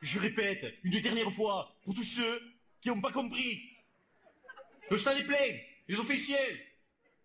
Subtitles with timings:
[0.00, 2.42] Je répète, une dernière fois, pour tous ceux
[2.80, 3.60] qui n'ont pas compris.
[4.90, 6.58] Le stade est plein, les officiels,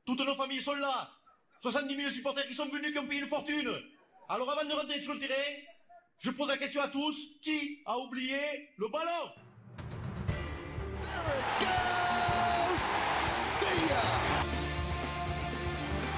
[0.05, 1.09] toutes nos familles sont là.
[1.61, 3.71] 70 000 supporters qui sont venus, qui ont payé une fortune.
[4.27, 5.33] Alors avant de rentrer sur le terrain,
[6.19, 9.31] je pose la question à tous, qui a oublié le ballon?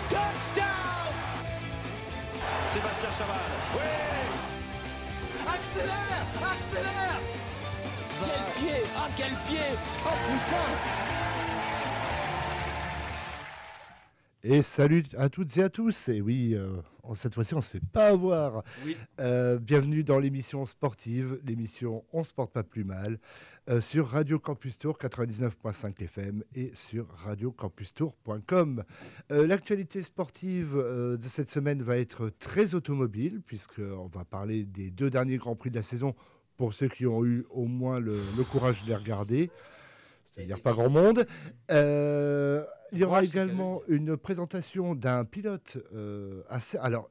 [0.09, 1.13] Touchdown
[2.73, 3.39] Sébastien Chaval.
[3.75, 4.26] Oui
[5.57, 7.19] Accélère Accélère.
[8.19, 9.69] Quel pied Ah quel pied.
[10.05, 11.16] Oh putain
[14.49, 16.07] Et salut à toutes et à tous.
[16.07, 16.77] Et oui, euh,
[17.15, 18.63] cette fois-ci, on ne se fait pas avoir.
[18.85, 18.95] Oui.
[19.19, 23.19] Euh, bienvenue dans l'émission sportive, l'émission On se porte pas plus mal,
[23.69, 28.85] euh, sur Radio Campus Tour 99.5 FM et sur radiocampustour.com.
[29.29, 35.35] L'actualité sportive de cette semaine va être très automobile, puisqu'on va parler des deux derniers
[35.35, 36.15] Grands Prix de la saison
[36.55, 39.51] pour ceux qui ont eu au moins le, le courage de les regarder.
[40.37, 41.25] C'est-à-dire pas grand monde.
[41.71, 46.77] Euh, il y aura également une présentation d'un pilote euh, assez.
[46.77, 47.09] Alors,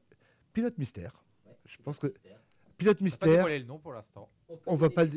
[0.53, 1.23] pilote mystère.
[1.65, 2.13] Je pense que.
[2.77, 3.47] Pilote On va pas mystère.
[3.47, 4.29] le nom pour l'instant.
[4.65, 5.11] On va pas le.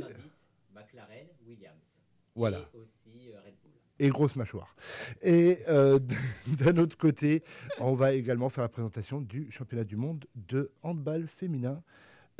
[0.74, 2.02] McLaren, Williams.
[2.34, 2.58] Voilà.
[2.74, 3.72] Et aussi euh, Red Bull.
[3.98, 4.74] et grosse mâchoire.
[5.22, 5.98] Et euh,
[6.58, 7.42] d'un autre côté,
[7.78, 11.82] on va également faire la présentation du championnat du monde de handball féminin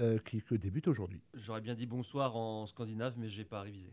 [0.01, 1.21] euh, qui, qui débute aujourd'hui.
[1.35, 3.91] J'aurais bien dit bonsoir en scandinave, mais j'ai pas révisé.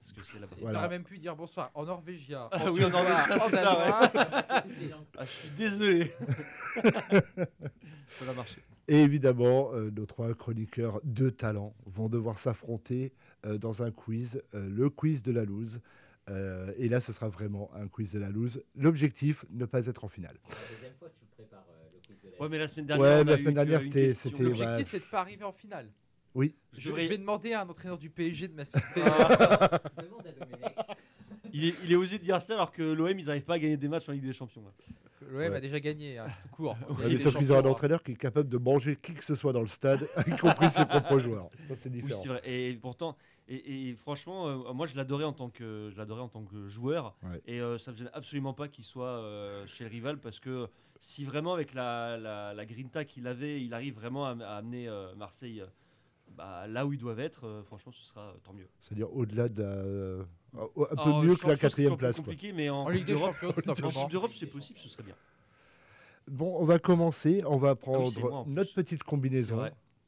[0.00, 0.56] Parce que c'est là-bas.
[0.60, 0.74] Voilà.
[0.78, 2.48] T'aurais même pu dire bonsoir en norvégien.
[2.52, 4.62] Ah oui, en norvégien, en c'est ça.
[4.64, 6.12] Toutes les langues sont- Ah, je suis désolé.
[8.08, 8.60] Ça va marcher.
[8.88, 13.12] Et évidemment, euh, nos trois chroniqueurs de talent vont devoir s'affronter
[13.46, 15.80] euh, dans un quiz, euh, le quiz de la loose.
[16.28, 18.62] Euh, et là, ce sera vraiment un quiz de la loose.
[18.74, 20.36] L'objectif, ne pas être en finale.
[20.48, 22.68] C'est la deuxième fois que tu prépares, euh, le quiz de la Ouais, mais la
[22.68, 23.22] semaine Ouais, dernière.
[23.22, 24.84] on la a semaine eu que dernière, une c'était- L'objectif, Ouais.
[24.84, 25.88] c'est de pas arriver en finale.
[26.34, 29.00] Oui, Je, vais demander à un entraîneur du PSG de m'assister.
[29.02, 30.76] Demande à Domenech.
[31.52, 33.58] Il est, il est osé de dire ça alors que l'OM, ils n'arrivent pas à
[33.58, 34.62] gagner des matchs en Ligue des Champions.
[35.22, 35.46] L'OM Ouais.
[35.54, 36.76] a déjà gagné, hein, tout court.
[36.90, 39.34] Ouais, mais sauf qu'ils ont un entraîneur qui est capable de manger qui que ce
[39.34, 41.50] soit dans le stade, y compris ses propres joueurs.
[41.80, 42.20] C'est Oui, différent.
[42.22, 42.40] c'est vrai.
[42.44, 43.16] Et pourtant,
[43.48, 46.68] et, et franchement, euh, moi, je l'adorais en tant que, je l'adorais en tant que
[46.68, 47.16] joueur.
[47.24, 47.40] Ouais.
[47.46, 50.68] Et euh, ça me gêne absolument pas qu'il soit euh, chez le rival parce que
[51.00, 54.88] si vraiment avec la, la, la grinta qu'il avait, il arrive vraiment à, à amener
[54.88, 55.66] euh, Marseille euh,
[56.36, 58.68] bah, là où ils doivent être, euh, franchement, ce sera euh, tant mieux.
[58.80, 60.22] C'est-à-dire au-delà de la- euh,
[60.56, 62.16] un peu Alors, mieux que la c'est quatrième place.
[62.16, 62.24] quoi.
[62.24, 63.34] compliqué, mais en, En Ligue d'Europe,
[64.38, 65.14] c'est possible, ce serait bien.
[66.28, 67.42] Bon, on va commencer.
[67.46, 68.52] On va prendre c'est moi, en plus.
[68.52, 69.64] notre petite C'est combinaison.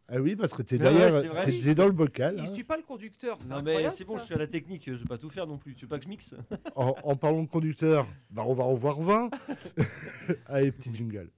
[0.09, 2.35] Ah oui, parce que tu es Mais ouais, derrière, c'est t'es- t'es dans le bocal.
[2.37, 2.47] Il hein.
[2.47, 4.19] suit pas le conducteur, c'est Non mais c'est bon, ça.
[4.21, 5.75] je suis à la technique, je vais pas tout faire non plus.
[5.75, 6.35] Tu veux pas que je mixe
[6.77, 9.31] En, en parlant de conducteur, bah, on va en voir 20.
[10.47, 11.31] Allez, petit jingle.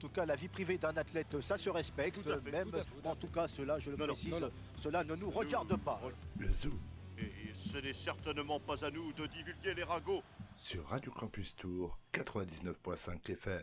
[0.00, 2.22] En tout cas, la vie privée d'un athlète, ça se respecte.
[2.22, 3.98] Tout à fait, même, tout à fait, tout à en tout cas, cela, je le
[3.98, 4.50] Non, précise, non, non.
[4.78, 6.00] cela ne nous regarde pas.
[6.38, 6.70] Le zoo
[7.18, 10.22] Et ce n'est certainement pas à nous de divulguer les ragots.
[10.56, 13.62] sur Radio Campus Tour 99.5 FM.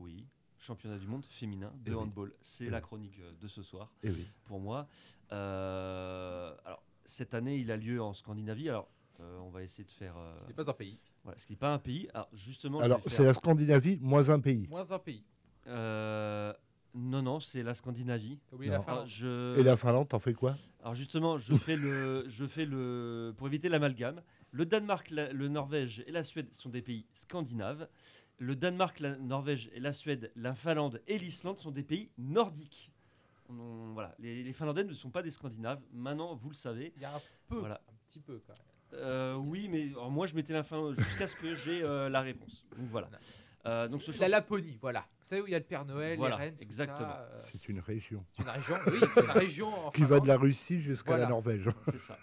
[0.00, 0.26] Oui,
[0.58, 2.00] championnat du monde féminin de Eh oui.
[2.02, 2.32] handball.
[2.42, 4.26] C'est Eh la chronique euh, de ce soir Et oui.
[4.46, 4.88] pour moi.
[5.30, 8.68] Euh, alors cette année, il a lieu en Scandinavie.
[8.68, 8.88] Alors
[9.20, 10.16] euh, on va essayer de faire.
[10.18, 10.98] euh, Il n'est pas un pays.
[11.22, 12.08] voilà, ce qui n'est pas un pays.
[12.14, 14.66] Alors justement, Alors, c'est faire- la Scandinavie, moins un pays.
[14.68, 15.22] Moins un pays.
[15.66, 16.52] Euh,
[16.94, 18.38] non, non, c'est la Scandinavie.
[18.48, 19.06] T'as oublié la Finlande.
[19.06, 19.58] je...
[19.58, 20.56] Et la Finlande, t'en fais quoi?
[20.82, 24.22] Alors justement, je fais le, je fais le, pour éviter l'amalgame.
[24.52, 27.88] Le Danemark, la- le Norvège et la Suède sont des pays scandinaves.
[28.38, 32.92] Le Danemark, la Norvège et la Suède, la Finlande et l'Islande sont des pays nordiques.
[33.48, 35.80] On- voilà, les, les Finlandais ne sont pas des Scandinaves.
[35.92, 36.92] Maintenant, vous le savez.
[36.96, 37.80] Il y a un peu, Voilà.
[37.88, 39.00] un petit peu quand même.
[39.02, 42.20] Euh, oui, mais alors, moi, je mettais la fin jusqu'à ce que j'ai euh, la
[42.22, 42.64] réponse.
[42.78, 43.10] Donc voilà.
[43.66, 45.04] Euh, donc ce La Laponie, voilà.
[45.26, 47.08] Vous savez où il y a le Père Noël, Voilà, les reines, tout exactement.
[47.10, 48.24] euh, C'est une région.
[48.28, 51.24] c'est une région, oui, c'est une région en Qui va de la Russie jusqu'à Voilà.
[51.24, 51.68] la Norvège.
[51.90, 52.16] C'est ça.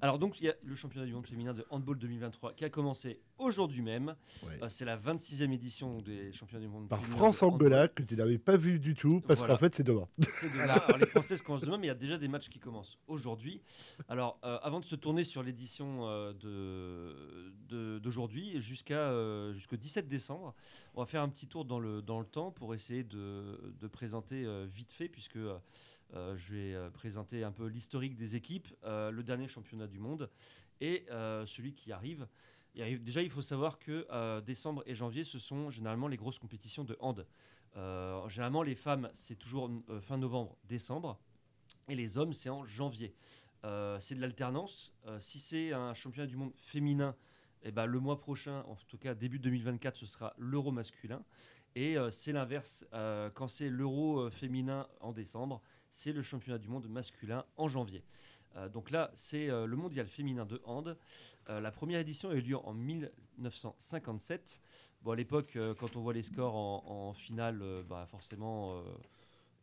[0.00, 2.70] Alors donc il y a le championnat du monde féminin de handball 2023 qui a
[2.70, 4.14] commencé aujourd'hui même.
[4.44, 4.60] Ouais.
[4.62, 8.14] Euh, c'est la 26e édition des championnats du monde Par féminin de France-Angola, que tu
[8.14, 9.54] n'avais pas vu du tout, parce Voilà.
[9.54, 10.06] qu'en fait, c'est demain.
[10.20, 10.64] C'est demain.
[10.68, 13.60] Alors, les Françaises commencent demain, mais il y a déjà des matchs qui commencent aujourd'hui.
[14.08, 19.76] Alors, euh, avant de se tourner sur l'édition euh, de- de- d'aujourd'hui, jusqu'à euh, jusqu'au
[19.76, 20.54] 17 décembre,
[20.94, 24.66] on va faire un petit tour dans le, dans le pour essayer de, présenter euh,
[24.68, 25.58] vite fait, puisque euh,
[26.14, 30.30] euh, je vais présenter un peu l'historique des équipes, le dernier championnat du monde
[30.80, 31.06] et
[31.46, 32.28] celui qui arrive.
[32.74, 36.96] Déjà, il faut savoir que décembre et janvier, ce sont généralement les grosses compétitions de
[37.00, 37.26] hand.
[38.28, 41.18] Généralement, les femmes, c'est toujours fin novembre, décembre,
[41.88, 43.14] et les hommes, c'est en janvier.
[43.98, 44.92] C'est de l'alternance.
[45.18, 47.16] Si c'est un championnat du monde féminin,
[47.62, 51.24] eh ben, le mois prochain, en tout cas début 2024, ce sera l'euro masculin.
[51.76, 52.84] Et euh, c'est l'inverse.
[52.94, 57.68] Euh, quand c'est l'euro euh, féminin en décembre, c'est le championnat du monde masculin en
[57.68, 58.02] janvier.
[58.72, 60.96] Donc là, c'est le mondial féminin de hand.
[61.46, 64.62] La première édition a eu lieu en 1957.
[65.02, 68.82] Bon, à l'époque, quand on voit les scores en, en finale, bah, forcément, euh,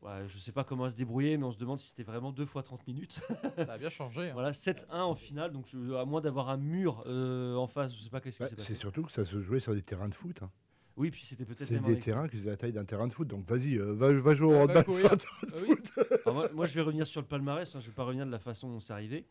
[0.04, 2.32] ouais, je ne sais pas comment se débrouiller, mais on se demande si c'était vraiment
[2.32, 3.20] 2 fois 30 minutes.
[3.58, 4.30] Ça a bien changé.
[4.30, 4.34] hein.
[4.34, 5.66] voilà, 7-1 en finale, donc
[5.98, 8.56] à moins d'avoir un mur euh, en face, je ne sais pas qu'est-ce qui s'est
[8.56, 8.68] passé.
[8.76, 10.42] c'est surtout que ça se jouait sur des terrains de foot.
[10.44, 10.52] hein.
[10.96, 13.28] Oui, puis c'était peut-être C'est des terrains qui faisaient la taille d'un terrain de foot.
[13.28, 15.06] Donc vas-y, euh, va, va jouer au va handball courir.
[15.08, 15.68] sur un terrain de Ah oui.
[15.70, 15.92] foot.
[16.26, 18.26] Alors moi, moi, je vais revenir sur le palmarès, hein, je ne vais pas revenir
[18.28, 19.26] de la façon dont c'est arrivé.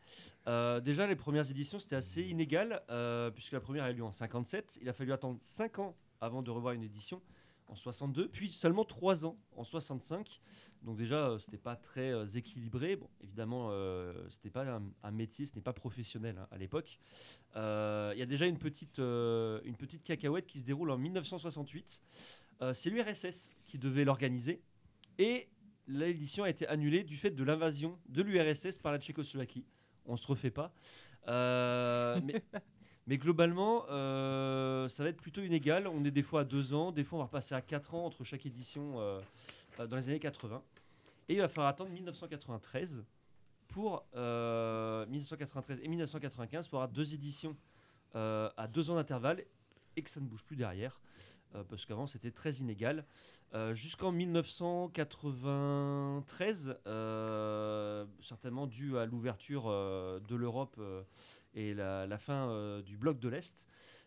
[0.49, 4.03] Euh, déjà, les premières éditions, c'était assez inégal, euh, puisque la première a eu lieu
[4.05, 4.79] en 57.
[4.83, 7.21] Il a fallu attendre 5 ans avant de revoir une édition
[7.73, 10.41] en 62, puis seulement 3 ans en 65.
[10.83, 12.97] Donc déjà, euh, c'était pas très euh, équilibré.
[12.97, 14.65] Bon, évidemment, euh, c'était pas
[15.03, 16.99] un, métier, ce n'est pas professionnel hein, à l'époque.
[17.57, 20.99] Euh, Il y a déjà une petite, euh, une petite cacahuète qui se déroule en
[20.99, 22.03] 1968.
[22.61, 24.61] Euh, C'est l'URSS qui devait l'organiser.
[25.19, 25.49] Et
[25.87, 29.65] l'édition a été annulée du fait de l'invasion de l'URSS par la Tchécoslovaquie.
[30.05, 30.75] On se refait pas.
[31.27, 32.43] Mais,
[33.07, 35.89] mais globalement, euh, ça va être plutôt inégal.
[35.89, 38.07] On est des fois à deux ans, des fois on va repasser à quatre ans
[38.07, 39.21] entre chaque édition euh,
[39.81, 40.63] euh, dans les années 80.
[41.29, 43.05] Et il va falloir attendre 1993
[43.69, 47.57] pour euh, 1993 et 1995 pour avoir deux éditions
[48.15, 49.45] euh, à deux ans d'intervalle
[49.97, 51.01] et que ça ne bouge plus derrière
[51.55, 53.05] euh, parce qu'avant c'était très inégal.
[53.55, 61.03] Euh, Jusqu'en 1993, euh, certainement dû à l'ouverture euh, de l'Europe euh,
[61.55, 63.67] et la, la fin euh, du bloc de l'Est,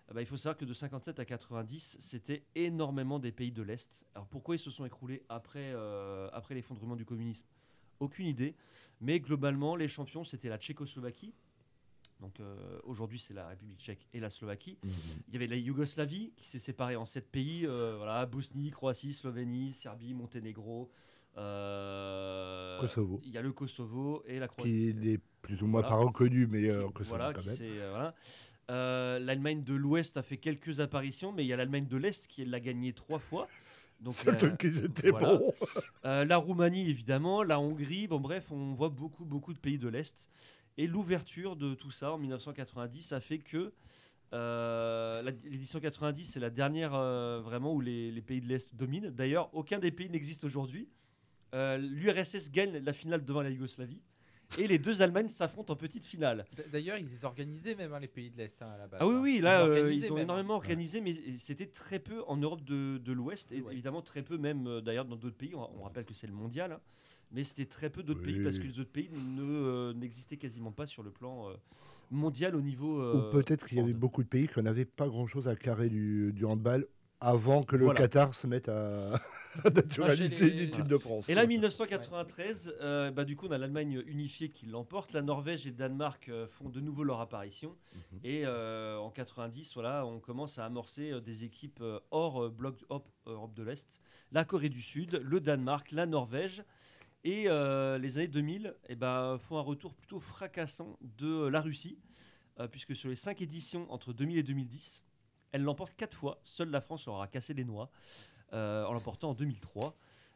[0.10, 3.62] euh, bah, il faut savoir que de 57 à 90, c'était énormément des pays de
[3.62, 4.04] l'Est.
[4.14, 7.48] Alors pourquoi ils se sont écroulés après, euh, après l'effondrement du communisme?
[8.00, 8.56] Aucune idée.
[9.02, 11.34] Mais globalement, les champions, c'était la Tchécoslovaquie.
[12.20, 14.78] Donc euh, aujourd'hui, c'est la République tchèque et la Slovaquie.
[15.28, 19.14] Il y avait la Yougoslavie qui s'est séparée en sept pays euh, voilà, Bosnie, Croatie,
[19.14, 20.90] Slovénie, Serbie, Monténégro.
[21.38, 23.22] Euh, Kosovo.
[23.24, 24.94] Il y a le Kosovo et la Croatie.
[24.94, 25.96] Qui n'est plus ou moins Voilà.
[25.98, 27.58] pas reconnu, mais euh, ça Voilà, quand même.
[27.62, 28.16] euh, voilà.
[28.72, 32.28] Euh, L'Allemagne de l'Ouest a fait quelques apparitions, mais il y a l'Allemagne de l'Est
[32.28, 33.48] qui l'a gagné trois fois.
[34.02, 34.16] Donc,
[34.60, 35.54] qu'ils étaient bons.
[36.04, 40.28] la Roumanie, évidemment, la Hongrie, bon bref, on voit beaucoup, beaucoup de pays de l'Est.
[40.78, 43.72] Et l'ouverture de tout ça en 1990 a fait que
[44.34, 49.10] euh, l'édition 90, c'est la dernière euh, vraiment où les, les pays de l'Est dominent.
[49.12, 50.90] D'ailleurs, aucun des pays n'existe aujourd'hui.
[51.56, 54.02] Euh, L'URSS gagne la finale devant la Yougoslavie.
[54.60, 56.46] Et les deux Allemagnes s'affrontent en petite finale.
[56.72, 59.00] D'ailleurs, ils organisaient même hein, les pays de l'Est hein, à la base.
[59.02, 60.24] Ah oui, oui, là, euh, ils ont même, hein.
[60.26, 63.74] énormément organisé, mais c'était très peu en Europe de, de l'Ouest, et Ouais.
[63.74, 65.56] évidemment très peu même euh, d'ailleurs dans d'autres pays.
[65.56, 66.80] On, on rappelle que c'est le mondial, hein,
[67.32, 70.72] mais c'était très peu d'autres pays parce que les autres pays ne, euh, n'existaient quasiment
[70.72, 71.54] pas sur le plan euh,
[72.12, 73.02] mondial au niveau.
[73.02, 75.90] euh, Ou peut-être qu'il y avait beaucoup de pays qui n'avaient pas grand-chose à carrer
[75.90, 76.86] du, du handball
[77.22, 78.00] avant que le Voilà.
[78.00, 79.14] Qatar se mette à,
[79.64, 80.90] à naturaliser les- une équipe voilà.
[80.90, 81.30] de France.
[81.30, 85.14] Et là, 1993, euh, bah, du coup, on a l'Allemagne unifiée qui l'emporte.
[85.14, 87.76] La Norvège et le Danemark euh, font de nouveau leur apparition.
[87.94, 88.20] Mhm.
[88.24, 93.54] Et euh, en 90, voilà, on commence à amorcer des équipes hors bloc hop, Europe
[93.54, 94.00] de l'Est.
[94.32, 96.64] La Corée du Sud, le Danemark, la Norvège.
[97.24, 101.98] Et euh, les années 2000 eh ben, font un retour plutôt fracassant de la Russie,
[102.60, 105.04] euh, puisque sur les cinq éditions entre 2000 et 2010,
[105.56, 106.42] elle l'emporte quatre fois.
[106.44, 107.90] Seule la France leur a cassé les noix,
[108.52, 109.96] euh, en l'emportant en 2003.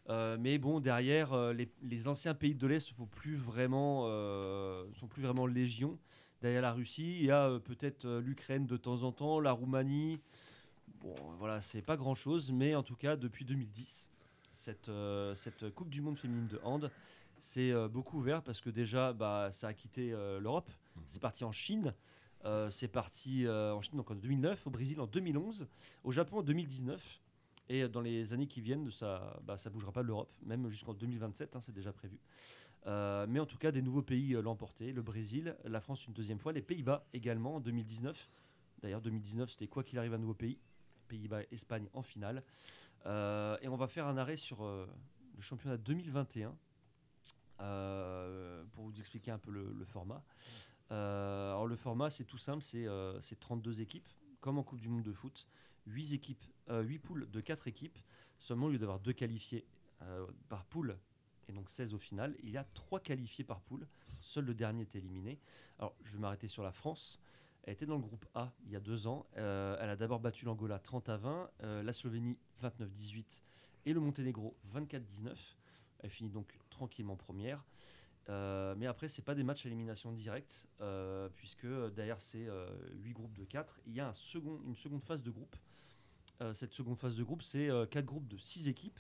[0.10, 4.86] Euh, mais bon, derrière, euh, les, les anciens pays de l'Est ne plus vraiment, euh,
[4.96, 6.00] sont plus vraiment légion.
[6.42, 10.20] Derrière la Russie, il y a peut-être l'Ukraine de temps en temps, la Roumanie.
[11.02, 14.10] Bon, voilà, c'est pas grand-chose, mais en tout cas, depuis 2010,
[14.54, 14.90] cette,
[15.36, 16.90] cette Coupe du Monde féminine de hand,
[17.40, 20.72] c'est beaucoup ouvert parce que déjà, bah, ça a quitté l'Europe.
[21.06, 21.94] C'est parti en Chine.
[22.46, 25.68] Euh, c'est parti euh, en Chine en 2009, au Brésil en 2011,
[26.04, 27.20] au Japon en 2019.
[27.72, 30.94] Et dans les années qui viennent, ça ne bah, ça bougera pas l'Europe, même jusqu'en
[30.94, 32.20] 2027, hein, c'est déjà prévu.
[32.88, 36.14] Euh, mais en tout cas, des nouveaux pays l'ont emporté, le Brésil, la France une
[36.14, 38.30] deuxième fois, les Pays-Bas également en 2019.
[38.82, 40.58] D'ailleurs, 2019, c'était quoi qu'il arrive un nouveau pays.
[41.10, 42.44] Pays-Bas, Espagne en finale.
[43.06, 46.56] Et on va faire un arrêt sur le championnat 2021
[47.62, 50.24] euh, pour vous expliquer un peu le format.
[50.92, 54.08] Euh, alors le format, c'est tout simple, c'est euh, c'est 32 équipes,
[54.40, 55.48] comme en Coupe du Monde de foot.
[55.86, 57.98] 8, équipes, euh, 8 poules de 4 équipes.
[58.38, 59.66] Seulement, au lieu d'avoir 2 qualifiés
[60.02, 60.98] euh, par poule,
[61.48, 63.88] et donc 16 au final, il y a 3 qualifiés par poule.
[64.22, 65.40] Seul le dernier est éliminé.
[65.78, 67.20] Alors, je vais m'arrêter sur la France.
[67.64, 69.26] Elle était dans le groupe A il y a deux ans.
[69.38, 73.44] Euh, elle a d'abord battu l'Angola 30 à 20, euh, la Slovénie 29-18
[73.86, 75.36] et le Monténégro 24-19.
[76.00, 77.66] Elle finit donc tranquillement première.
[78.30, 82.48] Euh, mais après, c'est pas des matchs à élimination directe, euh, puisque derrière ces
[82.94, 85.56] 8 groupes de 4, il y a une seconde phase de groupe.
[86.42, 89.00] Euh, cette seconde phase de groupe, c'est 4 groupes de 6 équipes.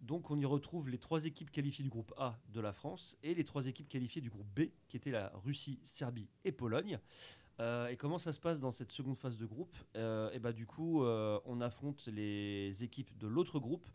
[0.00, 3.34] Donc on y retrouve les trois équipes qualifiées du groupe A de la France et
[3.34, 6.98] les trois équipes qualifiées du groupe B, qui étaient la Russie, Serbie et Pologne.
[7.60, 9.76] Euh, et comment ça se passe dans cette seconde phase de groupe?
[9.96, 13.86] Euh, Et bah du coup, euh, on affronte les équipes de l'autre groupe,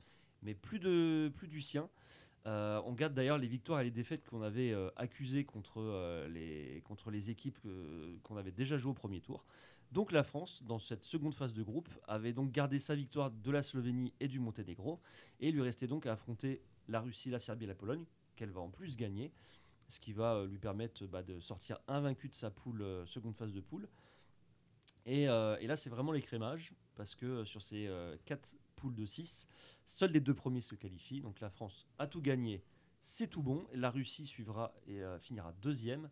[0.44, 1.90] mais plus du sien.
[2.48, 6.28] Euh, on garde d'ailleurs les victoires et les défaites qu'on avait euh, accusées contre, euh,
[6.28, 7.58] les, contre les équipes
[8.24, 9.46] qu'on avait déjà jouées au premier tour.
[9.92, 13.52] Donc la France, dans cette seconde phase de groupe, avait donc gardé sa victoire de
[13.52, 15.00] la Slovénie et du Monténégro,
[15.40, 18.04] et lui restait donc à affronter la Russie, la Serbie et la Pologne,
[18.36, 19.32] qu'elle va en plus gagner,
[19.88, 23.62] ce qui va lui permettre bah, de sortir invaincu de sa poule, seconde phase de
[23.62, 23.88] poule.
[25.06, 27.90] Et, et là, c'est vraiment l'écrémage, parce que sur ces
[28.26, 29.48] quatre poules de 6,
[29.86, 31.22] seuls les deux premiers se qualifient.
[31.22, 32.64] Donc la France a tout gagné,
[33.02, 33.66] c'est tout bon.
[33.74, 36.10] La Russie suivra et euh, finira deuxième.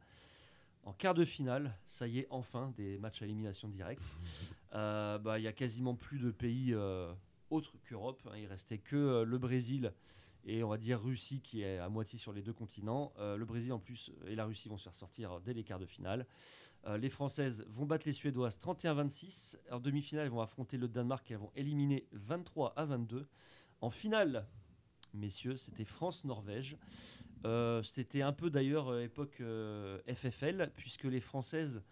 [0.85, 4.03] En quart de finale, ça y est, enfin, des matchs à élimination directe.
[4.75, 7.13] Euh, bah, Il y a quasiment plus de pays euh,
[7.51, 8.19] autres qu'Europe.
[8.25, 8.35] hein.
[8.39, 9.93] Il restait que le Brésil
[10.45, 13.13] et on va dire Russie qui est à moitié sur les deux continents.
[13.19, 15.77] Euh, le Brésil en plus et la Russie vont se faire sortir dès les quarts
[15.77, 16.25] de finale.
[16.85, 19.57] Euh, les Françaises vont battre les Suédoises 31-26.
[19.71, 23.27] En demi-finale, elles vont affronter le Danemark et elles vont éliminer 23 à 22.
[23.81, 24.47] En finale,
[25.13, 26.77] messieurs, c'était France-Norvège.
[27.45, 29.41] Euh, c'était un peu d'ailleurs euh, époque
[30.07, 31.83] FFL, puisque les Françaises,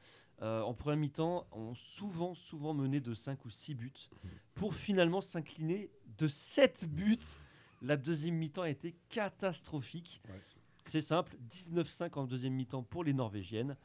[0.41, 4.10] en première mi-temps, ont souvent, souvent mené de 5 ou 6 buts,
[4.55, 7.17] pour finalement s'incliner de 7 buts.
[7.83, 10.21] La deuxième mi-temps a été catastrophique.
[10.85, 13.77] C'est simple, 19-5 en deuxième mi-temps pour les Norvégiennes.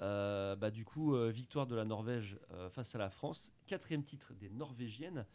[0.00, 3.52] Euh, bah, du coup, euh, victoire de la Norvège euh, face à la France.
[3.66, 5.26] Quatrième titre des Norvégiennes,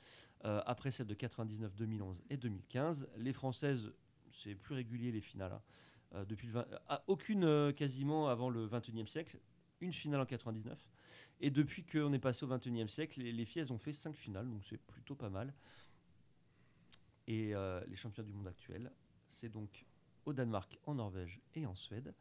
[0.43, 3.09] après celle de 99, 2011 et 2015.
[3.17, 3.91] Les Françaises,
[4.29, 5.51] c'est plus régulier les finales.
[6.13, 6.23] hein.
[6.29, 6.65] Depuis le 20
[7.07, 9.39] aucune quasiment avant le 21e siècle.
[9.81, 10.77] Une finale en 99.
[11.41, 14.15] Et depuis qu'on est passé au 21e siècle, les, les filles, elles ont fait 5
[14.15, 15.53] finales, donc c'est plutôt pas mal.
[17.27, 17.53] Et
[17.87, 18.91] les champions du monde actuels,
[19.27, 19.85] c'est donc
[20.27, 22.13] au Danemark, en Norvège et en Suède.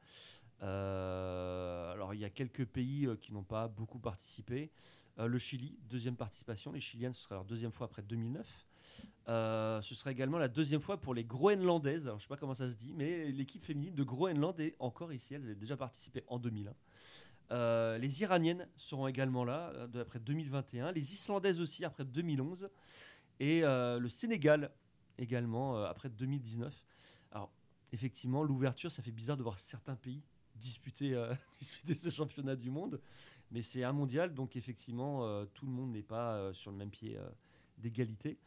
[0.62, 4.70] Euh, alors il y a quelques pays euh, qui n'ont pas beaucoup participé.
[5.18, 6.72] Euh, le Chili, deuxième participation.
[6.72, 8.66] Les Chiliennes, ce sera leur deuxième fois après 2009.
[9.28, 12.04] Euh, ce sera également la deuxième fois pour les Groenlandaises.
[12.04, 15.12] Je ne sais pas comment ça se dit, mais l'équipe féminine de Groenland est encore
[15.12, 15.34] ici.
[15.34, 16.74] Elles avaient déjà participé en 2001.
[17.52, 20.92] Euh, les Iraniennes seront également là après 2021.
[20.92, 22.68] Les Islandaises aussi après 2011.
[23.38, 24.70] Et le Sénégal
[25.18, 26.84] également après 2019.
[27.92, 30.22] Effectivement, l'ouverture, ça fait bizarre de voir certains pays
[30.56, 33.00] disputer, euh, disputer ce championnat du monde.
[33.52, 36.76] Mais c'est un mondial, donc effectivement, euh, tout le monde n'est pas euh, sur le
[36.76, 37.16] même pied
[37.78, 38.38] d'égalité.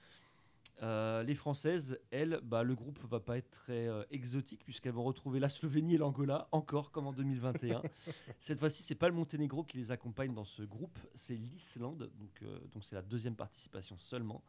[0.81, 5.49] Les Françaises, elles, bah, le groupe va pas être très exotique puisqu'elles vont retrouver la
[5.49, 7.81] Slovénie et l'Angola encore comme en 2021.
[8.39, 12.09] Cette fois-ci, c'est pas le Monténégro qui les accompagne dans ce groupe, c'est l'Islande.
[12.17, 14.41] Donc, donc c'est la deuxième participation seulement.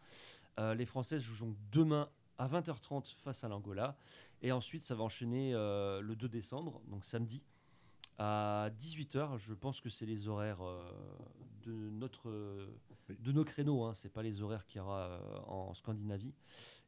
[0.57, 3.97] Les Françaises joueront demain à 20h30 face à l'Angola
[4.43, 7.43] et ensuite ça va enchaîner euh, le 2 décembre, donc samedi
[8.19, 9.39] à 18h.
[9.39, 10.81] Je pense que c'est les horaires euh,
[11.63, 12.31] de notre
[13.09, 16.35] de nos créneaux, hein, c'est pas les horaires qu'il y aura euh, en Scandinavie.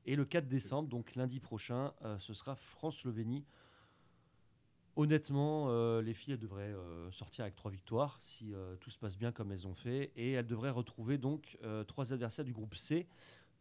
[0.05, 3.45] Et le 4 décembre, donc lundi prochain, ce sera France-Slovénie.
[4.95, 8.99] Honnêtement, euh, les filles elles devraient euh, sortir avec trois victoires si euh, tout se
[8.99, 12.75] passe bien comme elles ont fait, et elles devraient retrouver donc trois adversaires du groupe
[12.75, 13.07] C.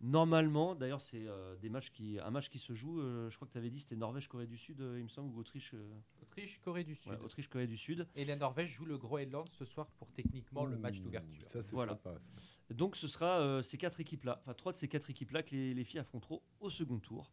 [0.04, 3.00] Normalement, d'ailleurs, c'est euh, des matchs qui, un match qui se joue.
[3.02, 5.30] euh, je crois que tu avais dit c'était Norvège-Corée du Sud, euh, il me semble,
[5.36, 5.74] ou Autriche.
[5.76, 5.88] euh,
[6.24, 7.12] Autriche, Corée du Sud.
[7.12, 8.08] ouais, Autriche-Corée du Sud.
[8.16, 11.48] Et la Norvège joue le Groenland ce soir pour techniquement le match Ouh, d'ouverture.
[11.50, 11.92] Ça, c'est Voilà.
[11.94, 12.14] sympa.
[12.16, 12.74] ça.
[12.74, 15.74] Donc ce sera euh, ces quatre équipes-là, enfin trois de ces quatre équipes-là que les,
[15.74, 17.30] les filles affronteront au second tour.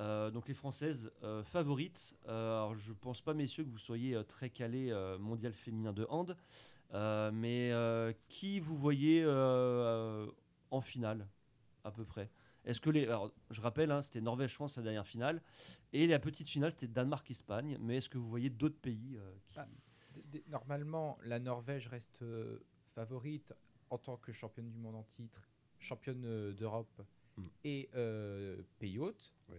[0.00, 2.14] Euh, donc les Françaises euh, favorites.
[2.26, 5.92] Euh, alors je pense pas messieurs que vous soyez euh, très calés euh, mondial féminin
[5.92, 6.36] de hand,
[6.94, 10.26] Euh, mais euh, qui vous voyez euh, euh,
[10.70, 11.26] en finale?
[11.84, 12.30] À peu près
[12.64, 15.42] Est-ce que les, alors, je rappelle, hein, c'était Norvège-France la dernière finale,
[15.92, 17.78] et la petite finale c'était Danemark-Espagne.
[17.80, 19.58] Mais est-ce que vous voyez d'autres pays euh, qui...
[19.58, 19.68] Ah.
[20.48, 22.58] Normalement, la Norvège reste euh,
[22.94, 23.54] favorite
[23.88, 25.48] en tant que championne du monde en titre,
[25.78, 27.02] championne euh, d'Europe
[27.36, 27.46] Mm.
[27.64, 29.32] et euh, pays hôte.
[29.48, 29.58] Oui.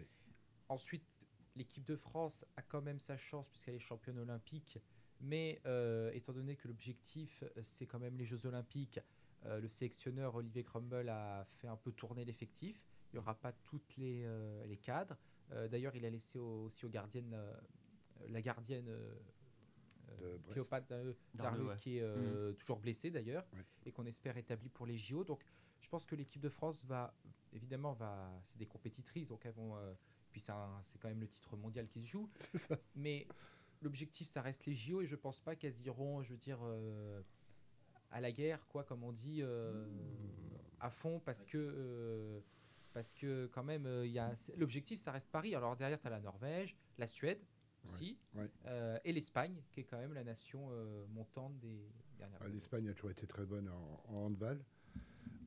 [0.70, 1.06] Ensuite,
[1.56, 4.80] l'équipe de France a quand même sa chance puisqu'elle est championne olympique.
[5.22, 9.00] Mais euh, étant donné que l'objectif, c'est quand même les Jeux olympiques,
[9.46, 12.82] euh, le sélectionneur Olivier Crumble a fait un peu tourner l'effectif.
[13.12, 15.18] Il n'y aura pas toutes les, euh, les cadres.
[15.52, 17.38] Euh, D'ailleurs, il a laissé au- aussi aux gardiennes,
[18.30, 18.90] la gardienne.
[20.52, 21.76] Cléopâtre Darleux, Darleux, Darleux, ouais.
[21.78, 23.64] qui est euh, toujours blessée d'ailleurs Ouais.
[23.86, 25.24] et qu'on espère établi pour les JO.
[25.24, 25.44] Donc,
[25.82, 27.14] je pense que l'équipe de France va
[27.52, 29.76] évidemment va, c'est des compétitrices, donc elles vont.
[29.76, 29.94] euh,
[30.32, 30.54] puis c'est
[31.00, 32.30] quand même le titre mondial qui se joue.
[32.56, 32.78] Ça.
[32.96, 33.28] Mais
[33.82, 37.22] l'objectif, ça reste les JO et je pense pas qu'elles iront, je veux dire, euh,
[38.14, 39.86] à la guerre, quoi, comme on dit, euh,
[40.80, 42.40] à fond, parce que euh,
[42.94, 44.22] Parce que quand même, euh, il
[44.58, 45.56] l'objectif, ça reste Paris.
[45.56, 47.42] Alors derrière, tu as la Norvège, la Suède
[47.86, 48.50] aussi, ouais.
[49.04, 50.70] et l'Espagne, qui est quand même la nation
[51.10, 52.54] montante des dernières Ah, années.
[52.54, 54.64] L'Espagne a toujours été très bonne en, en handball.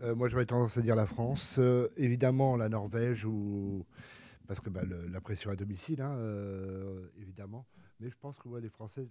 [0.03, 1.59] Moi, j'aurais tendance à dire la France.
[1.97, 3.87] Évidemment, la Norvège, ou...
[4.47, 6.19] parce que bah, le- la pression à domicile, hein,
[7.17, 7.65] évidemment.
[8.01, 9.11] Mais je pense que ouais, les Françaises.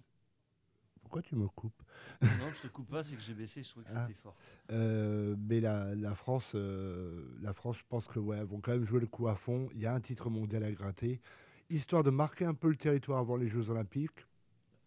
[1.06, 1.82] Pourquoi tu me coupes
[2.20, 4.06] Non, je te coupe pas, c'est que j'ai baissé, je trouvais que Ah.
[4.08, 4.34] c'était fort.
[4.72, 8.82] Euh, mais la, la France, euh, la France, je pense que ouais, vont quand même
[8.82, 9.68] jouer le coup à fond.
[9.72, 11.20] Il y a un titre mondial à gratter,
[11.70, 14.26] histoire de marquer un peu le territoire avant les Jeux Olympiques.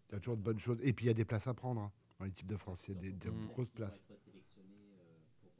[0.10, 0.78] Il y a toujours de bonnes choses.
[0.82, 2.86] Et puis il y a des places à prendre hein, dans l'équipe de France.
[2.90, 3.48] Il y a des, des Mm.
[3.48, 4.04] grosses places.
[4.10, 4.20] être
[4.60, 5.54] euh, pour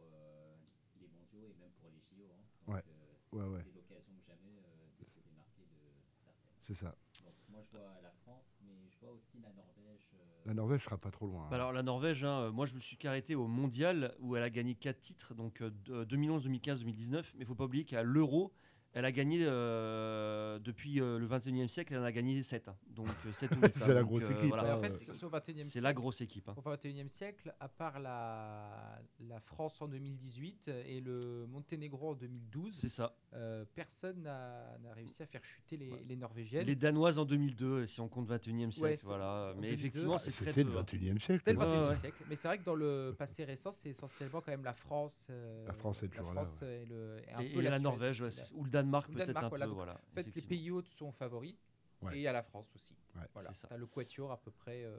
[1.00, 2.26] les mondiaux et même pour les JO.
[2.34, 2.44] hein.
[2.68, 2.84] Donc, Ouais.
[3.32, 3.62] Ouais, ouais.
[3.64, 4.60] C'est l'occasion que jamais
[5.00, 6.58] de se démarquer de certaines.
[6.60, 6.94] C'est ça.
[7.24, 10.10] Donc, moi, je vois la France, mais je vois aussi la Norvège.
[10.16, 11.44] euh, La Norvège sera pas trop loin.
[11.44, 11.48] hein.
[11.52, 14.42] Bah alors la Norvège, hein, euh, moi je me suis arrêté au mondial où elle
[14.42, 17.34] a gagné 4 titres, donc euh, de- 2011, 2015, 2019.
[17.38, 18.52] Mais il faut pas oublier qu'à l'Euro,
[18.94, 22.70] elle a gagné euh, depuis euh, le 21e siècle, elle en a gagné 7.
[22.88, 23.72] Donc 7 ou 8.
[23.76, 24.78] C'est la grosse équipe, Et hein.
[24.78, 25.84] en fait, euh, c'est- c'est au 21e C'est siècle.
[25.84, 26.50] la grosse équipe.
[26.50, 26.56] hein.
[26.58, 32.74] Au 21e siècle, à part la, la France en 2018 et le Monténégro en 2012,
[32.74, 33.16] C'est ça.
[33.34, 36.04] euh, personne n'a n'a réussi à faire chuter les, Ouais.
[36.08, 36.66] les Norvégiennes.
[36.66, 38.84] Les Danoises en 2002, si on compte 21e siècle.
[38.86, 39.52] Ouais, c'est- voilà.
[39.56, 40.72] en Mais 2002, effectivement, c'est très C'était peu.
[40.72, 40.82] le hein.
[40.82, 41.38] 21e siècle.
[41.40, 41.96] C'était le Ouais, 21e ouais.
[41.96, 42.24] siècle.
[42.30, 45.28] Mais c'est vrai que dans le passé récent, c'est essentiellement quand même la France.
[45.30, 47.64] euh, La France est la toujours là, France et, le, et un Et, peu et
[47.64, 47.80] la.
[47.80, 48.24] Norvège,
[48.56, 49.66] ou le Danemark Peut-être Danemark, un voilà.
[49.66, 49.70] peu.
[49.70, 51.56] Donc, Voilà, En fait, les pays hôtes sont favoris.
[52.02, 52.14] Ouais.
[52.16, 52.96] Et il y a la France aussi.
[53.16, 53.24] Ouais.
[53.34, 53.54] Voilà.
[53.54, 53.68] Ça.
[53.68, 54.84] T'as le Quatuor à peu près.
[54.86, 54.98] euh,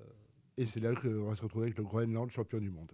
[0.59, 2.93] Et c'est là qu'on va se retrouver avec le Groenland champion du monde.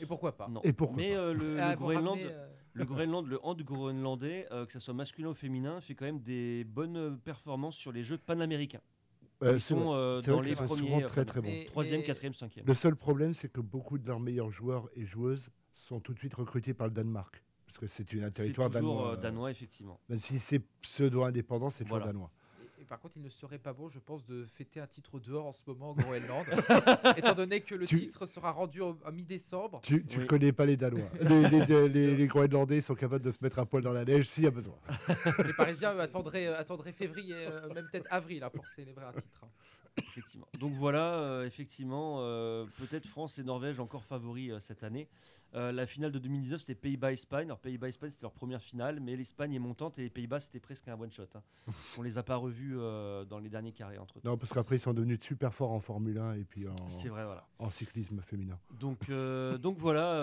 [0.00, 0.60] Et pourquoi pas Non.
[0.62, 4.64] Et pourquoi Mais pas euh, le, Ah, Groenland, euh, le Groenland, le hand groenlandais, euh,
[4.64, 8.18] que ce soit masculin ou féminin, fait quand même des bonnes performances sur les Jeux
[8.18, 8.80] panaméricains.
[9.42, 11.64] Euh, Ils sont euh, dans les premiers, souvent euh, très très bons.
[11.66, 12.64] troisième, quatrième, cinquième.
[12.66, 16.18] Le seul problème, c'est que beaucoup de leurs meilleurs joueurs et joueuses sont tout de
[16.18, 17.42] suite recrutés par le Danemark.
[17.68, 19.10] Parce que c'est une- un territoire toujours danois.
[19.10, 20.00] euh, euh, danois, effectivement.
[20.08, 22.06] Même si c'est pseudo-indépendant, c'est toujours Voilà.
[22.12, 22.30] danois.
[22.78, 25.20] Et, et par contre, il ne serait pas bon, je pense, de fêter un titre
[25.20, 26.46] dehors en ce moment au Groenland,
[27.18, 29.80] étant donné que le Tu- titre sera rendu en mi-décembre.
[29.82, 30.26] Tu ne Oui.
[30.26, 31.08] connais pas les Danois.
[31.20, 34.28] les, les- les- les Groenlandais sont capables de se mettre un poil dans la neige
[34.28, 34.76] s'il y a besoin.
[35.46, 39.12] Les Parisiens eux, attendraient, euh, attendraient février, euh, même peut-être avril, hein, pour célébrer un
[39.12, 39.40] titre.
[39.44, 39.48] hein.
[39.98, 40.46] effectivement.
[40.58, 45.06] Donc voilà, euh, effectivement, euh, peut-être France et Norvège encore favoris euh, cette année.
[45.54, 47.46] Euh, la finale de 2019, c'était Pays-Bas-Espagne.
[47.46, 50.86] Alors Pays-Bas-Espagne, c'était leur première finale, mais l'Espagne est montante et les Pays-Bas, c'était presque
[50.88, 51.24] un one-shot.
[51.34, 51.42] hein.
[51.98, 54.20] On les a pas revus euh, dans les derniers carrés entre.
[54.24, 57.08] Non, parce qu'après, ils sont devenus super forts en Formule 1 et puis en, C'est
[57.08, 57.46] vrai, voilà.
[57.58, 58.58] en cyclisme féminin.
[58.78, 60.22] Donc, euh, donc voilà,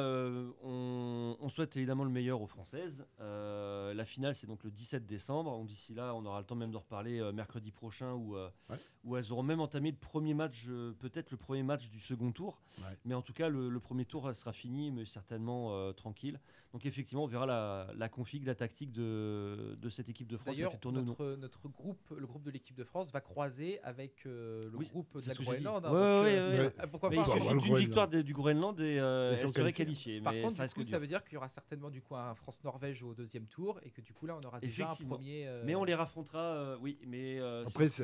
[0.63, 3.05] on, on souhaite évidemment le meilleur aux Françaises.
[3.19, 5.51] La finale, c'est donc le 17 décembre.
[5.51, 8.77] Donc, D'ici là, on aura le temps même de reparler mercredi prochain où, Ouais.
[9.03, 10.65] où elles auront même entamé le premier match,
[10.99, 12.61] peut-être le premier match du second tour.
[12.79, 12.97] Ouais.
[13.05, 16.39] Mais en tout cas, le, le premier tour sera fini, mais certainement euh, tranquille.
[16.73, 20.53] Donc effectivement, on verra la, la config, la tactique de, de cette équipe de France.
[20.57, 24.77] D'ailleurs, notre, notre groupe, le groupe de l'équipe de France, va croiser avec euh, le
[24.77, 25.63] Oui, groupe de la ce que j'ai dit.
[25.63, 25.85] Groenland.
[25.85, 29.37] hein, Ouais, euh, ah, pourquoi Mais pas il suffit d'une victoire du Groenland et euh,
[29.39, 30.19] elle serait qualifiée.
[30.19, 32.15] Par mais contre, ça du coup, ça veut dire qu'il y aura certainement du coup
[32.17, 35.47] un France-Norvège au deuxième tour et que du coup là, on aura déjà un premier.
[35.47, 38.01] euh, Mais on les raffrontera, euh, oui, mais euh, Après, si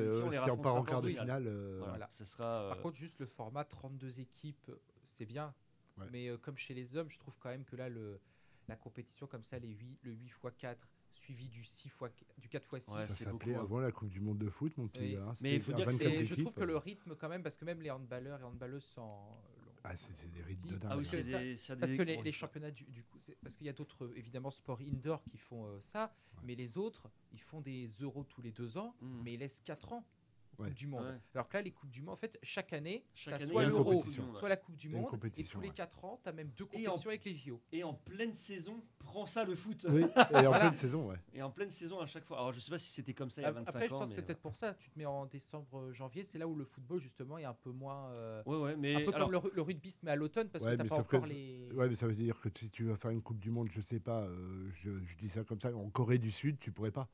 [0.50, 1.46] on part en quart de finale.
[1.78, 2.68] Voilà, ce sera.
[2.70, 4.70] Par contre, juste le format 32 équipes,
[5.04, 5.52] c'est bien.
[5.98, 6.06] Ouais.
[6.10, 8.18] Mais euh, comme chez les hommes, je trouve quand même que là, le,
[8.68, 12.00] la compétition comme ça, les 8, le 8 x 4, suivi du 6 x
[12.38, 12.92] du 4 x 6.
[12.92, 13.60] Ouais, ça s'appelait hein.
[13.60, 15.12] avant la Coupe du Monde de foot, mon petit Oui.
[15.14, 15.34] gars.
[15.42, 17.56] Mais il faut dire que 24 Et je trouve que le rythme quand même, parce
[17.56, 19.08] que même les handballeurs et handballeuses sont...
[19.84, 20.90] Ah, c'est c'est des rythmes de Ah dingue.
[20.92, 21.04] Ah oui,
[21.56, 24.52] ça- des, Parce que les, championnats du, du coup, parce qu'il y a d'autres évidemment
[24.52, 28.52] sports indoor qui font euh, ça, mais les autres, ils font des euros tous les
[28.52, 29.22] deux ans, Mm.
[29.24, 30.04] mais ils laissent 4 ans.
[30.58, 30.66] Ouais.
[30.68, 31.04] Coupe du Monde.
[31.06, 31.20] Ouais.
[31.34, 33.64] Alors que là, les Coupes du Monde, en fait, chaque année, Chaque t'as année, soit
[33.64, 35.74] l'Euro, soit la Coupe du Monde, et tous les ouais.
[35.74, 37.60] 4 ans, tu as même deux en- compétitions avec les JO.
[37.72, 39.86] Et en pleine saison, prends ça le foot.
[39.88, 40.60] Oui, et en Voilà.
[40.60, 41.16] pleine saison, ouais.
[41.34, 42.36] Et en pleine saison à chaque fois.
[42.38, 43.98] Alors je sais pas si c'était comme ça il y a 25 Après, je ans.
[44.00, 44.74] pense que c'est peut-être pour ça.
[44.74, 47.54] Tu te mets en décembre, euh, janvier, c'est là où le football, justement, est un
[47.54, 48.10] peu moins.
[48.10, 50.16] euh, Ouais, ouais, mais un peu alors, comme le, ru- le rugby se met à
[50.16, 51.68] l'automne parce Ouais, que t'as mais pas encore ça- les.
[51.72, 53.80] Ouais, mais ça veut dire que si tu vas faire une Coupe du Monde, je
[53.80, 56.90] sais pas, euh, je, je dis ça comme ça, en Corée du Sud, tu pourrais
[56.90, 57.08] pas.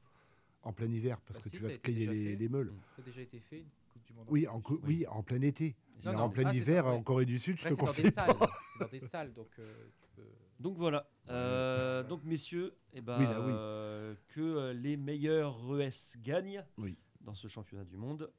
[0.63, 2.73] En plein hiver, parce Bah que si, tu vas te déjà les, les meules.
[2.97, 4.27] Ça a déjà été fait, une Coupe du Monde.
[4.29, 5.77] Oui, en, oui, en plein été.
[6.05, 7.03] Non, Mais non, en plein ah, hiver, en.
[7.03, 8.11] Corée du Sud, je te c'est dans des conseille.
[8.11, 10.23] C'est dans des salles, donc euh, tu peux.
[10.61, 11.09] donc voilà.
[11.29, 13.53] Euh, donc messieurs, eh ben, Oui, là, oui.
[13.55, 16.97] euh, que euh, les meilleurs ES gagnent Oui.
[17.21, 18.31] dans ce championnat du monde.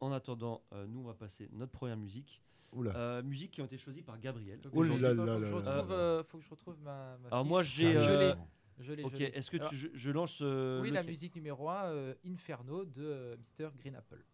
[0.00, 2.42] En attendant, euh, nous on va passer notre première musique.
[2.72, 2.94] Oula.
[2.96, 4.60] Euh, musique qui a été choisie par Gabriel.
[4.60, 6.24] Donc, Oh je- là attends, là faut que là je retrouve, là.
[6.28, 7.16] faut que je retrouve ma.
[7.22, 7.48] ma Alors fiche.
[7.48, 8.32] moi j'ai.
[8.78, 9.04] Je euh, l'ai.
[9.04, 12.14] Ok, est-ce que Alors, tu, je, je lance euh, Oui, la lequel musique numéro 1,
[12.26, 13.70] Inferno de euh, Mr.
[13.78, 14.24] Green Apple.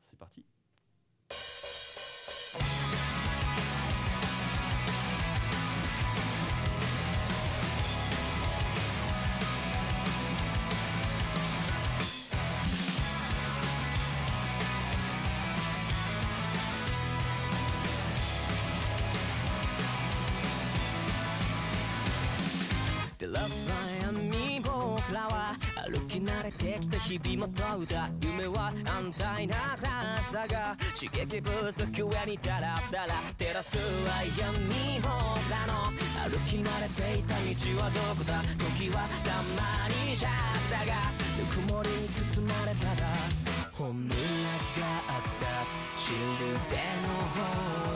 [0.00, 0.44] C'est parti.
[27.14, 33.76] 日々も問うた夢は安泰な暮らしだが刺激不足上にダラダラ照らす
[34.08, 35.06] は闇僕
[35.48, 35.94] らの
[36.28, 40.32] 歩き慣れていた道はどこだ時はたまにシャッ
[40.72, 42.86] だがぬくもりに包まれた。
[43.00, 43.06] ら
[43.70, 45.44] 本音があった。
[45.96, 46.18] シル
[46.68, 47.46] ベの方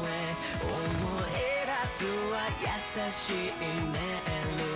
[0.07, 0.39] へ。
[0.63, 1.35] 思い
[1.67, 2.67] 出すは優
[3.11, 3.99] しいメ
[4.57, 4.71] ロ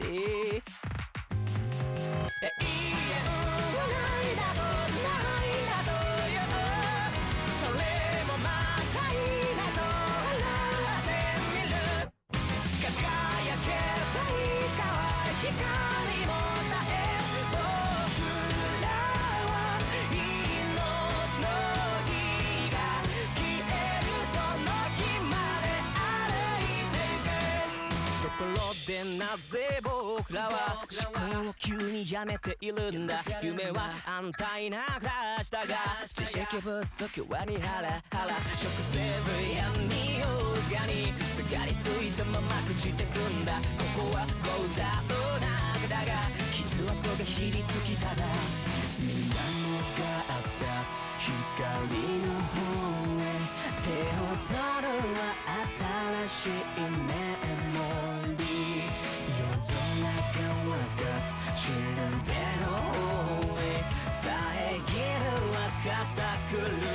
[0.00, 0.86] ディー
[28.86, 30.88] でなぜ僕らは思
[31.44, 33.22] 考を急にやめているんだ？
[33.42, 38.34] 夢は安泰な暮らしだが知識不足はにハラハラ。
[38.54, 39.02] 食せる
[39.56, 43.60] 闇をすがにすがりついたまま朽ちてくんだ。
[43.96, 46.12] ここはゴーダの中だが
[46.52, 48.14] 傷跡がひりつきたら
[48.98, 50.64] 水面があった
[51.18, 51.26] 光
[52.22, 52.56] の方
[53.20, 53.26] へ
[53.82, 55.34] 手を取るは
[56.28, 56.50] 新しい
[57.06, 57.25] メ
[61.66, 61.78] 死ぬ
[62.22, 62.30] 手
[62.64, 66.85] の方へ遮るは固く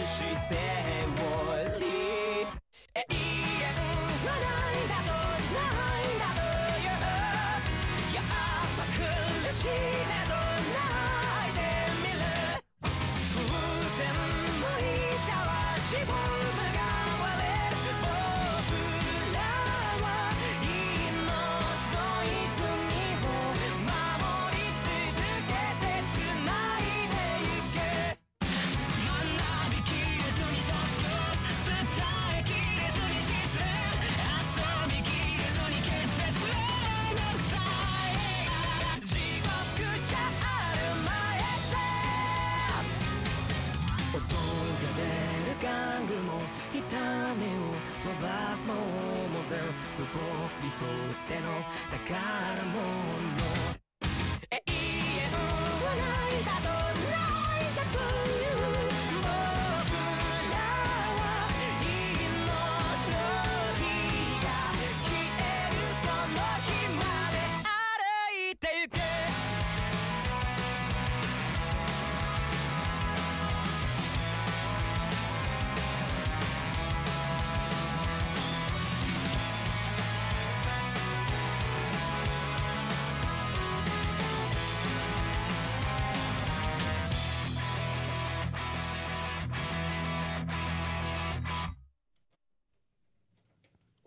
[48.74, 49.60] も全
[49.98, 50.20] 部僕
[50.64, 50.88] にとっ
[51.28, 52.20] ての宝
[52.66, 53.41] 物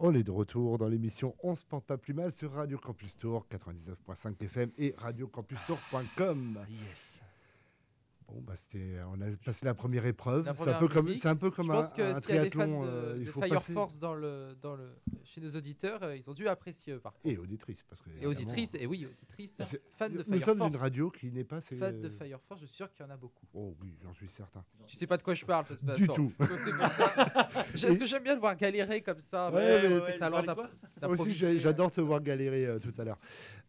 [0.07, 3.17] On est de retour dans l'émission On se porte pas plus mal sur Radio Campus
[3.17, 6.59] Tour 99.5 FM et radiocampustour.com.
[6.69, 7.24] Yes.
[8.35, 10.45] Bon, bah, c'était, on a passé la première épreuve.
[10.47, 12.35] La C'est un peu comme, c'est un peu comme Je un, pense que un s'il
[12.35, 12.83] y a des fans triathlon.
[12.85, 13.73] de, euh, il de faut Fire passer.
[13.73, 14.89] Force dans le, dans le,
[15.25, 17.29] chez nos auditeurs, euh, ils ont dû apprécier eux, par contre.
[17.29, 18.11] Et auditrices, parce que.
[18.21, 20.71] Et auditrices, et oui, auditrices, c'est- fans de Nous Fire sommes Force.
[20.71, 21.61] une radio qui n'est pas.
[21.61, 23.47] c'est- Fans de Fire Force, je suis sûr qu'il y en a beaucoup.
[23.55, 24.65] Oh oui, j'en suis certain.
[24.89, 26.15] Tu sais pas de quoi je parle, de toute Du façon.
[26.15, 26.33] tout.
[26.37, 27.49] Pour ça.
[27.75, 29.97] Est-ce que j'aime bien le voir galérer comme ça Ouais, mais ouais, c'est ouais,
[31.21, 33.19] aussi, j'adore euh, te voir galérer euh, tout à l'heure.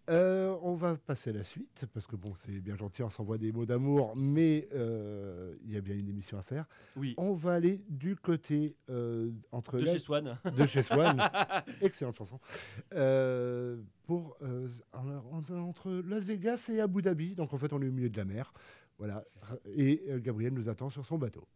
[0.09, 3.37] Euh, on va passer à la suite, parce que bon, c'est bien gentil, on s'envoie
[3.39, 6.65] des mots d'amour, mais euh, il y a bien une émission à faire.
[6.95, 7.15] Oui.
[7.17, 10.37] On va aller du côté euh, entre De la- chez Swan.
[10.55, 11.19] de chez Swan.
[11.81, 12.39] Excellente chanson.
[14.03, 14.37] Pour,
[14.93, 17.33] entre Las Vegas et Abu Dhabi.
[17.35, 18.53] Donc en fait, on est au milieu de la mer.
[18.99, 19.23] Voilà.
[19.75, 21.47] Et Gabriel nous attend sur son bateau.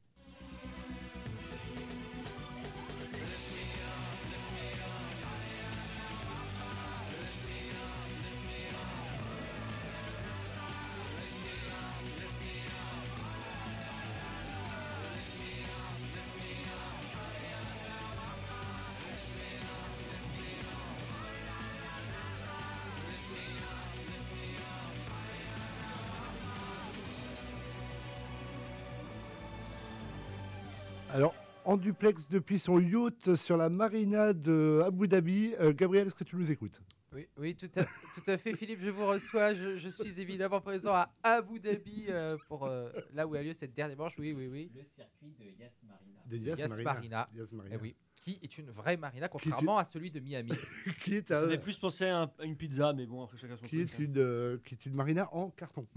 [31.70, 36.24] En duplex depuis son yacht sur la marina de Abu Dhabi, euh, Gabriel, est-ce que
[36.24, 36.82] tu nous écoutes?
[37.14, 39.54] Oui, oui tout, à, tout à fait, Philippe, je vous reçois.
[39.54, 43.54] Je, je suis évidemment présent à Abu Dhabi euh, pour euh, là où a lieu
[43.54, 44.14] cette dernière manche.
[44.18, 44.72] Oui, oui, oui.
[44.76, 46.20] Le circuit de Yas Marina.
[46.26, 46.94] De Yas, Yas Marina.
[46.94, 47.30] Marina.
[47.36, 47.76] Yas Marina.
[47.76, 50.52] Eh oui, qui est une vraie marina, contrairement à celui de Miami.
[51.04, 53.38] Qui est, Ça un- fait plus penser à, un- à une pizza, mais bon, après
[53.38, 54.00] chacun son qui truc.
[54.00, 55.88] est une, euh, qui est une marina en carton.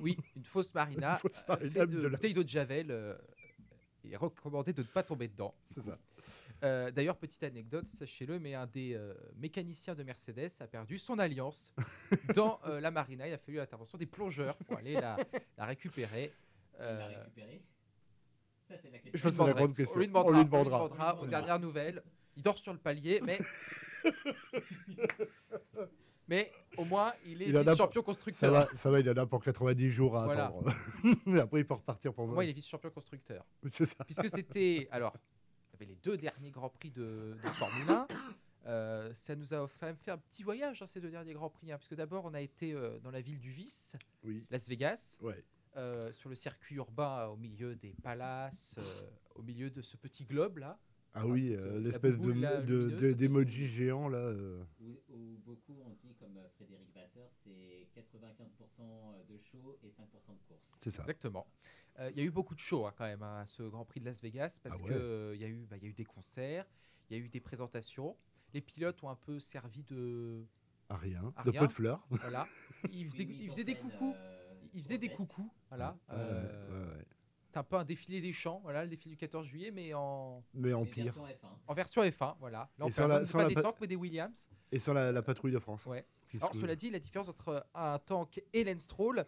[0.00, 2.48] Oui, une fausse marina, Une fausse euh, marina faite de de la- bouteilles d'eau de
[2.48, 2.90] Javel.
[4.10, 5.54] Et recommandé de ne pas tomber dedans.
[5.74, 5.98] C'est ça.
[6.64, 11.18] Euh, D'ailleurs, petite anecdote, sachez-le, mais un des euh, mécaniciens de Mercedes a perdu son
[11.18, 11.74] alliance
[12.34, 13.28] dans euh, la marina.
[13.28, 15.18] Il a fallu l'intervention des plongeurs pour aller la,
[15.58, 16.32] la récupérer.
[16.78, 17.08] Il l'a
[18.68, 19.46] Ça, c'est la question.
[19.46, 19.74] la grande.
[19.94, 20.78] On lui demandera, lui on lui demandera.
[20.78, 22.02] demandera On lui aux dernières nouvelles.
[22.36, 23.38] Il dort sur le palier, mais.
[26.28, 28.52] mais au moins, il est vice-champion Ça constructeur.
[28.52, 30.46] va, ça va, il en a pour 90 jours à Voilà.
[30.46, 30.72] attendre.
[31.40, 32.34] Après, il peut repartir pour moi.
[32.34, 33.44] moins, il est vice-champion constructeur.
[33.72, 34.04] C'est ça.
[34.04, 38.06] puisque c'était alors il y avait les deux derniers grands prix de, de Formule 1
[38.66, 41.50] Euh, ça nous a quand même fait un petit voyage hein, ces deux derniers grands
[41.50, 44.44] prix hein, puisque d'abord on a été euh, dans la ville du vice Oui.
[44.50, 45.44] Las Vegas Ouais.
[45.76, 48.80] euh, sur le circuit urbain au milieu des palaces
[49.36, 50.80] au milieu de ce petit globe là
[51.18, 52.30] Ah oui, euh, l'espèce de,
[52.62, 54.18] de, de- d'emoji géant là.
[54.18, 54.62] euh.
[54.80, 59.92] Où, où beaucoup ont dit, comme euh, Frédéric Vasseur, c'est 95% de show et 5%
[60.34, 60.78] de course.
[60.82, 61.02] C'est ça.
[61.02, 61.46] exactement
[61.98, 63.84] Euh, il y a eu beaucoup de shows hein, quand même hein, à ce grand
[63.86, 64.90] prix de Las Vegas parce Ah ouais.
[64.90, 66.66] que euh, il y a eu bah, il y a eu des concerts
[67.08, 68.14] il y a eu des présentations
[68.52, 70.44] les pilotes ont un peu servi de
[70.90, 71.32] Ah rien.
[71.46, 71.60] De rien.
[71.62, 72.06] pot de fleurs.
[72.10, 72.46] voilà
[72.92, 75.96] ils faisaient, Une mise ils en faisaient des coucous euh, des coucous, voilà.
[76.10, 77.06] Ouais, ouais, ouais, ouais.
[77.56, 80.44] C'est un peu un défilé des champs, voilà, le défilé du 14 juillet, mais en,
[80.52, 81.04] Mais en Mais pire.
[81.04, 81.48] version F1.
[81.68, 82.58] en version F1, voilà.
[82.76, 83.96] Là, on Et peut sans la- avoir- sans pas la des pa- tanks, mais des
[83.96, 84.46] Williams.
[84.72, 85.86] Et sans la, la patrouille de France.
[85.86, 86.04] Ouais.
[86.34, 89.24] Alors, cela dit, la différence entre un tank et Lance Stroll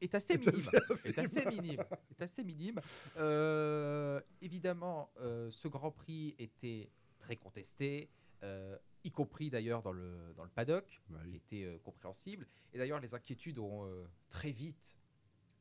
[0.00, 0.68] est assez Est minime.
[0.68, 1.80] assez est assez minime.
[2.12, 2.80] est assez minime.
[3.16, 8.08] Euh, évidemment, euh, ce Grand Prix était très contesté,
[8.44, 11.02] euh, y compris d'ailleurs dans le, dans le paddock.
[11.08, 12.46] Bah qui était euh, compréhensible.
[12.72, 14.96] Et d'ailleurs, les inquiétudes ont euh, très vite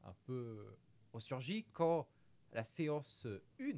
[0.03, 0.63] un peu
[1.11, 2.07] euh, ressurgi quand
[2.53, 3.27] la séance
[3.59, 3.71] 1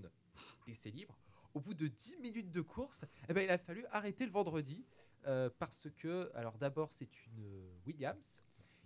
[0.66, 1.18] d'essai libre,
[1.54, 4.84] au bout de 10 minutes de course, eh ben, il a fallu arrêter le vendredi
[5.28, 8.44] euh, parce que, alors d'abord, c'est une euh, Williams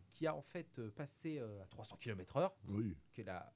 [0.10, 2.98] qui a en fait euh, passé euh, à 300 km/h, Oui.
[3.14, 3.52] qui est la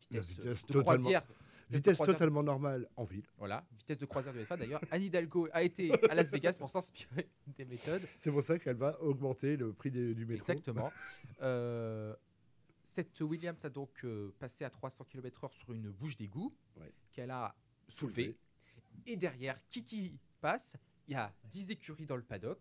[0.00, 1.22] vitesse, vitesse de croisière.
[1.70, 3.24] Vitesse totalement normale en ville.
[3.38, 4.58] Voilà, vitesse de croisière de F1.
[4.58, 8.02] D'ailleurs, Anne Hidalgo a été à Las Vegas pour s'inspirer des méthodes.
[8.20, 10.52] C'est pour ça qu'elle va augmenter le prix des- du métro.
[10.52, 10.92] Exactement.
[11.40, 12.14] Euh,
[12.82, 16.92] cette Williams a donc euh, passé à 300 km/h sur une bouche d'égout Ouais.
[17.12, 17.54] qu'elle a
[17.88, 18.36] soulevée.
[19.06, 20.76] Et derrière, qui qui passe?
[21.08, 22.60] Il y a 10 écuries dans le paddock.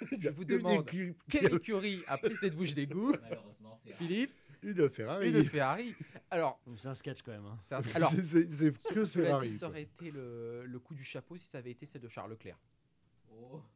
[0.20, 3.14] Je a vous une demande écu- quelle écurie a pris cette bouche d'égout?
[3.20, 4.04] Malheureusement, Ferrari.
[4.06, 4.32] Philippe?
[4.62, 5.32] Une Ferrari.
[5.32, 5.94] de Ferrari.
[6.30, 7.46] Alors, C'est un sketch quand même.
[7.46, 7.58] hein.
[7.62, 9.48] c'est un- alors C'est- c'est c'est que cela Ferrari.
[9.48, 9.68] dit, ça quoi.
[9.70, 12.58] aurait été le, le coup du chapeau si ça avait été celle de Charles Leclerc?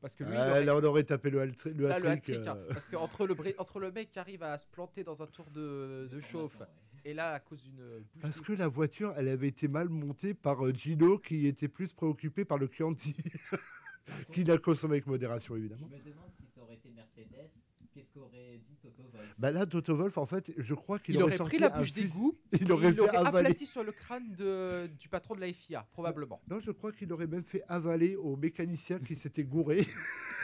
[0.00, 2.06] Parce que lui, il Ah, aurait- là, on aurait tapé le hat- le Là, le
[2.08, 2.30] hat-trick.
[2.36, 5.04] hat-trick, hein, euh, parce que entre le, entre le mec qui arrive à se planter
[5.04, 6.66] dans un tour de, de chauffe ouais.
[7.04, 10.34] et là à cause d'une bouche Parce que la voiture, elle avait été mal montée
[10.34, 13.14] par euh, Gino, qui était plus préoccupé par le Chianti,
[14.32, 15.86] qu'il a consommé avec modération, Je évidemment.
[15.88, 17.50] me demande si ça aurait été Mercedes,
[17.92, 19.34] qu'est-ce qu'aurait dit Toto Wolff?
[19.38, 21.92] Bah là, Toto Wolff, en fait, je crois qu'il il aurait sorti pris la bouche
[21.92, 23.38] d'égout Il aurait il avaler.
[23.46, 26.40] aplati sur le crâne de, du patron de la FIA, probablement.
[26.50, 29.86] Non, je crois qu'il aurait même fait avaler au mécanicien qui s'était gouré.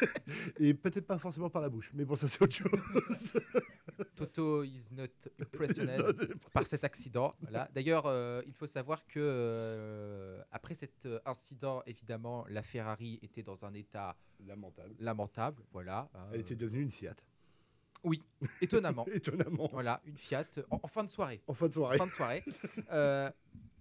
[0.59, 2.71] Et peut-être pas forcément par la bouche, mais bon, ça c'est autre chose.
[4.17, 5.07] Toto is not
[5.41, 7.35] impressionned par cet accident.
[7.43, 7.69] Voilà.
[7.75, 13.43] D'ailleurs, euh, il faut savoir que euh, après cet euh, incident, évidemment, la Ferrari était
[13.43, 14.95] dans un état Lamentable.
[14.99, 15.63] lamentable.
[15.73, 16.09] Voilà.
[16.15, 17.15] hein, Elle était devenue une Fiat.
[18.03, 18.23] Oui,
[18.63, 19.05] étonnamment.
[19.13, 19.69] Étonnamment.
[19.73, 21.43] voilà, une Fiat en- en fin de soirée.
[21.47, 21.99] En fin de soirée.
[21.99, 22.43] fin de soirée.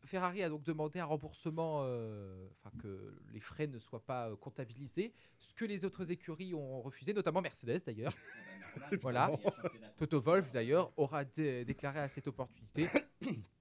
[0.06, 4.36] Ferrari a donc demandé un remboursement, euh, enfin que les frais ne soient pas euh,
[4.36, 8.14] comptabilisés, ce que les autres écuries ont refusé, notamment Mercedes d'ailleurs.
[8.76, 9.32] Ah bah, Voilà.
[9.98, 12.88] Toto Wolff d'ailleurs aura dé- déclaré à cette opportunité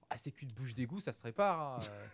[0.09, 1.75] Ah, c'est qu'une bouche d'égout, ça se répare.
[1.75, 2.07] hein, euh.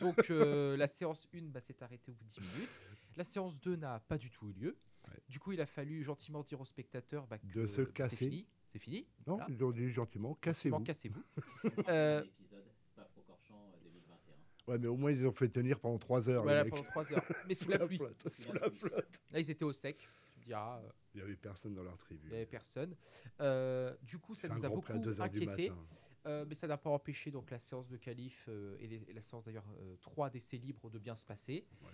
[0.00, 2.80] Donc euh, la séance 1 bah, s'est arrêtée au bout de 10 minutes.
[3.16, 4.76] La séance 2 n'a pas du tout eu lieu.
[5.08, 5.14] Ouais.
[5.28, 8.16] Du coup, il a fallu gentiment dire aux spectateurs bah, que De se bah, casser.
[8.16, 8.46] c'est fini.
[8.66, 9.06] C'est fini.
[9.26, 9.46] Non, Voilà.
[9.48, 10.80] ils ont dit gentiment, cassez-vous.
[10.80, 11.22] Cassez-vous.
[11.88, 14.34] Euh, l'épisode Spa-Francorchamps euh, 2021.
[14.68, 16.42] Ouais, mais au moins, ils ont fait tenir pendant 3 heures.
[16.42, 17.24] Voilà, pendant 3 heures.
[17.46, 17.96] Mais sous la pluie.
[17.98, 18.28] flotte.
[18.32, 18.78] Sous Sous la la pluie.
[18.80, 19.20] flotte.
[19.30, 20.08] Là, ils étaient au sec.
[20.30, 22.28] Tu me diras, euh, Il n'y avait personne dans leur il tribu.
[22.28, 22.96] n'y avait personne.
[23.40, 25.70] Euh, du coup, ça nous a beaucoup Prix à 2 heures du inquiété.
[25.70, 25.86] matin.
[26.26, 29.12] Euh, mais ça n'a pas empêché donc la séance de qualif euh, et, les- et
[29.12, 29.64] la séance d'ailleurs
[30.00, 31.90] 3 d'essais libres de bien se passer, Ouais.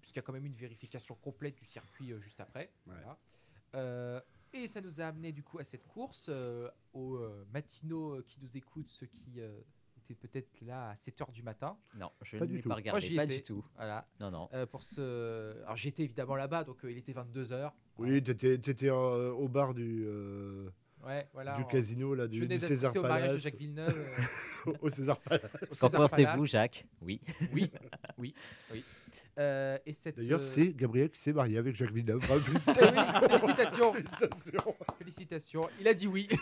[0.00, 2.72] puisqu'il y a quand même une vérification complète du circuit juste après.
[2.88, 2.94] Ouais.
[3.72, 4.24] Voilà.
[4.52, 6.28] Et ça nous a amené du coup à cette course,
[6.92, 7.20] aux
[7.52, 9.40] matinaux qui nous écoutent, ceux qui
[10.02, 11.76] était peut-être là à 7h du matin.
[11.96, 12.68] Non, je Pas ne du l'ai tout.
[12.68, 13.36] pas Moi, regardé, j'y pas étais.
[13.36, 13.64] du tout.
[13.76, 14.06] Voilà.
[14.20, 14.48] Non, non.
[14.52, 15.62] Euh, pour ce...
[15.64, 17.70] Alors j'étais évidemment là-bas, donc euh, il était 22h.
[17.98, 20.68] Oui, t'étais étais au bar du, euh,
[21.04, 21.56] Ouais, voilà.
[21.56, 23.42] du en- casino, là, Je du, venais du César d'assister au mariage de Palace.
[23.42, 24.08] Jacques Villeneuve.
[24.68, 25.50] euh, au César Palace.
[25.70, 26.46] au Qu'en pensez-vous, Palace.
[26.50, 26.86] Jacques?
[27.00, 27.20] Oui.
[27.52, 27.70] Oui,
[28.18, 28.34] oui,
[28.72, 28.84] oui.
[29.38, 32.22] Euh, et cette, D'ailleurs, euh, c'est Gabriel qui s'est marié avec Jacques Villeneuve.
[32.32, 32.38] Eh
[33.38, 33.92] félicitations.
[33.92, 34.74] félicitations.
[34.98, 35.60] Félicitations.
[35.80, 36.28] Il a dit oui.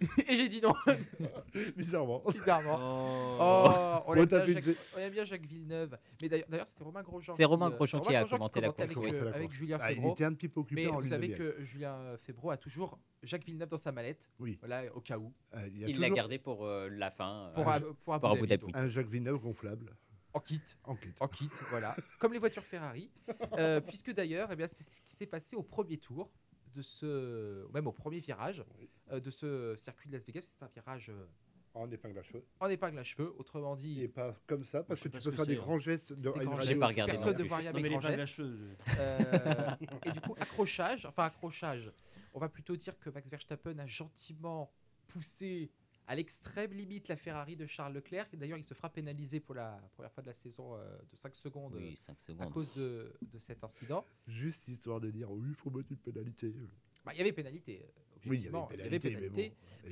[0.28, 0.74] et j'ai dit non,
[1.76, 2.22] Bizarrement.
[2.32, 2.78] bizarrement.
[2.80, 3.34] Oh.
[3.38, 5.96] Oh, on, aime bien Jacques, on aime bien Jacques Villeneuve.
[6.20, 7.34] Mais d'ailleurs, c'était Romain Grosjean.
[7.34, 9.10] C'est Romain euh, Grosjean qui a commenté la course, avec, oui.
[9.14, 11.56] euh, avec Julien Ah, il était un petit peu occupé Mais en vous savez que
[11.62, 14.30] Julien Febvreau a toujours Jacques Villeneuve dans sa mallette.
[14.38, 14.56] Oui.
[14.60, 15.32] Voilà, au cas où.
[15.54, 17.50] Euh, il l'a toujours gardé pour euh, la fin.
[17.54, 19.96] Pour, euh, Ab- pour pour Abu Dhabi, un Jacques Villeneuve gonflable
[20.32, 20.60] En kit.
[20.84, 21.08] en kit.
[21.20, 21.96] En kit, voilà.
[22.18, 23.10] Comme les voitures Ferrari.
[23.58, 26.30] Euh, puisque d'ailleurs, eh bien, c'est ce qui s'est passé au premier tour
[26.74, 28.64] de ce, même au premier virage
[29.10, 30.42] euh, de ce circuit de Las Vegas.
[30.42, 31.26] C'est un virage euh,
[31.74, 32.44] En épingle à cheveux.
[32.60, 34.02] en épingle à cheveux, autrement dit.
[34.02, 36.12] Et pas comme ça, parce que tu peux que faire des grands gestes.
[36.12, 38.26] De, des grands pas regardé Personne ne voit rien avec grands gestes.
[38.26, 38.58] cheveux.
[38.98, 39.70] Euh,
[40.04, 41.92] et du coup, accrochage, enfin accrochage,
[42.32, 44.72] on va plutôt dire que Max Verstappen a gentiment
[45.06, 45.70] poussé
[46.06, 48.26] à l'extrême limite la Ferrari de Charles Leclerc.
[48.34, 51.34] D'ailleurs, il se fera pénaliser pour la première fois de la saison euh, de 5
[51.34, 54.04] secondes Oui, 5 à cause de, de cet incident.
[54.26, 56.54] Juste histoire de dire, oui, il faut mettre une pénalité.
[57.04, 57.82] Bah, il y avait pénalité.
[57.82, 57.88] euh,
[58.26, 59.34] Oui, il y avait pénalité, mais bon.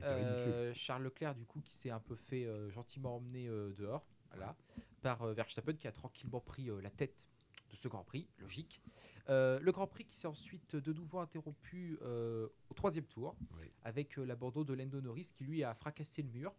[0.04, 4.06] Euh, Charles Leclerc, du coup, qui s'est un peu fait euh, gentiment emmener euh, dehors,
[4.30, 4.56] voilà,
[5.02, 7.28] par euh, Verstappen, qui a tranquillement pris euh, la tête
[7.72, 8.80] de ce Grand Prix, logique.
[9.28, 13.70] Euh, le Grand Prix qui s'est ensuite de nouveau interrompu euh, au troisième tour, Oui.
[13.82, 16.54] avec euh, l'abandon de Lando Norris, qui lui a fracassé le mur.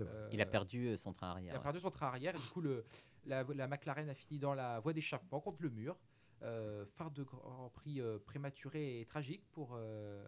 [0.00, 1.54] Euh, Il a perdu son train arrière.
[1.54, 2.84] il a perdu son train arrière et du coup le,
[3.26, 5.96] la, la McLaren a fini dans la voie d'échappement contre le mur.
[6.42, 10.24] Euh, fin de Grand Prix euh, prématuré et tragique pour euh,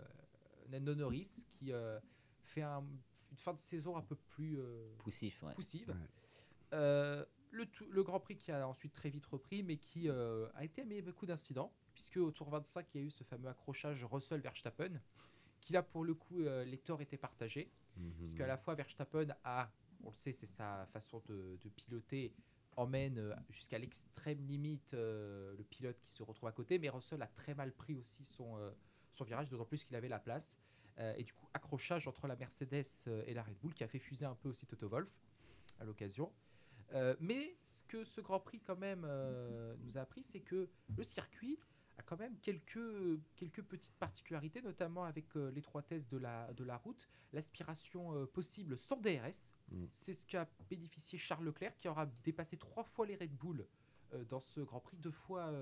[0.73, 2.01] Lando Norris qui euh,
[2.43, 2.85] fait un-
[3.31, 5.55] une fin de saison un peu plus euh, Poussif, ouais.
[5.55, 5.89] poussive.
[5.91, 7.25] Ouais.
[7.51, 10.65] Le, tout- le Grand Prix qui a ensuite très vite repris mais qui euh, a
[10.65, 14.05] été amené beaucoup d'incidents puisque au tour 25 il y a eu ce fameux accrochage
[14.05, 15.01] Russell-Verstappen
[15.61, 17.71] qui là pour le coup euh, les torts étaient partagés.
[18.21, 19.71] Parce qu'à la fois Verstappen a,
[20.05, 22.33] on le sait, c'est sa façon de, de piloter,
[22.77, 27.21] emmène euh, jusqu'à l'extrême limite euh, le pilote qui se retrouve à côté, mais Russell
[27.21, 28.71] a très mal pris aussi son, euh,
[29.13, 30.57] son virage, d'autant plus qu'il avait la place.
[30.99, 32.85] Euh, et du coup, accrochage entre la Mercedes
[33.27, 35.21] et la Red Bull qui a fait fuser un peu aussi Toto Wolff
[35.81, 36.33] à l'occasion.
[36.95, 40.69] Euh, mais ce que ce Grand Prix quand même euh, nous a appris, c'est que
[40.97, 41.59] le circuit
[41.99, 46.77] a quand même quelques, quelques petites particularités, notamment avec euh, l'étroitesse de la, de la
[46.79, 49.55] route, l'aspiration possible sans DRS.
[49.71, 49.85] Mm.
[49.93, 53.67] C'est ce qu'a bénéficié Charles Leclerc, qui aura dépassé trois fois les Red Bull
[54.29, 55.55] dans ce Grand Prix, deux fois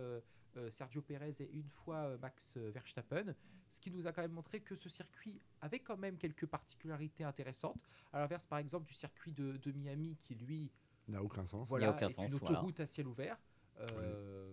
[0.71, 3.35] Sergio Pérez et une fois Max Verstappen,
[3.71, 7.25] ce qui nous a quand même montré que ce circuit avait quand même quelques particularités
[7.25, 7.83] intéressantes,
[8.15, 10.73] à l'inverse par exemple du circuit de, de Miami qui lui
[11.09, 11.69] N'a aucun sens.
[11.69, 12.57] voilà, aucun est sens, une voilà.
[12.59, 13.39] autoroute à ciel ouvert.
[13.81, 14.53] Euh,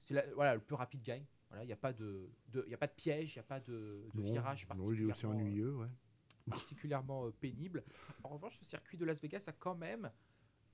[0.00, 1.24] C'est la- voilà, le plus rapide gagne.
[1.48, 3.40] Voilà, il n'y a pas de, de- il y a pas de piège, il n'y
[3.40, 5.88] a pas de, de Non, virage non, il est aussi particulièrement, ennuyeux, ouais.
[6.50, 7.84] particulièrement euh, pénible.
[8.22, 10.10] En revanche, le circuit de Las Vegas a quand même,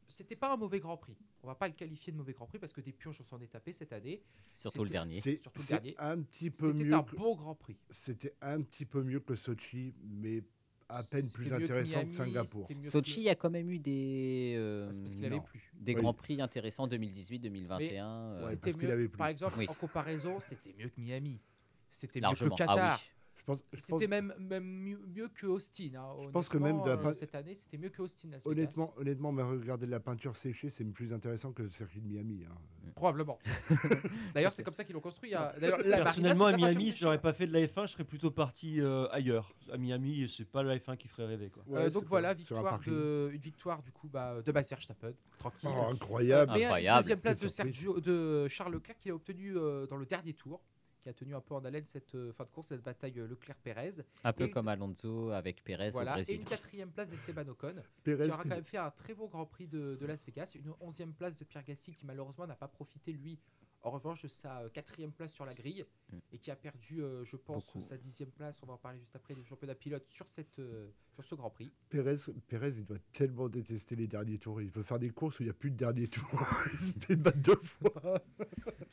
[0.09, 1.17] c'était pas un mauvais Grand Prix.
[1.43, 3.41] On va pas le qualifier de mauvais Grand Prix parce que des purges on s'en
[3.41, 4.23] est tapé cette année.
[4.55, 5.21] Surtout le dernier.
[5.21, 5.95] C'est surtout le dernier.
[5.99, 6.95] un petit peu C'était mieux.
[6.95, 7.79] un que- bon Grand Prix.
[7.91, 10.43] C'était un petit peu mieux que Sochi, mais
[10.93, 12.69] à peine plus que intéressant que Singapour.
[12.69, 15.43] que- Sochi a quand même eu des, euh, C'est parce qu'il avait non.
[15.43, 15.61] plu.
[15.75, 16.01] des Oui.
[16.03, 18.07] grands prix intéressants 2018, 2021.
[18.09, 18.93] euh, Ouais, parce mieux.
[18.93, 19.09] avait.
[19.09, 19.67] Par exemple, Oui.
[19.69, 21.41] en comparaison, c'était mieux que Miami.
[21.89, 23.01] C'était mieux que le Ah Qatar.
[23.03, 23.11] oui.
[23.41, 25.91] Je pense, je pense- C'était même, même mieux, mieux que Austin.
[25.97, 26.15] hein.
[26.23, 28.29] Je pense que même de la euh, cette année, c'était mieux que Austin.
[28.31, 28.51] Las Vegas.
[28.51, 32.45] honnêtement, honnêtement, mais regarder la peinture séchée, c'est plus intéressant que le circuit de Miami.
[32.49, 32.55] hein.
[32.95, 33.39] Probablement.
[34.35, 35.35] D'ailleurs, c'est comme ça qu'ils l'ont construit.
[35.35, 35.53] hein.
[35.61, 37.93] D'ailleurs, la Personnellement, à Marina, de Miami, si j'aurais pas fait de la F1, je
[37.93, 39.53] serais plutôt parti euh, ailleurs.
[39.73, 41.51] À Miami, c'est pas la F1 qui ferait rêver.
[41.51, 41.63] Quoi.
[41.73, 45.71] Euh, donc voilà, un victoire de, une victoire du coup bah, de Max Verstappen, tranquille.
[45.73, 46.53] Oh, incroyable.
[46.55, 47.03] Mais Incroyable.
[47.03, 47.49] deuxième place de.
[47.49, 50.61] Sergio, de Charles Leclerc qu'il a obtenu euh, dans le dernier tour,
[51.01, 53.27] qui a tenu un peu en haleine cette euh, fin de course, cette bataille euh,
[53.27, 54.03] Leclerc-Pérez.
[54.25, 57.75] Un peu Et- comme Alonso avec Pérez Voilà, au et une quatrième place d'Esteban Ocon,
[58.05, 60.53] Pérez, qui aura quand même fait un très beau Grand Prix de, de Las Vegas.
[60.55, 63.39] Une onzième place de Pierre Gasly qui malheureusement n'a pas profité lui,
[63.83, 66.19] en revanche, de sa euh, quatrième place sur la grille Mm.
[66.33, 67.83] et qui a perdu, euh, je pense, Beaucoup.
[67.83, 68.61] sa dixième place.
[68.63, 71.51] On va en parler juste après du championnat pilote sur cette euh, sur ce Grand
[71.51, 71.73] Prix.
[71.89, 72.17] Pérez,
[72.49, 74.61] Pérez, il doit tellement détester les derniers tours.
[74.63, 76.25] Il veut faire des courses où il n'y a plus de dernier tour.
[76.73, 78.23] il se fait battre deux fois.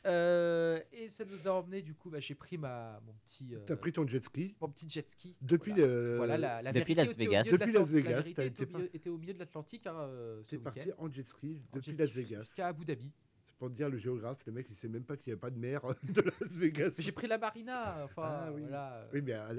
[0.06, 3.58] Euh, et ça nous a emmené du coup, bah, j'ai pris ma mon petit euh,
[3.66, 5.36] T'as pris ton jet ski mon petit jet ski.
[5.42, 6.38] depuis voilà.
[6.38, 7.42] la, la Depuis Las Vegas.
[7.42, 7.72] Depuis.
[7.72, 10.08] Las La Vegas, t'as été au milieu, était au milieu de l'Atlantique hein,
[10.48, 12.40] T'es parti en jet ski depuis jet Las Vegas.
[12.42, 13.12] Jusqu'à Abu Dhabi.
[13.58, 15.58] Pour dire, le géographe, le mec, il sait même pas qu'il n'y a pas de
[15.58, 16.92] mer de Las Vegas.
[16.98, 18.04] J'ai pris la marina.
[18.04, 18.62] Enfin, Ah oui.
[18.62, 19.08] voilà.
[19.12, 19.52] Oui, mais à,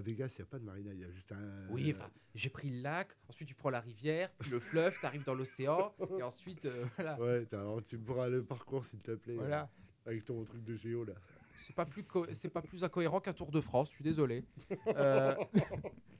[0.00, 1.66] Vegas, il n'y a pas de marina, il y a juste un.
[1.70, 5.06] Oui, enfin, j'ai pris le lac, ensuite tu prends la rivière, puis le fleuve, tu
[5.06, 7.18] arrives dans l'océan, et ensuite, euh, voilà.
[7.18, 9.36] Ouais, alors tu pourras le parcours, s'il te plaît.
[9.36, 9.62] Voilà.
[9.62, 11.14] euh, avec ton truc de géo, là.
[11.56, 12.04] C'est pas plus
[12.34, 14.44] c'est pas plus incohérent qu'un Tour de France, je suis désolé.
[14.88, 15.34] Euh,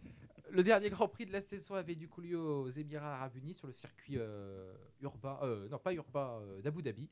[0.57, 3.55] le dernier Grand Prix de la saison avait du coup lieu aux Émirats Arabes Unis
[3.55, 7.09] sur le circuit euh, urbain, euh, non pas urbain euh, d'Abu Dhabi.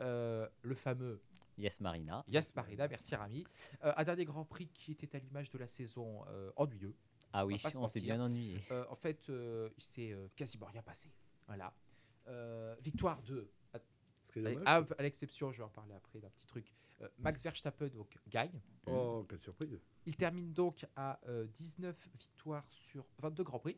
[0.00, 1.20] Euh, le fameux
[1.58, 2.24] Yes Marina.
[2.28, 3.44] Yas Marina, merci Rami.
[3.82, 6.94] Euh, un dernier Grand Prix qui était à l'image de la saison euh, ennuyeux.
[7.32, 8.60] Ah oui, on s'est bien ennuyé.
[8.70, 11.10] Euh, en fait, euh, il s'est euh, quasiment rien passé.
[11.48, 11.74] Voilà.
[12.28, 13.50] Euh, victoire de.
[14.64, 16.72] À- dommage, l'exception, je vais en parler après d'un petit truc.
[17.02, 18.60] euh, Max Verstappen donc, gagne.
[18.86, 19.78] Oh, quelle surprise.
[20.06, 23.76] Il termine donc à euh, 19 victoires sur 22 Grands Prix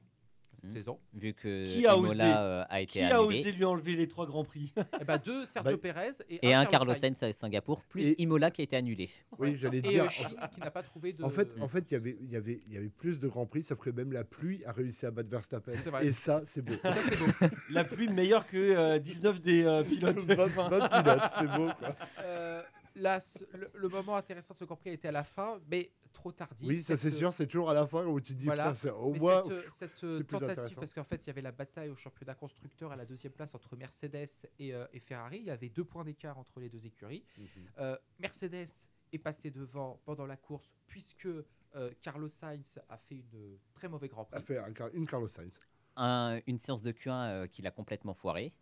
[0.57, 0.73] cette Mhm.
[0.73, 0.99] saison.
[1.15, 3.39] Vu que Qui a osé euh, a été Qui a annulé.
[3.41, 6.55] osé lui enlever les trois grands prix Et bah, deux Sergio Bah, Perez et, Et
[6.55, 7.23] un Carlos Carlos Sainz.
[7.23, 9.11] À Singapour, plus Et- Imola qui a été annulé.
[9.39, 10.05] Oui, j'allais Et dire.
[10.05, 11.23] euh, Chine qui n'a pas trouvé de.
[11.25, 13.29] En fait, en fait, il y avait, il y avait, il y avait plus de
[13.29, 15.73] grands prix, sauf que même la pluie a réussi à battre Verstappen.
[16.03, 16.75] Et ça, c'est beau.
[16.83, 17.27] Ça, c'est beau.
[17.71, 20.17] La pluie meilleure que euh, 19 des euh, pilotes.
[20.21, 21.69] 20, 20 pilotes, c'est beau.
[21.79, 21.89] Quoi.
[22.21, 22.63] Euh,
[22.95, 23.19] là,
[23.53, 26.33] le, le moment intéressant de ce Grand Prix a été à la fin, mais trop
[26.33, 26.67] tardif.
[26.67, 28.73] Oui, ça c'est sûr, c'est toujours à la fin où tu te dis, Voilà.
[28.99, 29.43] au Mais moins.
[29.45, 32.35] cette, euh, cette, euh, tentative, parce qu'en fait, il y avait la bataille au championnat
[32.35, 34.27] constructeur à la deuxième place entre Mercedes
[34.59, 35.39] et, euh, et Ferrari.
[35.39, 37.25] Il y avait deux points d'écart entre les deux écuries.
[37.39, 37.47] Mhm.
[37.79, 38.67] Euh, Mercedes
[39.13, 41.27] est passé devant pendant la course, puisque
[41.75, 45.29] euh, Carlos Sainz a fait une très mauvais Grand Prix a fait un une Carlos
[45.29, 45.59] Sainz.
[45.97, 48.53] Un- une séance de Q1 euh, qu'il a complètement foiré.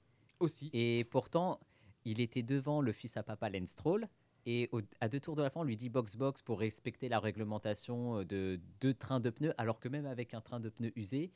[0.40, 0.68] aussi.
[0.72, 1.60] Et pourtant,
[2.04, 4.08] il était devant le fils à papa Lance Stroll.
[4.46, 4.70] Et
[5.00, 8.24] à deux tours de la fin, on lui dit box-box pour respecter la réglementation euh,
[8.24, 11.30] de deux trains de pneus, alors que même avec un train de pneus usé,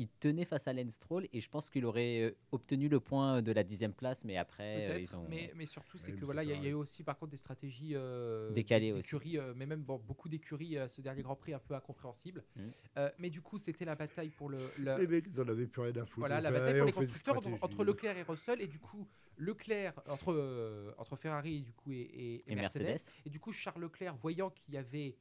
[0.00, 3.42] il tenait face à Lance Stroll et je pense qu'il aurait euh, obtenu le point
[3.42, 5.26] de la dixième place, mais après, euh, Peut-être, ils ont...
[5.28, 7.32] mais, mais surtout, c'est Ouais, que voilà, il y, a- y eu aussi par contre
[7.32, 9.02] des stratégies euh, Décalées aussi.
[9.02, 12.44] d'écuries, euh, mais même bon, beaucoup d'écuries à ce dernier Grand Prix un peu incompréhensible.
[12.56, 12.70] Mhm.
[12.98, 15.66] Euh, mais du coup, c'était la bataille pour le, le- Les mecs, ils en avaient
[15.66, 16.20] plus rien à foutre.
[16.20, 20.32] voilà, la bataille pour les constructeurs entre, Leclerc et Russell, et du coup Leclerc entre
[20.32, 22.82] euh, entre Ferrari du coup et, et- et Et Mercedes.
[22.86, 23.14] Mercedes.
[23.26, 25.16] et du coup Charles Leclerc voyant qu'il y avait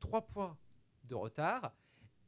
[0.00, 0.56] trois points
[1.04, 1.74] de retard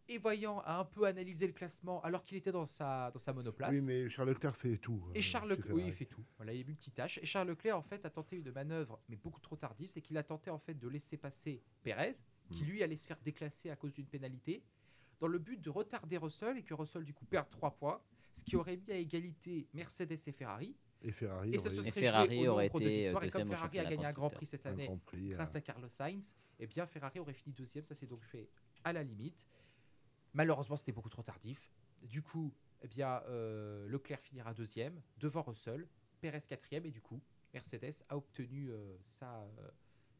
[0.08, 3.32] et voyant à un peu analyser le classement alors qu'il était dans sa dans sa
[3.32, 3.74] monoplace.
[3.74, 5.02] Oui, mais Charles Leclerc fait tout.
[5.14, 6.24] Et euh, Charles Leclerc, oui, il fait tout.
[6.36, 7.18] Voilà, il est multitâche.
[7.18, 10.16] Et Charles Leclerc, en fait, a tenté une manœuvre, mais beaucoup trop tardive, c'est qu'il
[10.16, 12.12] a tenté en fait de laisser passer Pérez,
[12.50, 12.68] qui Mm.
[12.68, 14.62] lui allait se faire déclasser à cause d'une pénalité,
[15.20, 18.00] dans le but de retarder Russell et que Russell du coup perde 3 points,
[18.32, 20.76] ce qui aurait mis à égalité Mercedes et Ferrari.
[21.02, 21.54] Et Ferrari.
[21.54, 23.24] Et ça aurait se Et serait Ferrari joué au aurait nombre de été, euh, victoires.
[23.24, 24.28] Et comme Ferrari a gagné un Grand.
[24.30, 27.84] Prix cette année Prix, grâce euh, à Carlos Sainz, eh bien Ferrari aurait fini deuxième.
[27.84, 28.48] Ça s'est donc fait
[28.84, 29.46] à la limite.
[30.34, 31.70] Malheureusement, c'était beaucoup trop tardif.
[32.02, 32.52] Du coup,
[32.82, 35.86] eh bien, euh, Leclerc finira deuxième devant Russell,
[36.20, 37.20] Perez quatrième et du coup,
[37.54, 39.70] Mercedes a obtenu euh, sa, euh,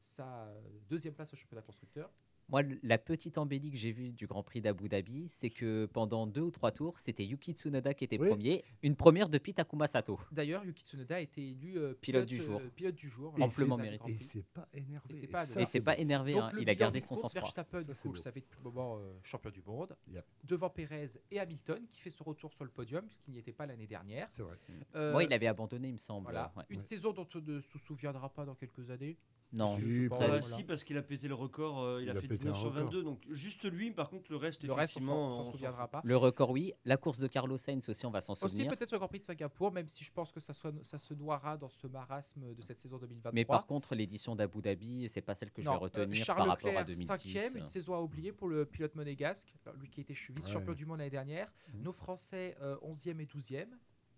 [0.00, 0.48] sa
[0.88, 2.10] deuxième place au championnat constructeur.
[2.50, 6.26] Moi, la petite embellie que j'ai vue du Grand Prix d'Abu Dhabi, c'est que pendant
[6.26, 8.28] deux ou trois tours, c'était Yuki Tsunoda qui était Oui.
[8.30, 8.64] premier.
[8.82, 10.18] Une première depuis Takuma Sato.
[10.32, 12.58] D'ailleurs, Yuki Tsunoda a été élu euh, Pilote pilote, du jour.
[12.60, 13.34] euh, pilote du jour.
[13.36, 14.12] Et Amplement mérité.
[14.12, 15.06] Et c'est pas énervé.
[15.10, 15.84] Et c'est pas ça, Et c'est beau.
[15.84, 17.42] pas énervé, Donc hein, il a gardé son sang-froid.
[17.42, 19.94] Verstappen, Ça, coup, le savait depuis le moment, euh, champion du monde.
[20.10, 20.24] Yep.
[20.44, 23.66] Devant Perez et Hamilton, qui fait son retour sur le podium, puisqu'il n'y était pas
[23.66, 24.30] l'année dernière.
[24.34, 24.56] C'est vrai.
[24.94, 26.24] Euh, Moi, il avait abandonné, il me semble.
[26.24, 26.50] voilà.
[26.56, 26.64] ouais.
[26.70, 26.82] Une Ouais.
[26.82, 29.18] saison dont on ne se souviendra pas dans quelques années.
[29.54, 30.42] Non, Si, Je sais pas, Euh.
[30.42, 32.54] Si, parce qu'il a pété le record, euh, il, Il a a fait pété 19
[32.54, 32.84] un sur record.
[32.84, 35.88] 22, donc juste lui, par contre, le reste, Le reste, on effectivement, s'en- on souviendra
[35.88, 36.02] pas.
[36.04, 36.74] le record, oui.
[36.84, 38.68] La course de Carlos Sainz aussi, on va s'en Aussi souvenir.
[38.70, 41.14] peut-être le Grand Prix de Singapour, même si je pense que ça, soit, ça se
[41.14, 43.32] noiera dans ce marasme de cette saison 2023.
[43.32, 46.38] Mais par contre, l'édition d'Abu Dhabi, c'est pas celle que je vais euh, retenir Charles
[46.40, 47.06] par rapport à Leclerc, 2010.
[47.06, 50.74] cinquième, une saison à oublier pour le pilote monégasque, alors, lui qui était vice-champion Ouais.
[50.74, 51.50] du monde l'année dernière.
[51.72, 51.82] Mhm.
[51.84, 53.70] Nos Français, euh, 11e et 12e.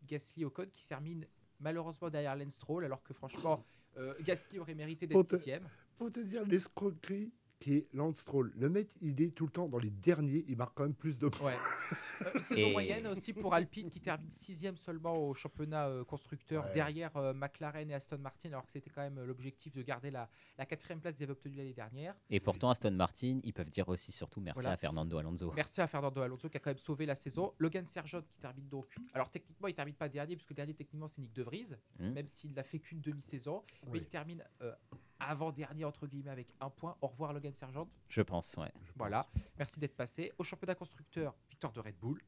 [0.09, 1.25] Gasly Ocon qui termine
[1.61, 3.80] malheureusement derrière Lance Stroll, alors que franchement, euh,
[4.21, 5.61] Gasly aurait mérité d'être 6e.
[5.97, 8.53] Pour te dire l'escroquerie qui est Lance Stroll.
[8.57, 10.45] Le mec, il est tout le temps dans les derniers.
[10.49, 11.53] Il marque quand même plus de points.
[11.53, 11.57] Ouais.
[12.23, 16.05] Euh, une saison Et- moyenne aussi pour Alpine qui termine sixième seulement au championnat euh,
[16.05, 16.73] constructeur Ouais.
[16.75, 20.29] derrière euh, McLaren et Aston Martin alors que c'était quand même l'objectif de garder la,
[20.59, 22.15] la quatrième place qu'ils avaient obtenue l'année dernière.
[22.29, 24.73] Et pourtant, Aston Martin, ils peuvent dire aussi surtout merci Voilà.
[24.73, 25.51] à Fernando Alonso.
[25.57, 27.55] Merci à Fernando Alonso qui a quand même sauvé la saison.
[27.59, 28.95] Logan Sergent qui termine donc.
[29.15, 32.13] Alors techniquement il termine pas dernier puisque le dernier techniquement c'est Nick De Vries, Mhm.
[32.13, 34.75] même s'il n'a fait qu'une demi-saison, mais il termine euh,
[35.21, 36.97] avant-dernier entre guillemets avec un point.
[37.01, 37.89] Au revoir Logan Sergent.
[38.09, 38.73] Je pense, ouais.
[38.97, 39.27] Voilà,
[39.59, 40.33] merci d'être passé.
[40.39, 42.21] Au championnat constructeur, victoire de Red Bull.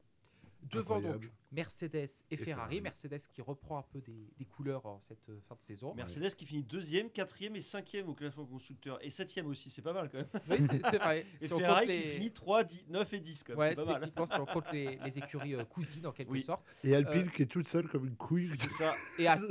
[0.71, 1.33] Devant donc Incroyable.
[1.51, 2.45] Mercedes et, Et Ferrari.
[2.77, 2.81] Ferrari.
[2.81, 5.93] Mercedes qui reprend un peu des, des couleurs en cette euh, fin de saison.
[5.93, 8.97] Mercedes qui finit deuxième, quatrième et cinquième au classement constructeur.
[9.03, 10.27] Et septième aussi, c'est pas mal quand même.
[10.49, 11.25] Oui, c'est c'est vrai.
[11.41, 12.13] Et Si on Ferrari compte qui les...
[12.15, 14.11] finit 3, 10, 9 et 10 quand même, Ouais, c'est pas mal.
[14.25, 16.41] si on compte les, les écuries euh, cousines en quelque Oui.
[16.41, 16.63] sorte.
[16.85, 18.49] Et Alpine Euh, qui est toute seule comme une couille.
[18.57, 18.95] C'est ça.
[19.19, 19.41] Et As.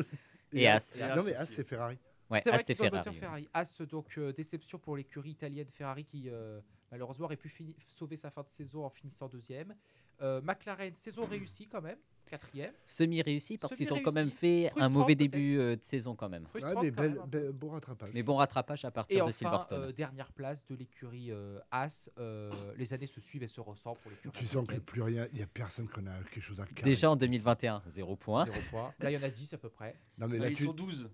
[0.54, 0.96] Et As.
[0.96, 1.34] Et As Non, mais.
[1.34, 1.98] As, c'est Ferrari.
[2.32, 3.16] Ouais, c'est vrai moteur Ferrari.
[3.16, 3.48] Ferrari.
[3.54, 6.60] As, donc euh, déception pour l'écurie italienne Ferrari qui euh,
[6.90, 9.74] malheureusement aurait pu fini- sauver sa fin de saison en finissant deuxième.
[10.20, 12.72] Euh, McLaren, saison réussie quand même, quatrième.
[12.84, 16.44] Semi-réussi parce qu'ils ont quand même fait un mauvais début euh, de saison quand même.
[16.54, 17.28] Ouais, Frustrante mais quand belle- même, un peu.
[17.40, 18.10] belle- bon rattrapage.
[18.14, 19.82] Mais bon rattrapage à partir Et de enfin, Silverstone.
[19.82, 22.08] euh, dernière place de l'écurie euh, As.
[22.18, 24.38] Euh, les années se suivent et se ressemblent pour l'écurie.
[24.38, 26.82] Tu sens que plus rien, il n'y a personne qu'on a quelque chose à caresser.
[26.84, 28.44] Déjà en 2021, 0 points.
[28.44, 28.94] Zéro point.
[29.00, 29.96] Là, il y en a 10 à peu près.
[30.18, 31.08] Non, mais Là, là, ils tu, sont 12, là,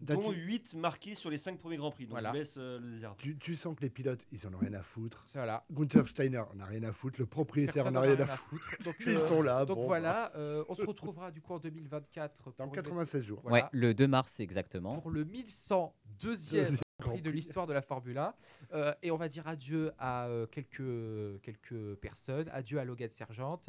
[0.00, 2.04] dont tu- 8 marqués sur les 5 premiers Grands Prix.
[2.04, 2.32] Donc Voilà.
[2.32, 3.14] je laisse euh, le désert.
[3.18, 5.24] tu- tu sens que les pilotes, ils en ont rien à foutre.
[5.34, 5.64] Voilà.
[5.70, 7.16] Gunther Steiner, on n'a rien à foutre.
[7.18, 8.64] Le propriétaire Personne n'a n'en a rien à foutre.
[8.84, 9.64] Donc, Ils euh, sont là.
[9.64, 13.22] donc bon, voilà, euh, on se retrouvera du coup en 2024 Dans pour, une- 96
[13.22, 13.40] jours.
[13.42, 14.98] voilà, Ouais, le 2 mars exactement.
[14.98, 18.34] pour le 1102e Deuxième Grand prix de l'histoire de la Formule 1.
[18.72, 22.48] Euh, et on va dire adieu à euh, quelques, quelques personnes.
[22.52, 23.60] Adieu à Logan Sergent.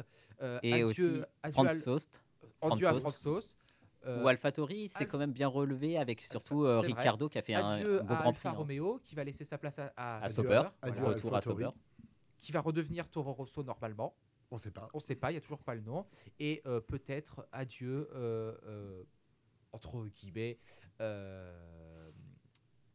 [0.42, 2.20] euh, Et adieu, aussi adieu Sost.
[2.60, 3.56] adieu à Franz Franz Tost.
[4.06, 6.86] Euh, Ou AlphaTauri s'est Alpha- quand même bien relevé avec surtout euh, c'est vrai.
[6.88, 8.48] Ricciardo qui a fait un adieu beau à grand prix.
[8.48, 8.52] Alfa hein.
[8.52, 11.40] Romeo qui va laisser sa place à, à, Sauber, voilà, retour à.
[11.42, 11.68] Sauber.
[12.38, 14.16] qui va redevenir Toro Rosso normalement.
[14.50, 14.88] On sait pas.
[14.94, 16.06] On ne sait pas, il n'y a toujours pas le nom.
[16.38, 19.02] Et euh, peut-être adieu, euh, euh,
[19.72, 20.58] entre guillemets,
[21.00, 22.10] euh,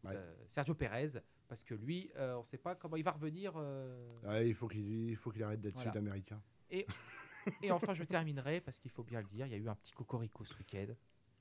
[0.03, 0.11] Ouais.
[0.15, 1.07] euh, Sergio Pérez,
[1.47, 3.53] parce que lui, euh, on ne sait pas comment il va revenir.
[3.57, 5.91] euh, Ouais, il faut qu'il qu'il arrête d'être Voilà.
[5.91, 6.41] sud-américain.
[6.71, 6.85] Et
[7.71, 9.91] enfin, je terminerai, parce qu'il faut bien le dire, il y a eu un petit
[9.93, 10.87] cocorico ce week-end.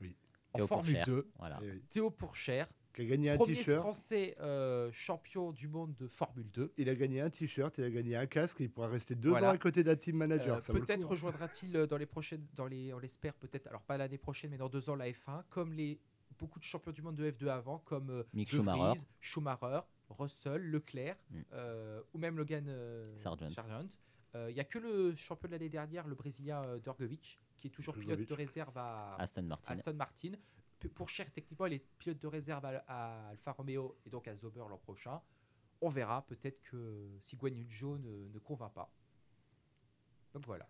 [0.01, 0.17] Oui.
[0.53, 1.07] En Théo Formule Pourchaire.
[1.07, 1.59] 2, Voilà.
[1.63, 1.83] Et oui.
[1.91, 3.81] Théo Pourchaire, Qui a gagné un premier t-shirt.
[3.81, 6.73] français euh, champion du monde de Formule 2.
[6.77, 9.49] Il a gagné un t-shirt, il a gagné un casque, il pourra rester deux Voilà.
[9.49, 10.59] ans à côté d'un team manager.
[10.59, 11.09] Euh, ça peut-être coup, hein.
[11.09, 14.59] rejoindra-t-il euh, dans les prochaines, dans les, on l'espère peut-être, alors pas l'année prochaine, mais
[14.59, 15.99] dans deux ans la F1, comme les
[16.39, 18.81] beaucoup de champions du monde de F2 avant, comme euh, Mick De Schumacher.
[19.01, 19.81] Vries, Schumacher,
[20.11, 21.41] Russell, Leclerc, Mm.
[21.53, 23.49] euh, ou même Logan euh, Sargent.
[24.35, 27.69] Euh, Il n'y a que le champion de l'année dernière, le Brésilien euh, Dorgovic, qui
[27.69, 29.73] est toujours pilote de réserve à Aston Martin.
[29.73, 30.33] Aston Martin.
[30.81, 34.27] P- Pour cher, techniquement, il est pilote de réserve à, à Alfa Romeo et donc
[34.29, 35.21] à Sauber l'an prochain.
[35.81, 38.91] On verra, peut-être que si Guan Yu Zhou ne, ne convainc pas.
[40.33, 40.69] Donc voilà.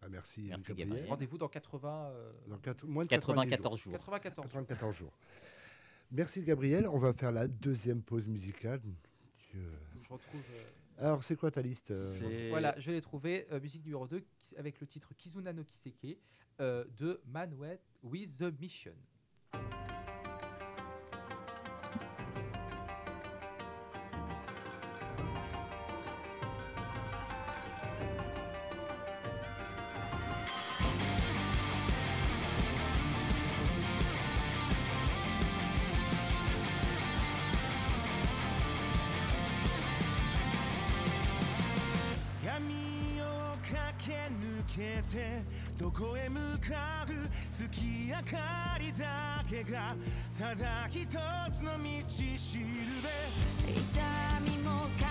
[0.00, 0.88] Ah, merci, Merci, Gabriel.
[0.88, 1.08] Gabriel.
[1.10, 3.92] Rendez-vous dans 80, euh, Dans quatre- moins de 90 94 jours.
[3.92, 3.98] jours.
[3.98, 4.60] 94 jours.
[4.66, 5.18] 94 jours.
[6.10, 6.86] Merci Gabriel.
[6.86, 8.80] On va faire la deuxième pause musicale.
[8.82, 9.72] Dieu.
[9.96, 10.40] Je retrouve.
[10.52, 10.62] euh,
[10.98, 13.46] Alors, c'est quoi ta liste euh, Voilà, je l'ai trouvé.
[13.52, 16.18] euh, musique numéro 2 qui- avec le titre Kizuna no Kiseke
[16.60, 18.94] euh, de Man with- with the Mission.
[44.68, 45.42] けて
[45.78, 47.10] どこへ向かう
[47.50, 49.96] 月明かりだけが
[50.38, 51.06] ただ一
[51.50, 52.64] つの道しる
[53.02, 53.08] べ。
[53.72, 53.80] 痛
[54.40, 55.04] みも悲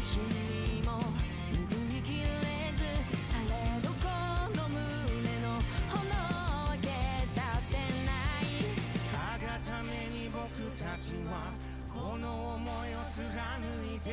[0.00, 0.18] し
[0.78, 1.00] みも
[1.52, 2.26] 拭いきれ
[2.72, 2.82] ず
[3.26, 4.06] されどこ
[4.56, 4.78] の胸
[5.42, 5.58] の
[5.90, 5.98] 炎
[6.64, 6.86] を消
[7.26, 7.82] させな
[8.40, 8.54] い。
[9.10, 10.40] たがために僕
[10.78, 11.52] たちは
[11.92, 13.20] この思いを貫
[13.94, 14.10] いて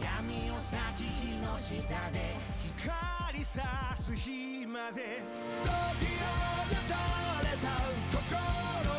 [0.00, 1.72] 闇を裂き火の下
[2.10, 2.34] で
[2.78, 3.62] 光さ
[3.94, 5.22] す日まで
[5.62, 5.70] 解
[6.00, 6.26] き放
[6.88, 6.98] た
[7.42, 7.68] れた
[8.10, 8.26] 心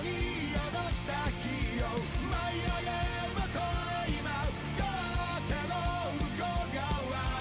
[0.03, 0.07] に
[0.53, 1.99] 宿した火を
[2.31, 2.95] 舞い上げ
[3.35, 3.59] まと
[4.07, 5.75] 今夜明けの
[6.15, 6.83] 向こう側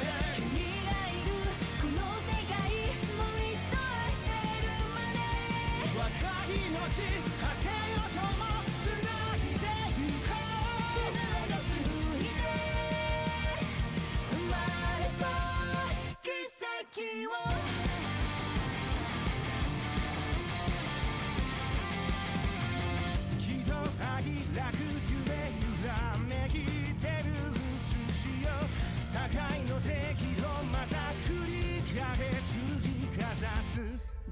[0.01, 0.43] へ君
[0.85, 1.39] がいる
[1.79, 2.59] この世界
[3.15, 5.19] もう一度愛してるまで。
[5.99, 6.11] 若
[6.51, 7.34] い命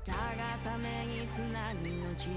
[0.05, 2.29] たがためにつなぐ命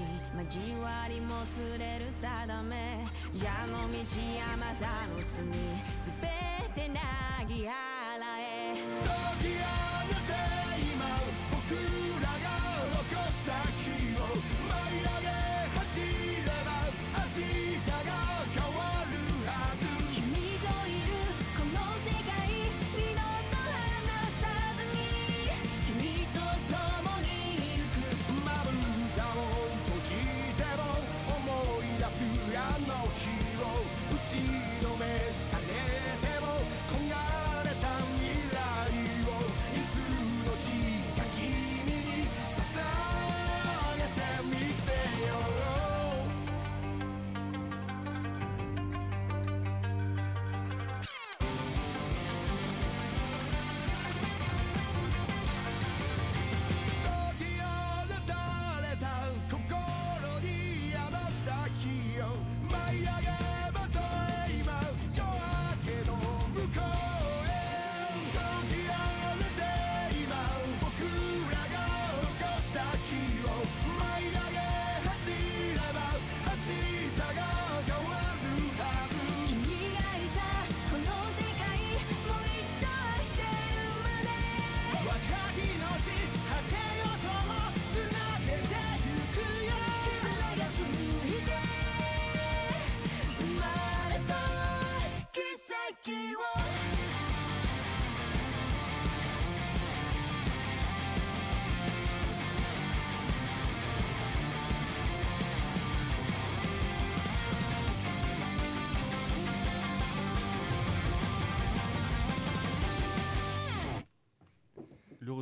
[0.44, 3.98] 交わりもつれる定め蛇の道
[4.38, 5.52] 山座の隅
[5.98, 7.70] すべてなぎ払
[8.40, 8.74] え。
[9.40, 9.95] 解き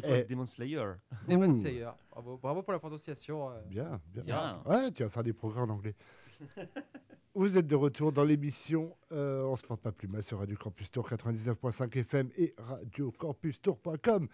[0.07, 0.25] Eh.
[0.25, 0.85] Demon Slayer.
[1.29, 1.53] Demon.
[1.53, 1.91] Slayer.
[2.11, 3.51] Bravo, bravo pour la prononciation.
[3.51, 3.61] euh.
[3.69, 4.23] Bien, bien.
[4.25, 4.63] Bien.
[4.67, 5.95] Ouais, tu vas faire des progrès en anglais.
[7.37, 10.57] Vous êtes de retour dans l'émission euh, On se porte pas plus mal sur Radio
[10.57, 14.29] Campus Tour 99.5 FM et radiocampustour.com.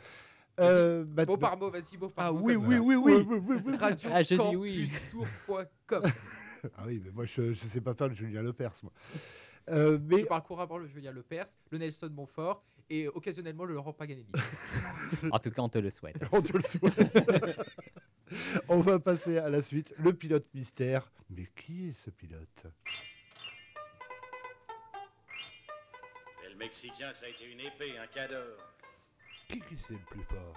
[0.59, 2.41] Euh, Mot maintenant- par mot, vas-y, mot par Ah mot.
[2.43, 3.25] oui, comme oui, oui, oui.
[3.27, 3.77] oui, oui, oui.
[3.77, 4.93] Radio Ah, je dis oui.
[6.77, 8.73] Ah oui, mais moi je ne sais pas faire le Julien Lepers.
[8.83, 8.93] Moi.
[9.71, 13.93] Euh, mais Je parle couramment le Julien Lepers, le Nelson Montfort et occasionnellement le Laurent
[13.95, 14.27] Paganelli.
[15.31, 16.17] En tout cas, on te le souhaite.
[16.33, 17.59] on te le souhaite.
[18.69, 19.95] on va passer à la suite.
[19.99, 21.11] Le pilote mystère.
[21.31, 22.67] Mais qui est ce pilote?
[26.45, 28.57] Et le Mexicain, ça a été une épée, un cadeau.
[29.49, 30.55] Qui qui c'est le plus fort?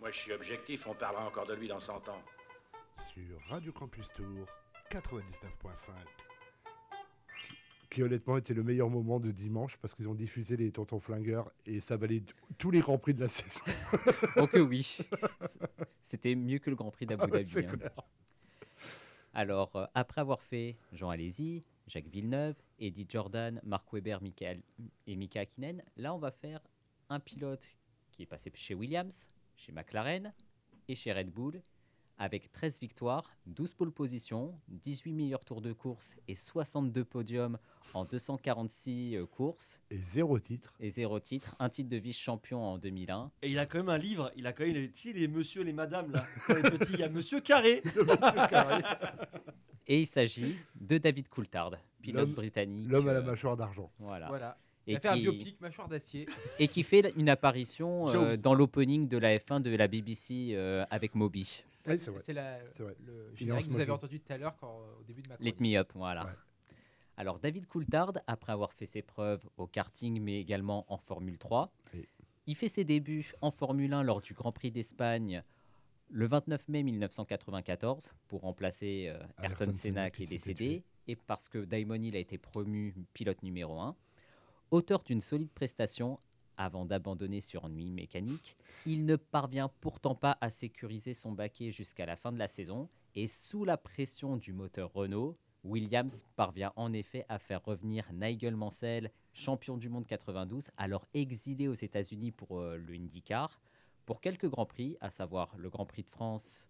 [0.00, 2.22] Moi, je suis objectif, on parlera encore de lui dans 100 ans.
[2.96, 4.46] Sur Radio Campus Tour
[4.90, 5.90] 99.5.
[7.90, 11.50] Qui, honnêtement était le meilleur moment de dimanche parce qu'ils ont diffusé les Tontons Flingueurs
[11.66, 12.22] et ça valait
[12.58, 13.60] tous les grands prix de la saison.
[14.36, 14.98] Oh que oui.
[16.02, 17.66] C'était mieux que le Grand Prix d'Abu Dhabi.
[17.66, 17.72] hein.
[19.34, 24.62] Alors, euh, après avoir fait Jean Alési, Jacques Villeneuve, Eddie Jordan, Mark Webber Michael,
[25.06, 26.60] et Mika Hakkinen, là, on va faire
[27.08, 27.78] un pilote
[28.10, 30.34] qui est passé chez Williams, chez McLaren
[30.88, 31.62] et chez Red Bull,
[32.18, 37.58] avec 13 victoires, 12 pole positions, 18 meilleurs tours de course et 62 podiums
[37.94, 39.80] en 246 euh, courses.
[39.90, 40.74] Et zéro titre.
[40.80, 43.30] Et zéro titre, un titre de vice-champion en 2001.
[43.42, 45.28] Et il a quand même un livre, il a quand même les, tu sais, les
[45.28, 46.24] monsieur, les madames là.
[46.46, 47.82] Quand les petits, il y a Monsieur Carré.
[49.86, 52.88] Et il s'agit de David Coulthard, pilote L'homme- britannique.
[52.90, 53.90] L'homme à la euh, mâchoire d'argent.
[53.98, 54.28] Voilà.
[54.28, 54.58] Voilà.
[54.86, 56.26] Et Il a fait un biopic, mâchoire d'acier.
[56.58, 60.84] Et qui fait une apparition euh, dans l'opening de la F1 de la BBC euh,
[60.90, 61.62] avec Moby.
[61.88, 62.20] Ouais, c'est vrai.
[62.20, 62.96] C'est la- C'est vrai.
[63.04, 65.54] le générique que vous avez entendu tout à l'heure quand, au début de ma Let
[65.60, 66.26] me up, voilà.
[67.16, 71.72] Alors David Coulthard, après avoir fait ses preuves au karting mais également en Formule 3,
[71.94, 72.06] Oui.
[72.46, 75.42] il fait ses débuts en Formule 1 lors du Grand Prix d'Espagne
[76.10, 81.48] le 29 mai 1994 pour remplacer euh, Ayrton Ayrton Senna qui est décédé et parce
[81.48, 83.96] que Damon Hill a été promu pilote numéro 1.
[84.70, 86.18] Auteur d'une solide prestation
[86.58, 92.04] avant d'abandonner sur ennui mécanique, il ne parvient pourtant pas à sécuriser son baquet jusqu'à
[92.04, 96.92] la fin de la saison et sous la pression du moteur Renault, Williams parvient en
[96.92, 102.58] effet à faire revenir Nigel Mansell, champion du monde 92, alors exilé aux États-Unis pour
[102.58, 103.60] euh, le IndyCar,
[104.06, 106.68] pour quelques grands prix, à savoir le Grand Prix de France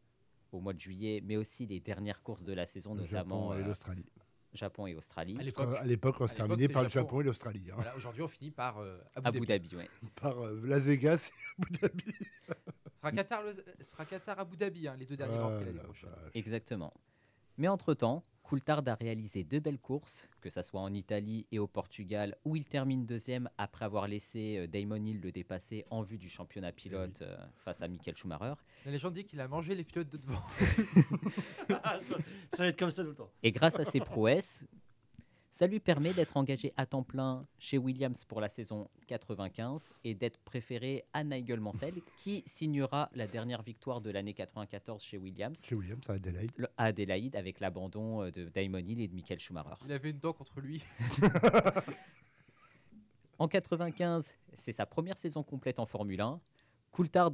[0.53, 3.61] au mois de juillet, mais aussi les dernières courses de la saison, Le notamment euh,
[3.61, 4.07] l'Australie.
[4.55, 5.37] Japon et Australie.
[5.39, 7.69] À l'époque- on se terminait par le Japon et l'Australie.
[7.71, 7.75] hein.
[7.77, 9.69] Voilà, Aujourd'hui, on finit par euh, Abu, Abu Dhabi.
[9.69, 9.89] Dhabi, ouais.
[10.15, 12.05] Par euh, Las Vegas et Abu Dhabi.
[12.13, 15.55] Ce sera Qatar, le- ce sera Qatar Abu Dhabi, hein, les deux derniers Ah Grands
[15.57, 16.11] Prix l'année la prochaine.
[16.35, 16.93] Exactement.
[17.59, 21.67] Mais entre-temps, Coulthard a réalisé deux belles courses, que ce soit en Italie et au
[21.67, 26.17] Portugal, où il termine deuxième après avoir laissé euh, Damon Hill le dépasser en vue
[26.17, 28.55] du championnat pilote euh, face à Michael Schumacher.
[28.87, 30.41] La légende dit qu'il a mangé les pilotes de devant.
[31.69, 33.31] ça, ça va être comme ça tout le temps.
[33.43, 34.65] Et grâce à ses prouesses,
[35.59, 40.15] ça lui permet d'être engagé à temps plein chez Williams pour la saison 95 et
[40.15, 45.61] d'être préféré à Nigel Mansell, qui signera la dernière victoire de l'année 94 chez Williams.
[45.67, 46.53] Chez Williams, à Adelaide.
[46.55, 49.75] le- à Adélaïde avec l'abandon euh, de Damon Hill et de Michael Schumacher.
[49.85, 50.81] Il avait une dent contre lui.
[53.41, 56.41] En 95, c'est sa première saison complète en Formule 1.
[56.91, 57.33] Coulthard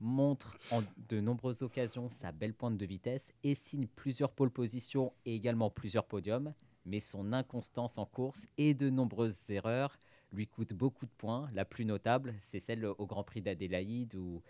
[0.00, 5.12] montre en de nombreuses occasions sa belle pointe de vitesse et signe plusieurs pole positions
[5.24, 6.52] et également plusieurs podiums,
[6.86, 9.98] mais son inconstance en course et de nombreuses erreurs
[10.32, 11.48] lui coûtent beaucoup de points.
[11.52, 14.42] La plus notable, c'est celle au Grand Prix d'Adélaïde où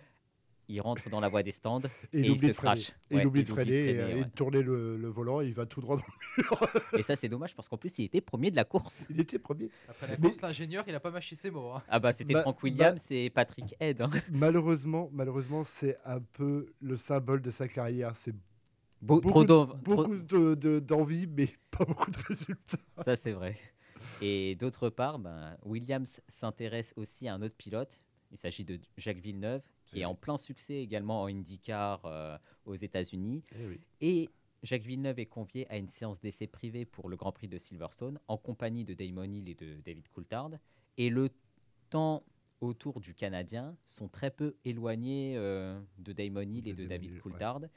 [0.68, 1.80] il rentre dans la voie des stands
[2.12, 2.74] Et et, il se de freiner.
[2.74, 2.92] crache.
[3.10, 5.80] Et il oublie de freiner et, de tourner le, le volant et il va tout
[5.80, 6.60] droit dans le mur.
[6.98, 9.06] Et ça, c'est dommage parce qu'en plus, il était premier de la course.
[9.10, 9.70] Il était premier.
[9.88, 11.70] Après la Mais- course, l'ingénieur, il a pas mâché ses mots.
[11.70, 11.82] hein.
[11.88, 14.02] Ah bah, c'était Bah- Frank Williams et Patrick Head.
[14.02, 14.10] hein.
[14.32, 18.16] Malheureusement, malheureusement, c'est un peu le symbole de sa carrière.
[18.16, 18.34] C'est
[19.02, 19.44] Beau- beaucoup,
[19.84, 22.78] trop de- de- d'envie, mais pas beaucoup de résultats.
[23.04, 23.56] Ça, c'est vrai.
[24.22, 28.02] Et d'autre part, ben, Williams s'intéresse aussi à un autre pilote.
[28.32, 32.74] Il s'agit de Jacques Villeneuve, qui est en plein succès également en IndyCar euh, aux
[32.74, 33.42] États-Unis.
[33.54, 33.80] Eh oui.
[34.00, 34.28] Et
[34.62, 38.18] Jacques Villeneuve est convié à une séance d'essai privée pour le Grand Prix de Silverstone
[38.26, 40.50] en compagnie de Damon Hill et de David Coulthard.
[40.98, 41.28] Et le
[41.88, 42.24] temps
[42.60, 47.18] autour du Canadien sont très peu éloignés euh, de Damon Hill et De David ouais,
[47.20, 47.60] Coulthard.
[47.60, 47.68] ouais.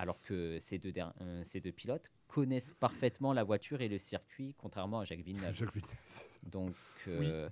[0.00, 3.98] Alors que ces deux, der- euh, ces deux pilotes connaissent parfaitement la voiture et le
[3.98, 5.54] circuit, contrairement à Jacques Villeneuve.
[5.54, 6.24] Jacques Villeneuve.
[6.44, 6.74] Donc,
[7.06, 7.50] euh,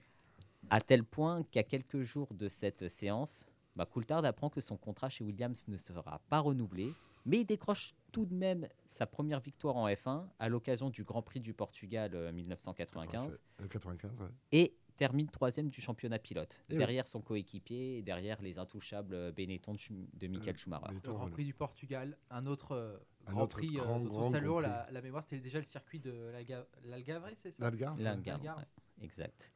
[0.70, 3.44] à tel point qu'à quelques jours de cette séance,
[3.76, 6.88] bah, Coulthard apprend que son contrat chez Williams ne sera pas renouvelé,
[7.26, 11.20] mais il décroche tout de même sa première victoire en F1 à l'occasion du Grand
[11.20, 14.26] Prix du Portugal euh, 1995 Euh, 95, ouais.
[14.52, 16.78] et termine troisième du championnat pilote, Eh oui.
[16.78, 19.78] derrière son coéquipier et derrière les intouchables euh, Benetton de,
[20.18, 20.92] de Michael Schumacher.
[20.92, 24.10] Le Grand Prix du Portugal, un autre euh, Un Grand autre Prix euh, grand, dont
[24.10, 27.62] grand on la, la mémoire, c'était déjà le circuit de l'Alga- l'Algarve, c'est ça?
[27.62, 28.58] L'Algarve, L'Algarve, L'Algarve.
[28.58, 29.52] ouais, exact.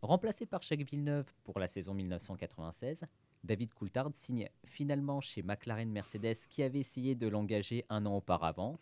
[0.00, 3.04] Remplacé par Jacques Villeneuve pour la saison 1996,
[3.44, 8.78] David Coulthard signe finalement chez McLaren Mercedes qui avait essayé de l'engager un an auparavant.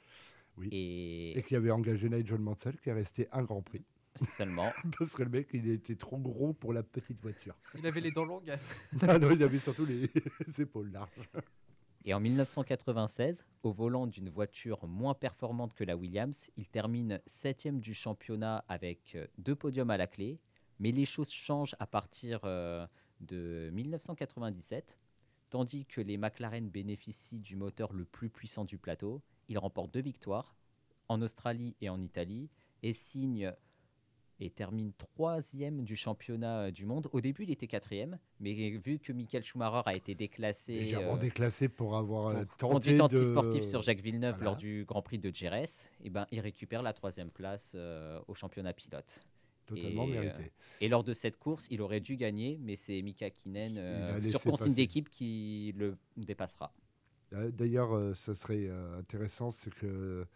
[0.57, 0.68] Oui.
[0.72, 3.84] Et, Et qui avait engagé Nigel Mansell, qui est resté un Grand Prix.
[4.25, 4.73] Seulement.
[4.99, 7.57] Parce que le mec, il était trop gros pour la petite voiture.
[7.79, 8.57] Il avait les dents longues.
[9.03, 10.11] ah non, il avait surtout les
[10.59, 11.31] épaules larges.
[12.05, 17.81] Et en 1996, au volant d'une voiture moins performante que la Williams, il termine septième
[17.81, 20.41] du championnat avec euh, deux podiums à la clé.
[20.79, 22.87] Mais les choses changent à partir euh,
[23.21, 24.97] de 1997.
[25.51, 30.01] Tandis que les McLaren bénéficient du moteur le plus puissant du plateau, il remporte deux
[30.01, 30.55] victoires
[31.09, 32.49] en Australie et en Italie
[32.83, 33.53] et signe
[34.41, 37.09] et termine troisième du championnat euh, du monde.
[37.12, 41.18] Au début, il était quatrième, mais vu que Michael Schumacher a été déclassé Légèrement euh,
[41.18, 43.61] déclassé pour avoir euh, pour tenté conduite de...
[43.61, 44.45] sur Jacques Villeneuve Voilà.
[44.47, 45.64] lors du Grand Prix de Jerez,
[46.03, 49.22] et ben, il récupère la troisième place euh, au championnat pilote.
[49.66, 50.43] Totalement et, mérité.
[50.43, 54.43] euh, et lors de cette course, il aurait dû gagner, mais c'est Mika Kinen sur
[54.43, 56.72] consigne d'équipe qui le dépassera.
[57.30, 58.68] D'ailleurs, ça serait
[58.99, 60.26] intéressant, c'est que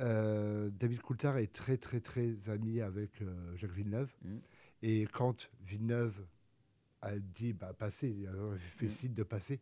[0.00, 4.10] euh, David Coulthard est très très très ami avec euh, Jacques Villeneuve.
[4.22, 4.36] Mm.
[4.82, 6.24] Et quand Villeneuve
[7.02, 8.90] a dit bah, passer, il a fait Mm.
[8.90, 9.60] signe de passer,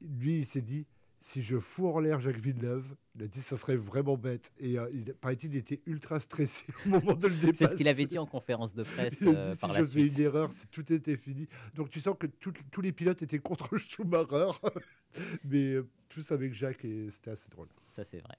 [0.00, 0.86] lui il s'est dit
[1.20, 4.52] si je fous en l'air Jacques Villeneuve, il a dit ça serait vraiment bête.
[4.58, 7.64] Et euh, il, paraît-il, il était ultra stressé au moment de le dépasser.
[7.66, 9.76] C'est ce qu'il avait dit en conférence de presse Il a euh, dit, par si
[9.76, 10.18] la je fais suite.
[10.18, 11.48] une erreur, tout était fini.
[11.74, 14.52] Donc tu sens que tout- tous les pilotes étaient contre Schumacher,
[15.44, 17.68] mais euh, tous avec Jacques et c'était assez drôle.
[17.88, 18.36] Ça, c'est vrai.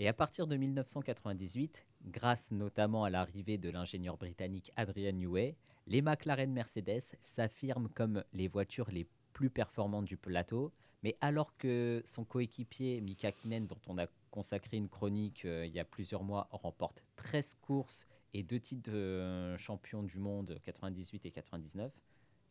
[0.00, 5.56] Et à partir de 1998, grâce notamment à l'arrivée de l'ingénieur britannique Adrian Newey,
[5.88, 10.72] les McLaren Mercedes s'affirment comme les voitures les plus performantes du plateau.
[11.02, 15.72] Mais alors que son coéquipier Mika Kinen, dont on a consacré une chronique euh, il
[15.72, 20.60] y a plusieurs mois, remporte 13 courses et deux titres de euh, champion du monde
[20.62, 21.92] 98 et 99,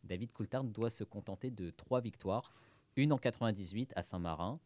[0.04, 2.50] David Coulthard doit se contenter de trois victoires,
[2.96, 4.60] une en 98 à Saint-Marin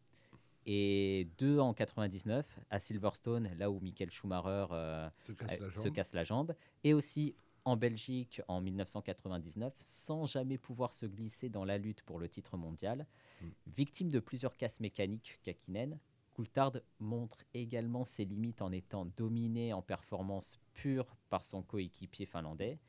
[0.65, 5.71] et deux en 99 à Silverstone, là où Michael Schumacher euh, Se casse la euh,
[5.73, 7.35] se casse la jambe, et aussi
[7.65, 12.57] en Belgique en 1999, sans jamais pouvoir se glisser dans la lutte pour le titre
[12.57, 13.05] mondial.
[13.41, 13.47] Mm.
[13.67, 15.97] Victime de plusieurs casses mécaniques, Kakinen,
[16.33, 22.79] Coulthard montre également ses limites en étant dominé en performance pure par son coéquipier finlandais.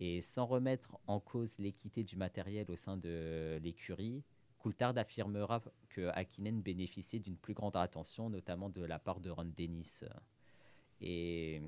[0.00, 4.22] Et sans remettre en cause l'équité du matériel au sein de l'écurie,
[4.58, 9.52] Coulthard affirmera que Hakkinen bénéficiait d'une plus grande attention, notamment de la part de Ron
[9.56, 10.02] Dennis.
[11.00, 11.62] Et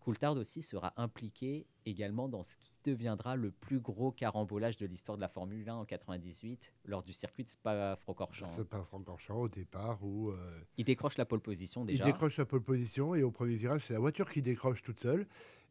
[0.00, 5.16] Coulthard aussi sera impliqué également dans ce qui deviendra le plus gros carambolage de l'histoire
[5.16, 8.50] de la Formule 1 en 98 lors du circuit de Spa-Francorchamps.
[8.56, 12.04] C'est pas Francorchamps au départ où euh, Il décroche la pole position déjà.
[12.04, 15.00] il décroche la pole position et au premier virage, c'est la voiture qui décroche toute
[15.00, 15.26] seule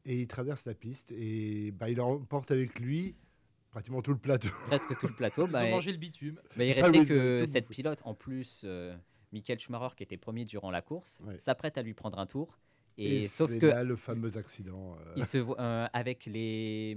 [0.06, 3.16] et il traverse la piste et bah, il emporte avec lui
[3.72, 4.50] pratiquement tout le plateau.
[4.68, 5.46] presque tout le plateau.
[5.48, 6.40] Ils bah, ont mangé le bitume.
[6.58, 7.76] bah, il Ah restait que cette bouffé.
[7.82, 8.96] pilote, en plus, euh,
[9.32, 11.38] Michael Schumacher, qui était premier durant la course, Ouais.
[11.40, 12.58] s'apprête à lui prendre un tour.
[12.98, 14.96] Et, Et, sauf que là le fameux accident.
[14.96, 16.96] euh, il se voit, euh, avec les,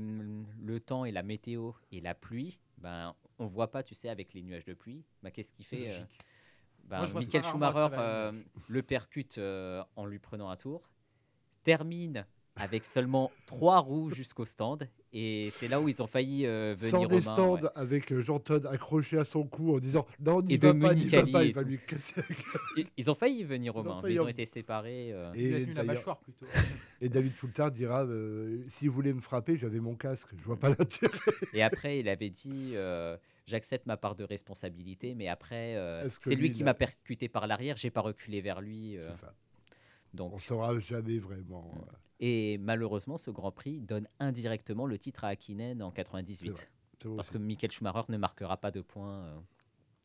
[0.61, 4.33] le temps et la météo et la pluie, ben, on voit pas, tu sais, avec
[4.35, 5.05] les nuages de pluie.
[5.23, 6.01] Ben, Qu'est-ce qu'il fait euh,
[6.87, 8.33] ben, Moi, Michael Schumacher euh,
[8.69, 10.91] le percute euh, en lui prenant un tour,
[11.63, 14.89] termine avec seulement trois roues jusqu'au stand.
[15.15, 17.69] Et c'est là où ils ont failli euh, venir aux des mains, stands ouais.
[17.75, 20.95] avec euh, Jean Todt accroché à son cou en disant non, n'y Et va pas,
[20.95, 22.87] n'y va pas, et il va lui casser la gueule.
[22.97, 25.13] Ils- ont failli venir aux Ils mais ils en- ont été séparés.
[25.13, 25.31] euh.
[25.35, 26.47] Il a Et tenu la mâchoire plutôt.
[27.03, 30.71] Et David Coulthard dira euh, s'il voulait me frapper, j'avais mon casque, je vois pas
[30.71, 31.19] l'intérêt.
[31.53, 36.31] Et après, il avait dit euh, J'accepte ma part de responsabilité, mais après, euh, c'est
[36.31, 38.97] lui, lui il qui m'a percuté par l'arrière, j'ai pas reculé vers lui.
[38.97, 39.35] euh, C'est ça.
[40.15, 41.63] Donc, On saura jamais vraiment.
[41.75, 41.79] Mm.
[41.79, 46.51] euh, et malheureusement, ce Grand Prix donne indirectement le titre à Hakkinen en c'est 98.
[46.51, 47.33] vrai, c'est vrai Parce aussi.
[47.39, 49.25] que Michael Schumacher ne marquera pas de points.
[49.25, 49.39] euh,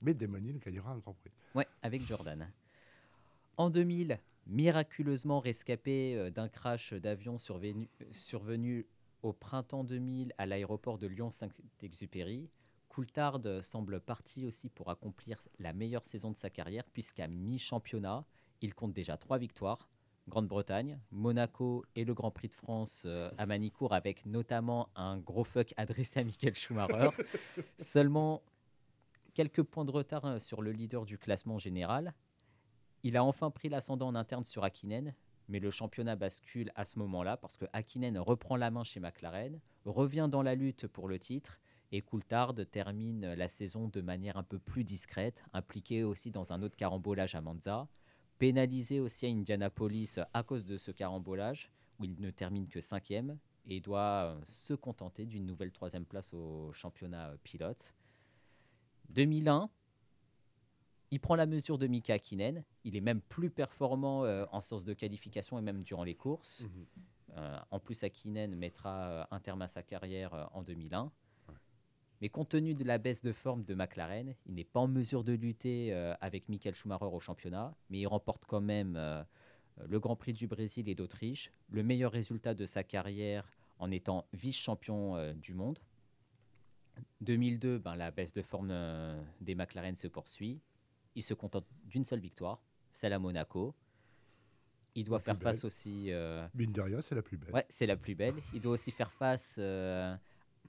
[0.01, 1.31] Mais Demonil gagnera un Grand Prix.
[1.53, 2.49] Ouais, avec Jordan.
[3.57, 8.87] En 2000, miraculeusement rescapé euh, d'un crash d'avion survenu, survenu
[9.23, 12.49] au printemps 2000 à l'aéroport de Lyon-Saint-Exupéry,
[12.89, 18.25] Coulthard semble parti aussi pour accomplir la meilleure saison de sa carrière, puisqu'à mi-championnat,
[18.61, 19.87] il compte déjà trois victoires.
[20.27, 25.43] Grande-Bretagne, Monaco et le Grand Prix de France euh, à Manicourt, avec notamment un gros
[25.43, 27.09] fuck adressé à Michael Schumacher.
[27.79, 28.41] Seulement
[29.33, 32.13] quelques points de retard euh, sur le leader du classement général.
[33.03, 35.13] Il a enfin pris l'ascendant en interne sur Hakkinen,
[35.47, 39.59] mais le championnat bascule à ce moment-là parce que Hakkinen reprend la main chez McLaren.
[39.85, 41.59] revient dans la lutte pour le titre
[41.91, 46.61] et Coulthard termine la saison de manière un peu plus discrète, impliqué aussi dans un
[46.61, 47.87] autre carambolage à Monza,
[48.37, 53.37] pénalisé aussi à Indianapolis à cause de ce carambolage, où il ne termine que cinquième
[53.65, 57.93] et doit euh, se contenter d'une nouvelle troisième place au championnat euh, pilote.
[59.09, 59.69] 2001,
[61.11, 62.63] il prend la mesure de Mika Hakkinen.
[62.83, 66.65] Il est même plus performant euh, en séance de qualification et même durant les courses.
[67.35, 71.11] Euh, en plus, Hakkinen mettra euh, un terme à sa carrière en 2001.
[72.21, 75.23] Mais compte tenu de la baisse de forme de McLaren, il n'est pas en mesure
[75.23, 79.23] de lutter euh, avec Michael Schumacher au championnat, mais il remporte quand même euh,
[79.87, 83.47] le Grand Prix du Brésil et d'Autriche, le meilleur résultat de sa carrière
[83.77, 85.77] en étant vice-champion euh, du monde.
[87.21, 90.59] 2002, ben, la baisse de forme euh, des McLaren se poursuit.
[91.15, 92.59] Il se contente d'une seule victoire,
[92.91, 93.75] celle à Monaco.
[94.95, 95.67] Il doit La faire face belle.
[95.67, 96.05] aussi.
[96.11, 97.53] euh, Mine de rien, c'est la plus belle.
[97.53, 98.33] Ouais, c'est la plus belle.
[98.53, 100.15] Il doit aussi faire face euh,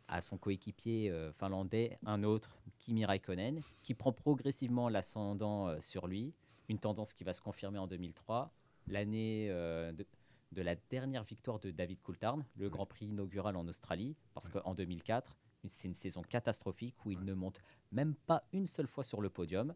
[0.08, 6.06] à son coéquipier euh, finlandais, un autre, Kimi Raikkonen, qui prend progressivement l'ascendant euh, sur
[6.06, 6.32] lui.
[6.68, 8.52] Une tendance qui va se confirmer en 2003,
[8.88, 10.06] l'année euh, de,
[10.52, 14.74] de la dernière victoire de David Coulthard, le Grand Prix inaugural en Australie, parce qu'en
[14.74, 15.36] 2004,
[15.66, 17.60] c'est une saison catastrophique où il ne monte
[17.92, 19.74] même pas une seule fois sur le podium.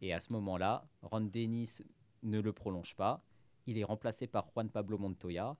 [0.00, 1.82] Et à ce moment-là, Ron Dennis
[2.22, 3.22] ne le prolonge pas.
[3.66, 5.56] Il est remplacé par Juan Pablo Montoya.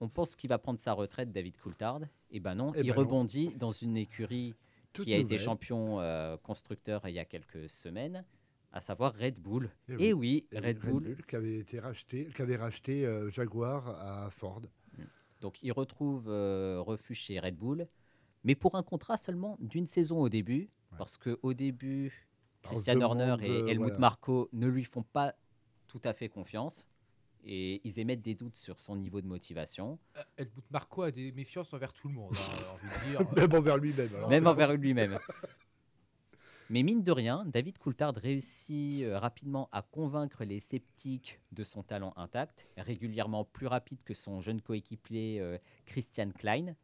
[0.00, 2.00] On pense qu'il va prendre sa retraite, David Coulthard.
[2.30, 3.00] Et ben non, Eh il ben non.
[3.00, 4.54] rebondit dans une écurie
[4.92, 8.24] Toute qui a été champion euh, constructeur il y a quelques semaines,
[8.72, 9.70] à savoir Red Bull.
[9.88, 11.16] Eh Et oui, Et Red, Bull.
[11.26, 14.62] qui avait été racheté, qui avait racheté euh, Jaguar à Ford.
[15.40, 17.86] Donc il retrouve euh, refuge chez Red Bull,
[18.44, 22.26] mais pour un contrat seulement d'une saison au début, parce que au début,
[22.62, 23.98] Christian Horner et Helmut voilà.
[23.98, 25.34] Marko ne lui font pas
[25.88, 26.88] tout à fait confiance.
[27.48, 30.00] Et ils émettent des doutes sur son niveau de motivation.
[30.36, 32.34] Helmut Marko a des méfiances envers tout le monde.
[32.34, 33.32] hein, j'ai envie de dire.
[33.36, 34.14] Même envers lui-même.
[34.16, 34.28] alors.
[34.28, 35.18] Même envers lui-même.
[36.68, 41.84] Mais mine de rien, David Coulthard réussit euh, rapidement à convaincre les sceptiques de son
[41.84, 46.74] talent intact, régulièrement plus rapide que son jeune coéquipier euh, Christian Klein.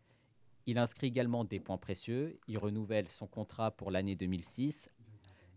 [0.66, 2.38] Il inscrit également des points précieux.
[2.46, 4.88] Il renouvelle son contrat pour l'année 2006.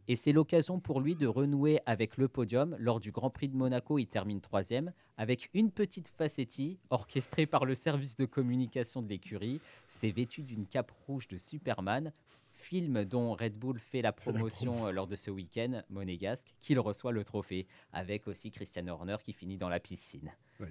[0.07, 2.75] Et c'est l'occasion pour lui de renouer avec le podium.
[2.79, 7.65] Lors du Grand Prix de Monaco, il termine troisième avec une petite facétie orchestrée par
[7.65, 9.59] le service de communication de l'écurie.
[9.87, 12.11] C'est vêtu d'une cape rouge de Superman,
[12.55, 17.11] film dont Red Bull fait la promotion euh, lors de ce week-end monégasque, qu'il reçoit
[17.11, 20.31] le trophée, avec aussi Christian Horner qui finit dans la piscine.
[20.59, 20.67] Oui.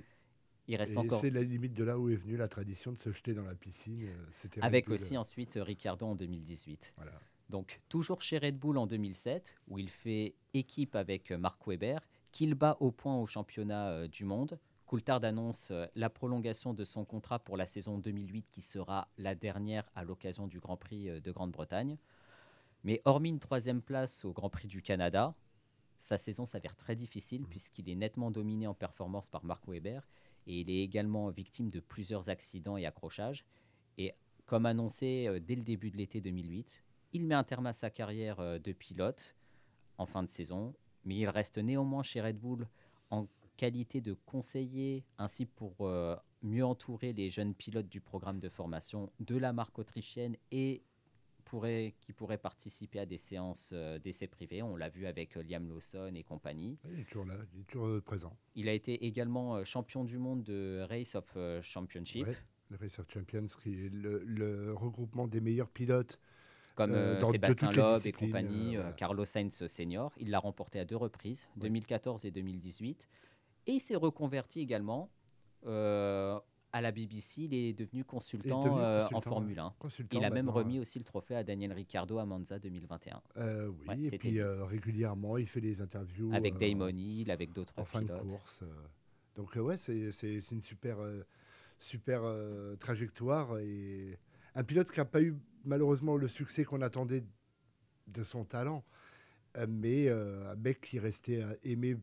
[0.66, 2.99] Il reste Et encore C'est la limite de là où est venue la tradition de
[2.99, 4.07] se jeter dans la piscine.
[4.09, 6.95] euh, Red avec Bull, aussi euh, ensuite Ricciardo en 2018.
[6.97, 7.12] Voilà.
[7.51, 11.99] Donc toujours chez Red Bull en 2007, où il fait équipe avec euh, Mark Webber,
[12.34, 14.59] qu'il bat au point au championnat euh, du monde.
[14.86, 19.36] Coulthard annonce euh, la prolongation de son contrat pour la saison 2008, qui sera la
[19.36, 21.97] dernière à l'occasion du Grand Prix euh, de Grande-Bretagne.
[22.82, 25.32] Mais hormis une troisième place au Grand Prix du Canada,
[25.97, 30.01] sa saison s'avère très difficile puisqu'il est nettement dominé en performance par Mark Webber
[30.49, 33.45] et il est également victime de plusieurs accidents et accrochages.
[33.97, 34.12] Et
[34.45, 36.82] comme annoncé dès le début de l'été 2008,
[37.14, 39.34] il met un terme à sa carrière euh, de pilote
[39.96, 42.68] en fin de saison, mais il reste néanmoins chez Red Bull
[43.10, 48.48] en qualité de conseiller, ainsi pour euh, mieux entourer les jeunes pilotes du programme de
[48.48, 50.82] formation de la marque autrichienne et
[51.44, 54.62] pourrait, qui pourraient participer à des séances euh, d'essais privés.
[54.62, 56.78] On l'a vu avec euh, Liam Lawson et compagnie.
[56.90, 58.36] Il est toujours là, il est toujours présent.
[58.56, 62.26] Il a été également champion du monde de Race of Championship.
[62.26, 62.36] Ouais,
[62.70, 66.18] le Race of Champions, qui est le, le regroupement des meilleurs pilotes.
[66.75, 68.93] Comme euh, euh, dans- Sébastien Loeb et compagnie, euh.
[68.93, 70.12] Carlos Sainz senior.
[70.18, 73.09] Il l'a remporté à deux reprises, 2014 et 2018.
[73.66, 75.11] Et il s'est reconverti également
[75.66, 76.39] euh,
[76.72, 77.43] à la BBC.
[77.43, 79.61] Il est devenu consultant, devenu en Formule ouais.
[79.66, 79.75] 1.
[79.79, 83.22] Consultant il a même remis aussi le trophée à Daniel Ricciardo à Monza 2021.
[83.37, 86.31] Euh, oui, Ouais, et puis régulièrement, il fait des interviews.
[86.35, 88.27] Avec Damon Hill, avec d'autres En fin de pilotes.
[88.27, 88.64] course.
[89.37, 90.11] Donc, ouais, c'est
[90.51, 90.99] une super,
[91.79, 92.22] super
[92.79, 93.59] trajectoire.
[93.61, 94.18] Et
[94.55, 97.24] un pilote qui n'a pas eu malheureusement le succès qu'on attendait
[98.06, 98.84] de son talent,
[99.56, 101.96] euh, mais euh, un mec qui restait euh, aimé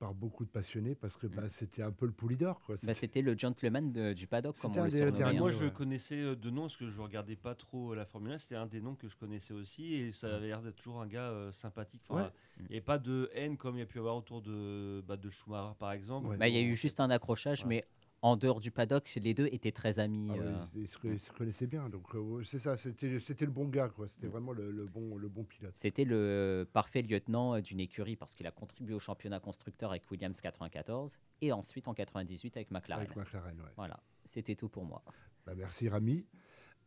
[0.00, 2.60] par beaucoup de passionnés parce que bah, c'était un peu le poulidor.
[2.82, 5.52] Bah, C'était le gentleman de- du paddock, comme on le derniers, Moi, ouais.
[5.54, 8.38] je connaissais de nom parce que je regardais pas trop la Formule 1.
[8.38, 11.06] C'était un des noms que je connaissais aussi et ça avait l'air d'être toujours un
[11.06, 12.02] gars euh, sympathique.
[12.08, 12.30] Enfin, Ouais.
[12.58, 15.02] Il n'y avait pas de haine comme il y a pu y avoir autour de,
[15.06, 16.36] bah, de Schumacher, par exemple.
[16.36, 17.84] Bah, il y a eu juste un accrochage, mais
[18.24, 20.30] en dehors du paddock, les deux étaient très amis.
[20.30, 20.58] Ah ouais, euh.
[20.74, 21.90] ils, ils se, ils se connaissaient bien.
[21.90, 23.90] Donc, euh, c'est ça, c'était c'était le bon gars.
[23.90, 24.08] quoi.
[24.08, 25.72] C'était vraiment le, le bon, le bon pilote.
[25.74, 30.10] C'était le parfait lieutenant euh, d'une écurie parce qu'il a contribué au championnat constructeur avec
[30.10, 33.04] Williams 94 et ensuite en 98 avec McLaren.
[33.04, 33.70] Avec McLaren, ouais.
[33.76, 35.02] Voilà, c'était tout pour moi.
[35.44, 36.24] Bah, merci Rami.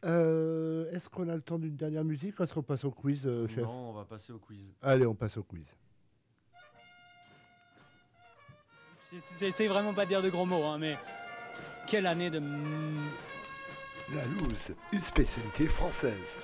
[0.05, 3.27] Euh, Est-ce qu'on a le temps d'une dernière musique ou est-ce qu'on passe au quiz,
[3.27, 3.63] euh, chef?
[3.63, 4.73] Non, on va passer au quiz.
[4.81, 5.75] Allez, on passe au quiz.
[9.39, 10.97] J'essaie vraiment pas de dire de gros mots, hein, mais
[11.87, 12.41] quelle année de.
[14.13, 16.37] La loose, une spécialité française.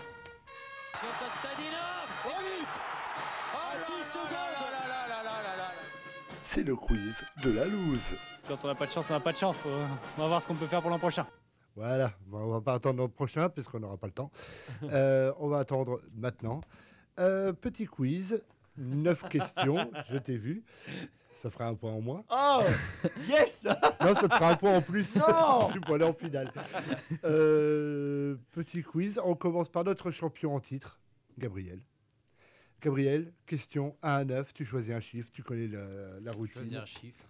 [6.44, 8.10] C'est le quiz de la loose.
[8.48, 9.58] Quand on n'a pas de chance, on n'a pas de chance.
[9.58, 9.70] Faut-
[10.18, 11.26] On va voir ce qu'on peut faire pour l'an prochain.
[11.76, 14.32] Voilà, bon, on va pas attendre l'an prochain puisqu'on n'aura pas le temps.
[14.92, 16.62] Euh, on va attendre maintenant.
[17.20, 18.44] Euh, petit quiz,
[18.78, 20.64] neuf questions, je t'ai vu.
[21.44, 22.24] Ça fera un point en moins.
[22.30, 22.62] Oh
[23.28, 23.66] Yes
[24.02, 25.14] Non, ça te fera un point en plus.
[25.18, 26.50] Non tu peux aller en finale.
[27.26, 31.02] Euh, petit quiz, on commence par notre champion en titre,
[31.38, 31.82] Gabriel.
[32.82, 35.86] Gabriel, question 1 à 9, tu choisis un chiffre, tu connais la,
[36.22, 36.62] la routine.
[36.62, 37.26] Choisis un chiffre.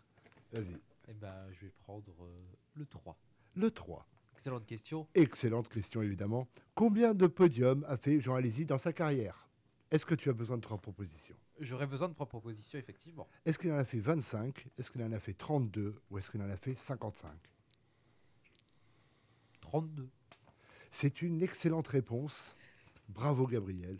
[0.51, 0.77] Vas-y.
[1.07, 2.45] Eh ben, je vais prendre euh,
[2.75, 3.17] le 3.
[3.55, 4.07] Le 3.
[4.33, 5.07] Excellente question.
[5.15, 6.47] Excellente question, évidemment.
[6.75, 9.49] Combien de podiums a fait Jean Alési dans sa carrière?
[9.89, 11.35] Est-ce que tu as besoin de trois propositions?
[11.59, 13.27] J'aurais besoin de trois propositions, effectivement.
[13.45, 16.41] Est-ce qu'il en a fait 25 Est-ce qu'il en a fait 32 Ou est-ce qu'il
[16.41, 17.31] en a fait 55
[19.61, 20.09] 32.
[20.91, 22.55] C'est une excellente réponse.
[23.09, 23.97] Bravo, Gabriel.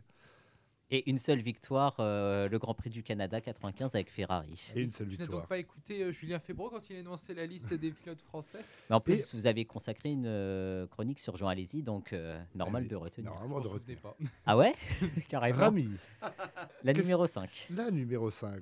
[0.95, 4.71] Et une seule victoire, euh, le Grand Prix du Canada 95 avec Ferrari.
[4.75, 7.33] Et une seule Tu n'as donc pas écouté euh, Julien Febro quand il a énoncé
[7.33, 8.59] la liste des pilotes français
[8.91, 12.87] Mais en plus, vous avez consacré une euh, chronique sur Jean Alési, donc euh, normal
[12.87, 13.31] de retenir.
[13.31, 13.97] Normalement de retenir.
[14.01, 14.15] pas.
[14.45, 14.75] Ah ouais
[15.29, 15.57] Carrément.
[15.61, 15.89] Rami.
[16.83, 17.69] La numéro 5.
[17.75, 18.61] La numéro 5.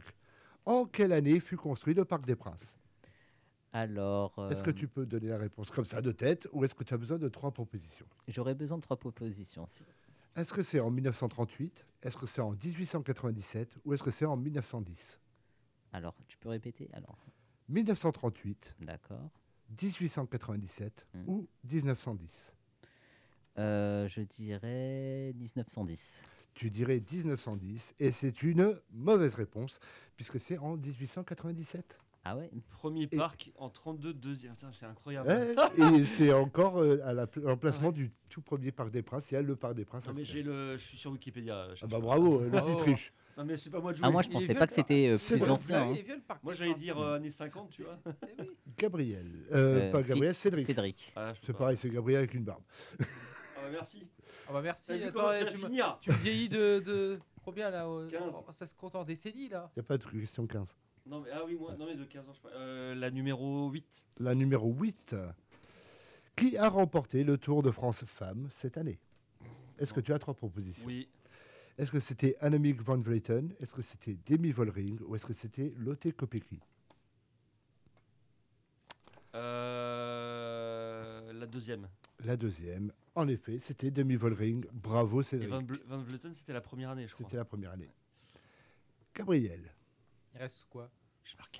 [0.65, 2.75] En quelle année fut construit le Parc des Princes?
[3.73, 4.47] Alors.
[4.49, 6.93] Est-ce que tu peux donner la réponse comme ça de tête ou est-ce que tu
[6.93, 8.05] as besoin de trois propositions?
[8.29, 9.65] J'aurais besoin de trois propositions.
[9.67, 9.83] si-
[10.35, 14.37] Est-ce que c'est en 1938 Est-ce que c'est en 1897 Ou est-ce que c'est en
[14.37, 15.19] 1910
[15.93, 16.89] Alors, tu peux répéter?
[16.93, 17.17] Alors,
[17.69, 19.29] 1938, d'accord.
[19.81, 21.23] 1897 Hmm.
[21.27, 22.51] ou 1910
[23.57, 26.23] Euh, je dirais 1910.
[26.53, 29.79] Tu dirais 1910 et c'est une mauvaise réponse
[30.15, 31.99] puisque c'est en 1897.
[32.23, 34.53] Ah ouais Premier parc en 32 deuxième.
[34.73, 35.27] C'est incroyable.
[35.77, 39.31] Eh, et c'est encore euh, à la- l'emplacement du tout premier Parc des Princes.
[39.31, 40.07] Il y a le Parc des Princes.
[40.07, 41.69] Non mais j'ai le, je suis sur Wikipédia.
[41.81, 43.13] Ah bah bravo, le petit triche.
[43.37, 45.17] Non mais c'est pas moi de Ah, moi, je Il pensais pas que c'était, euh,
[45.17, 45.95] plus ancien, hein.
[46.43, 47.97] Moi j'allais dire euh, années 50, tu vois.
[48.77, 49.25] Gabriel.
[49.51, 50.65] Euh, Euh, pas Gabriel, Cédric.
[50.65, 51.13] Cédric.
[51.15, 52.61] Ah, C'est pareil, c'est Gabriel avec une barbe.
[52.99, 53.03] Ah
[53.63, 54.07] bah merci.
[54.47, 54.91] Ah bah merci.
[54.91, 55.45] Attends, eh,
[56.01, 58.33] tu, vieillis de, de combien là euh, 15.
[58.47, 59.71] oh, Ça se compte en décennies là?
[59.75, 60.75] Il n'y a pas de question 15.
[61.05, 62.49] Non mais ah oui moi non mais de 15 ans je sais pas.
[62.55, 64.05] Euh, la numéro 8.
[64.19, 65.15] La numéro 8.
[66.35, 68.99] Qui a remporté le Tour de France Femmes cette année?
[69.79, 70.85] Est-ce que tu as trois propositions?
[70.85, 71.09] Oui.
[71.77, 73.53] Est-ce que c'était Annemiek van Vleuten?
[73.59, 74.99] Est-ce que c'était Demi Vollering?
[75.07, 76.59] Ou est-ce que c'était Lotte Kopecky?
[80.01, 81.87] Euh, la deuxième.
[82.23, 82.91] La deuxième.
[83.15, 84.65] En effet, c'était Demi Vollering.
[84.71, 85.49] Bravo Et Cédric.
[85.49, 87.25] Van, Ble- Van Vleuten c'était la première année je crois.
[87.25, 87.89] C'était la première année.
[89.15, 89.73] Gabriel.
[90.33, 90.89] Il reste quoi?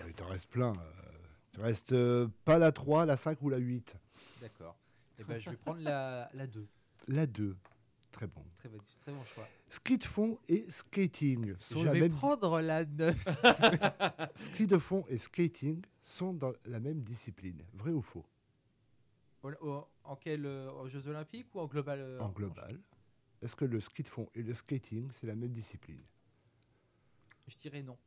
[0.07, 0.74] Il t'en reste plein.
[0.74, 1.11] euh,
[1.53, 3.95] Il te reste euh, pas la 3, la 5 ou la 8.
[4.41, 4.76] D'accord.
[5.19, 6.67] Et ben je vais prendre la, la 2.
[7.07, 7.55] La 2.
[8.11, 8.43] Très bon.
[8.57, 9.47] Très, bon- très bon choix.
[9.69, 13.28] Ski de fond et skating sont Je la vais même prendre la 9.
[14.36, 17.63] Ski de fond et skating sont dans la même discipline.
[17.74, 18.26] Vrai ou faux?
[19.43, 22.80] Au- au- en quel euh, aux Jeux Olympiques ou en global euh, En global.
[23.41, 26.03] Est-ce que le ski de fond et le skating, c'est la même discipline?
[27.47, 27.97] Je dirais non.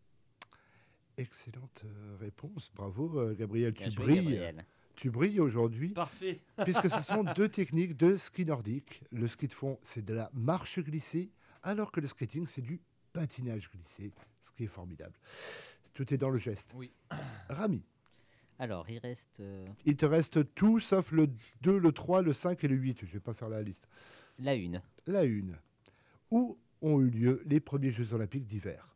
[1.17, 2.71] Excellente euh, réponse.
[2.75, 3.73] Bravo, euh, Gabriel.
[3.73, 4.17] Bien tu joué, brilles.
[4.17, 4.65] Gabriel.
[4.97, 5.91] Tu brilles aujourd'hui.
[5.91, 6.41] Parfait.
[6.65, 9.03] puisque ce sont deux techniques de ski nordique.
[9.13, 11.31] Le ski de fond, c'est de la marche glissée,
[11.63, 12.81] alors que le skating, c'est du
[13.13, 14.13] patinage glissé,
[14.43, 15.15] ce qui est formidable.
[15.95, 16.73] Tout est dans le geste.
[16.75, 16.93] Oui.
[17.49, 17.83] Rami,
[18.59, 21.29] Alors, il reste euh, il te reste tout sauf le
[21.63, 23.01] 2, le 3, le 5 et le 8.
[23.03, 23.89] Je ne vais pas faire la liste.
[24.41, 24.83] la une.
[25.07, 25.57] La une.
[26.33, 28.94] Où ont eu lieu les premiers Jeux olympiques d'hiver?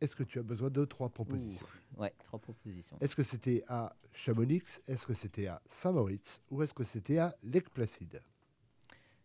[0.00, 2.96] Est-ce que tu as besoin de trois propositions Ouh, Ouais, trois propositions.
[3.00, 7.34] Est-ce que c'était à Chamonix Est-ce que c'était à Saint-Moritz Ou est-ce que c'était à
[7.42, 8.22] Lake Placide?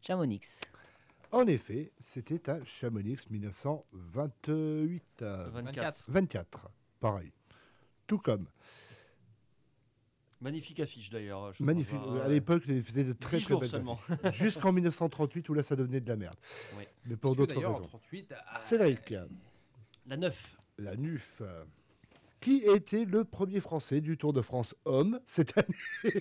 [0.01, 0.61] Chamonix.
[1.31, 5.03] En effet, c'était à Chamonix 1928.
[5.21, 6.03] euh, 24.
[6.07, 6.69] 24,
[6.99, 7.31] pareil.
[8.07, 8.47] Tout comme.
[10.41, 11.53] Magnifique affiche d'ailleurs.
[11.59, 11.99] Magnifique.
[12.21, 13.85] À l'époque, ils faisaient de très très belles.
[14.33, 16.35] Jusqu'en 1938 où là, ça devenait de la merde.
[16.77, 16.87] Ouais.
[17.05, 17.87] Mais pour d'autres d'ailleurs, en raisons.
[17.87, 19.13] 38, ah, Cédric,
[20.05, 20.57] La 9.
[20.77, 21.41] La NUF.
[22.41, 25.67] Qui était le premier Français du Tour de France homme cette année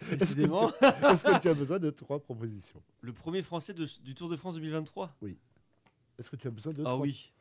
[0.00, 0.70] Est-ce que, Décidément.
[0.80, 2.80] est-ce que tu as besoin de trois propositions?
[3.00, 5.16] Le premier français de- du Tour de France 2023.
[6.18, 7.32] Est-ce que tu as besoin de Ah trois oui.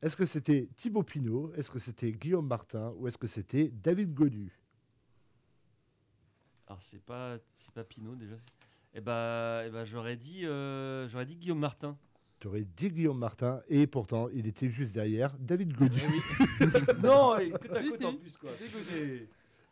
[0.00, 1.52] Est-ce que c'était Thibaut Pinot?
[1.56, 2.92] Est-ce que c'était Guillaume Martin?
[2.96, 4.56] Ou est-ce que c'était David Godu?
[6.66, 8.36] Alors c'est pas c'est pas Pinot déjà.
[9.02, 11.96] Bah, eh bah, j'aurais dit, euh, j'aurais dit Guillaume Martin.
[12.40, 16.00] Tu aurais dit Guillaume Martin et pourtant il était juste derrière David Godu.
[17.02, 18.04] non, et côte à Si, côte si.
[18.06, 18.50] en plus quoi.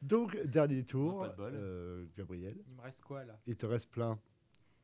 [0.02, 1.52] Donc dernier tour, pas de bol.
[1.54, 2.56] euh, Gabriel.
[2.68, 3.38] Il me reste quoi là?
[3.46, 4.18] Il te reste plein.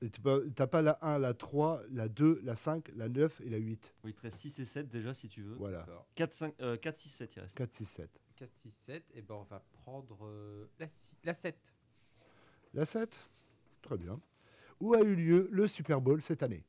[0.00, 3.48] Et tu n'as pas la 1, la 3, la 2, la 5, la 9 et
[3.50, 3.94] la 8.
[4.02, 5.54] Oui, il te reste 6 et 7 déjà si tu veux.
[5.54, 5.78] Voilà.
[5.80, 6.06] D'accord.
[6.16, 7.56] 4, 5, euh, 4 6, 7 il reste.
[7.56, 8.10] 4, 6, 7.
[8.36, 9.04] 4, 6, 7.
[9.14, 11.56] Et ben on va prendre euh, la, six- la 7.
[12.74, 13.16] La 7
[13.82, 14.20] Très bien.
[14.80, 16.64] Où a eu lieu le Super Bowl cette année?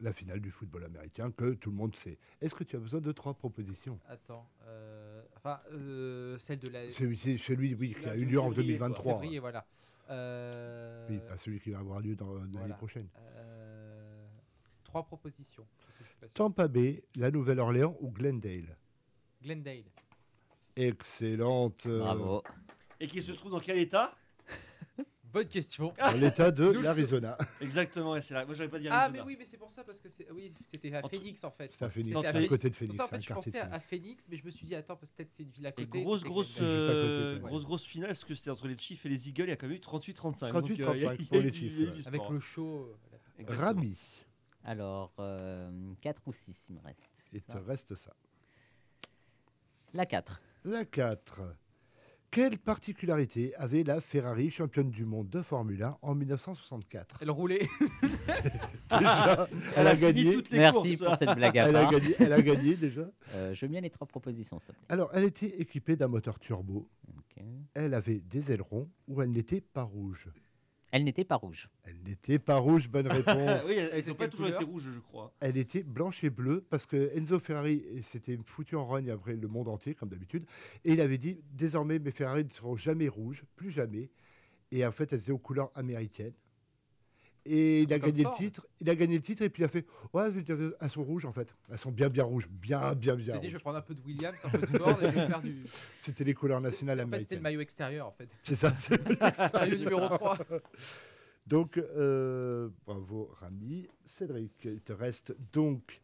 [0.00, 2.18] La finale du football américain que tout le monde sait.
[2.40, 3.98] Est-ce que tu as besoin de trois propositions?
[4.08, 4.48] Attends.
[4.68, 6.88] euh, enfin, euh, celle de la.
[6.88, 8.88] C'est celui oui, qui a eu lieu en février, quoi.
[8.88, 9.12] 2023.
[9.14, 9.66] Février, voilà.
[10.10, 12.74] Euh, Oui, pas celui qui va avoir lieu dans l'année voilà.
[12.76, 13.08] prochaine.
[13.18, 14.26] Euh,
[14.84, 15.66] trois propositions.
[15.84, 16.34] parce que je suis pas sûr.
[16.34, 18.76] Tampa Bay, la Nouvelle-Orléans ou Glendale?
[19.42, 19.82] Glendale.
[20.76, 21.88] Excellente.
[21.88, 22.42] Bravo.
[23.00, 24.14] Et qui se trouve dans quel état?
[25.32, 25.92] Bonne question.
[25.98, 27.36] Dans l'état de l'Arizona.
[27.60, 28.44] Exactement, et c'est là.
[28.46, 29.24] Moi j'aurais pas dit Ah, Arizona.
[29.24, 31.72] mais oui, mais c'est pour ça, parce que c'est oui, c'était à Phoenix en fait.
[31.72, 33.80] C'est à Phoenix, à côté de C'est pour Phoenix, ça, en fait, je pensais à,
[33.80, 35.72] Phoenix, mais je me suis dit, attends, parce que peut-être c'est une ville à Et
[35.72, 36.02] côté.
[36.02, 37.40] grosse, c'était grosse, côté, euh, ouais.
[37.42, 39.56] grosse, grosse finale, parce que c'était entre les Chiefs et les Eagles, il y a
[39.56, 40.50] quand même eu 38-35.
[40.50, 42.96] 38-35 donc, euh, pour eu les Chiefs, Avec le show.
[43.40, 43.44] euh.
[43.48, 43.96] Rami,
[44.64, 45.12] Alors,
[46.00, 47.08] 4 ou 6, il me reste.
[47.32, 48.14] il te ça reste ça.
[49.94, 50.40] La 4.
[50.64, 51.42] La 4.
[52.30, 57.60] Quelle particularité avait la Ferrari championne du monde de Formule 1 en 1964 Elle roulait.
[58.90, 60.34] Déjà, elle a gagné.
[60.34, 61.08] toutes les Merci courses.
[61.08, 63.02] pour cette blague à Elle a gagné, elle a gagné déjà.
[63.34, 64.86] Euh, je veux bien les trois propositions, s'il te plaît.
[64.88, 66.88] Alors, elle était équipée d'un moteur turbo.
[67.74, 70.28] Elle avait des ailerons ou elle n'était pas rouge?
[70.90, 71.68] Elle n'était pas rouge.
[71.84, 73.62] Elle n'était pas rouge, bonne réponse.
[73.66, 75.34] oui, elles n'ont pas toujours été rouges, je crois.
[75.40, 79.48] Elle était blanche et bleue parce que Enzo Ferrari s'était foutu en rogne après le
[79.48, 80.46] monde entier, comme d'habitude.
[80.84, 84.10] Et il avait dit désormais, mes Ferrari ne seront jamais rouges, plus jamais.
[84.70, 86.34] Et en fait, elles étaient aux couleurs américaines.
[87.50, 88.32] Et il a gagné Ford.
[88.32, 88.66] le titre.
[88.80, 90.28] Il a gagné le titre et puis il a fait Ouais,
[90.80, 91.54] elles sont rouges en fait.
[91.70, 92.48] Elles sont bien, bien rouges.
[92.48, 93.34] Bien, bien, bien.
[93.34, 95.26] C'était, je vais prendre un peu de Williams, un peu de Ford, et je vais
[95.28, 95.64] faire du.
[96.00, 97.42] C'était les couleurs nationales c'est- en fait, C'était le américaines.
[97.42, 98.28] maillot extérieur en fait.
[98.42, 98.72] C'est ça.
[98.78, 99.00] c'est
[99.54, 100.38] Maillot numéro 3.
[101.46, 103.88] Donc, euh, bravo Rami.
[104.06, 106.02] Cédric, il te reste donc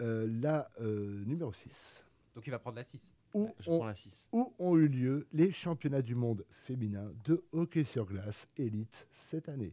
[0.00, 2.02] euh, la euh, numéro 6.
[2.34, 3.14] Donc il va prendre la 6.
[3.34, 4.28] Où, Je ont, prends la 6.
[4.32, 9.50] où ont eu lieu les championnats du monde féminin de hockey sur glace élite cette
[9.50, 9.72] année?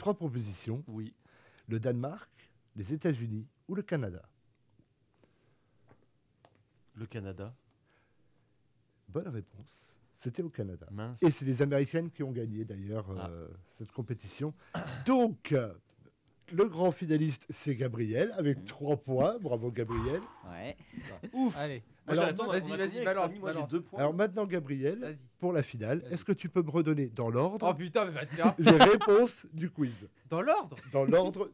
[0.00, 1.12] Trois propositions Oui.
[1.68, 2.30] le Danemark,
[2.74, 4.22] les États-Unis ou le Canada
[6.94, 7.54] Le Canada.
[9.10, 9.94] Bonne réponse.
[10.18, 10.86] C'était au Canada.
[10.90, 11.22] Mince.
[11.22, 13.28] Et c'est les Américaines qui ont gagné d'ailleurs Ah.
[13.28, 14.54] euh, cette compétition.
[15.06, 15.74] Donc, euh,
[16.54, 19.36] le grand finaliste, c'est Gabriel avec trois points.
[19.38, 20.22] Bravo Gabriel.
[20.50, 20.76] Ouais.
[21.34, 21.82] Ouf Allez.
[22.10, 23.70] Alors, vas-y, vas-y, balance, Rami Moi, j'ai balance.
[23.70, 23.98] deux points.
[24.00, 27.74] Alors maintenant, Gabriel, pour la finale, est-ce que tu peux me redonner dans l'ordre Oh
[27.74, 28.54] putain, mais te faire.
[28.58, 30.76] les réponses du quiz Dans l'ordre?
[30.92, 31.50] Dans l'ordre,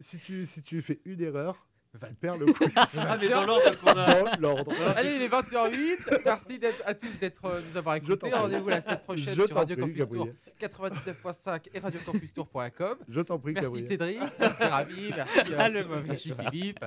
[0.00, 2.68] si tu, si tu fais une erreur, Va tu perds le quiz.
[2.76, 4.36] Ah, mais dans l'ordre qu'on a.
[4.36, 4.72] dans l'ordre.
[4.96, 6.20] Allez, il est 20h08.
[6.24, 8.32] Merci à tous d'être, euh, nous avoir écoutés.
[8.32, 10.36] Rendez-vous la semaine prochaine Je sur Radio prie, Campus Tour Gabriel.
[10.60, 12.96] 99.5 et radiocampustour.com.
[13.08, 13.88] Je t'en prie, Merci Gabriel.
[13.88, 16.32] Cédric, merci Rami, merci, euh, Ah, le mauvais merci.
[16.32, 16.84] Philippe.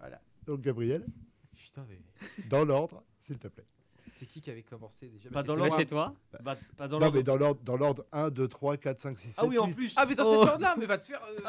[0.00, 0.20] Voilà.
[0.44, 1.06] Donc, Gabriel,
[1.76, 1.98] Putain, mais
[2.48, 3.66] dans l'ordre, s'il te plaît.
[4.12, 5.28] c'est qui qui avait commencé déjà?
[5.28, 5.76] Pas Bah, dans c'était- Ouais, l'ordre.
[5.78, 7.16] c'est toi Bah, pas dans non, l'ordre.
[7.18, 9.66] mais dans l'ordre, dans l'ordre 1, 2, 3, 4, 5, 6, 7, Ah oui, en
[9.66, 9.74] 8.
[9.74, 9.92] plus.
[9.96, 10.40] Ah, mais dans Oh.
[10.42, 11.20] cet ordre-là, mais va te faire.
[11.22, 11.42] euh,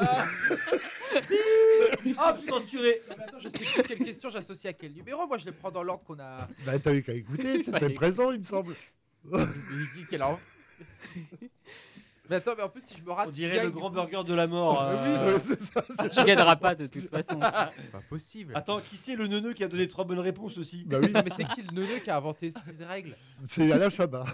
[2.18, 3.00] Hop, censuré.
[3.08, 5.26] Non, mais attends, je sais plus quelle question j'associe à quel numéro.
[5.26, 6.46] Moi, je les prends dans l'ordre qu'on a.
[6.66, 8.74] Bah, t'as eu qu'à écouter, tu étais Fallait- présent, il me semble.
[9.24, 9.38] Mais
[9.94, 10.40] qui- quel ordre
[12.30, 13.28] Mais attends, mais en plus, si je me rate.
[13.28, 14.82] On tu dirait le grand burger de la mort.
[14.92, 15.38] Euh.
[16.10, 17.40] Tu gagneras pas de toute façon.
[17.76, 18.52] C'est pas possible.
[18.56, 20.84] Attends, qui c'est le neuneu qui a donné trois bonnes réponses aussi?
[20.84, 23.16] Bah oui, mais c'est qui le neuneu qui a inventé ces règles?
[23.48, 24.24] C'est Alain Chabat.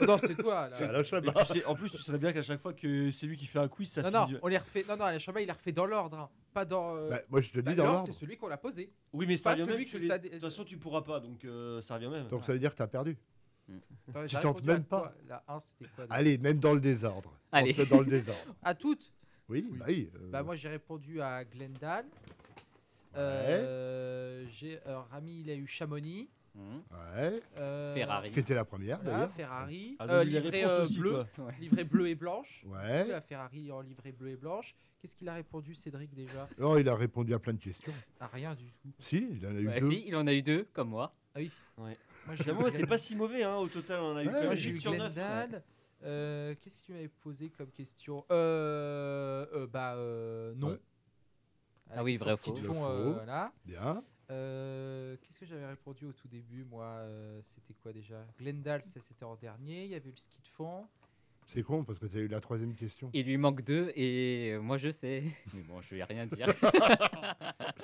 [0.00, 0.68] Oh, Non, c'est toi.
[0.72, 0.84] C'est.
[0.84, 1.32] Alain Mais Chabat.
[1.44, 3.58] tu sais, en plus, tu serais bien qu'à chaque fois que c'est lui qui fait
[3.58, 4.34] un quiz, ça Non, finit.
[4.34, 4.84] non, on les refait.
[4.88, 6.18] Non, non, Alain Chabat, il les refait dans l'ordre.
[6.18, 6.28] hein.
[6.52, 6.96] Pas dans.
[6.96, 8.12] euh, Bah, moi, je te bah, dis dans l'ordre, l'ordre.
[8.12, 8.92] c'est celui qu'on a posé.
[9.12, 9.72] Oui, mais ça pas revient même.
[9.74, 11.94] celui que que les- t'as De dé- toute façon, tu pourras pas, donc euh, ça
[11.94, 12.26] revient même.
[12.28, 13.16] Donc, ça veut dire que t'as perdu.
[14.08, 15.00] Attends, Tu tentes à même pas.
[15.00, 15.14] quoi?
[15.28, 17.32] La 1, c'était quoi déjà Allez, même dans le désordre.
[17.52, 17.72] Allez.
[17.90, 18.54] Dans le désordre.
[18.62, 19.12] À toutes?
[19.48, 20.10] Oui, bah oui.
[20.14, 22.06] euh, Bah, moi, j'ai répondu à Glendale.
[23.16, 26.28] Euh, j'ai euh, Rami, il a eu Chamonix.
[26.54, 27.40] Ouais.
[27.58, 28.30] Euh, Ferrari.
[28.30, 29.30] Qui était la première, d'ailleurs.
[29.32, 29.96] Ferrari.
[29.98, 31.24] Ah, Euh, livré euh, aussi, bleu.
[31.60, 32.64] Livré bleu et blanche.
[32.66, 33.06] Ouais.
[33.08, 34.74] La Ferrari en livré bleu et blanche.
[35.00, 36.46] Qu'est-ce qu'il a répondu, Cédric, déjà?
[36.58, 37.92] Non, il a répondu à plein de questions.
[38.20, 38.90] Ah, rien du tout.
[38.98, 39.90] Si, il en a eu Ouais, deux.
[39.90, 41.14] si, il en a eu deux, comme moi.
[41.34, 41.50] Ah oui.
[41.78, 41.96] Ouais.
[42.26, 44.00] Moi, Finalement, eu t'es pas si mauvais, hein, au total.
[44.00, 44.98] On a eu Ouais, quand Moi, même j'ai eu 8 sur 9.
[45.14, 45.62] Glendale.
[46.02, 48.24] Euh, Qu'est-ce que tu m'avais posé comme question?
[48.30, 50.70] Euh, euh, Bah, euh, non.
[50.70, 50.80] Ouais.
[51.92, 52.54] Ah oui, vrai ou faux.
[52.54, 53.12] font, euh, faux.
[53.14, 53.52] voilà.
[53.64, 54.00] Bien.
[54.30, 58.24] Euh, Qu'est-ce que j'avais répondu au tout début Moi, euh, c'était quoi déjà?
[58.38, 59.84] Glendale, ça c'était en dernier.
[59.86, 60.86] Il y avait eu le ski de fond.
[61.48, 63.10] C'est con parce que tu as eu la troisième question.
[63.12, 65.24] Il lui manque deux et moi je sais.
[65.54, 66.46] Mais bon, je vais rien dire.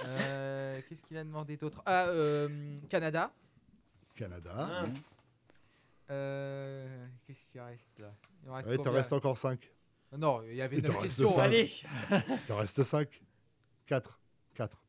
[0.05, 1.83] Euh, Qu'est-ce qu'il a demandé d'autre?
[1.85, 3.33] Ah, euh, Canada.
[4.17, 4.55] Canada.
[4.85, 5.17] Mince.
[6.11, 8.13] Euh, Qu'est-ce qu'il reste là?
[8.45, 8.99] Il en reste Ouais, t'en combien?
[8.99, 9.71] restes encore 5.
[10.17, 11.35] Non, il y avait Il t'en 9 reste questions.
[11.35, 11.43] cinq.
[11.43, 11.73] Allez
[12.11, 13.23] Il t'en reste 5.
[13.87, 14.21] 4.
[14.55, 14.83] 4.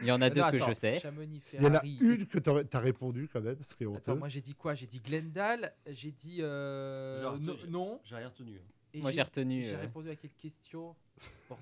[0.00, 0.98] Il y en a deux Non, que attends, je sais.
[0.98, 1.98] Chamonix, Il y en a Ferrari.
[2.00, 3.98] une que t'aurais- t'as répondu quand même, ce est honteux.
[3.98, 4.74] Attends, moi j'ai dit quoi?
[4.74, 8.00] J'ai dit Glendale, j'ai dit euh, Genre, no- j'ai- non.
[8.04, 8.58] J'ai rien retenu.
[8.94, 10.96] et Moi, j'ai retenu, J'ai euh, répondu à quelle question?
[11.50, 11.56] Bon,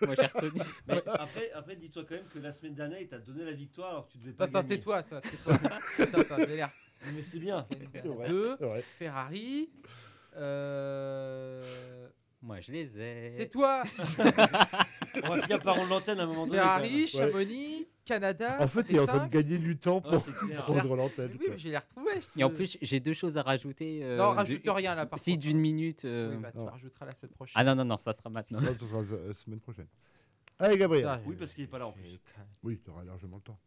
[0.06, 0.60] Moi j'ai retenu.
[0.88, 3.90] Mais après, après dis-toi quand même que la semaine dernière, il t'a donné la victoire
[3.90, 5.54] alors que tu devais pas Attends, tais-toi, toi, tais-toi.
[5.98, 6.70] attends, attends, j'ai l'air.
[7.14, 7.64] Mais c'est bien.
[8.04, 8.56] Vrai, Deux.
[8.98, 9.70] Ferrari.
[10.36, 11.62] Euh...
[12.42, 13.34] Moi je les ai.
[13.34, 13.82] Tais-toi
[15.22, 16.58] On va finir par rendre l'antenne à un moment donné.
[16.58, 17.06] Ferrari.
[17.06, 18.56] Chamonix, Canada.
[18.60, 20.12] En fait, il est en train de gagner du temps pour
[20.42, 21.30] ouais, prendre l'antenne.
[21.40, 22.12] Oui, mais je l'ai retrouvé.
[22.36, 24.00] Et en plus, j'ai deux choses à rajouter.
[24.02, 25.08] Euh, non, rajoute rien là.
[25.16, 26.04] Si d'une minute.
[26.04, 26.36] Euh.
[26.38, 27.54] Bah, tu rajouteras la semaine prochaine.
[27.56, 28.60] Ah non, non, non, ça sera maintenant.
[28.60, 29.86] Ça sera la semaine prochaine.
[30.58, 31.20] Allez, Gabriel.
[31.26, 31.92] oui, parce qu'il n'est pas là.
[32.62, 33.58] Oui, tu auras largement le temps.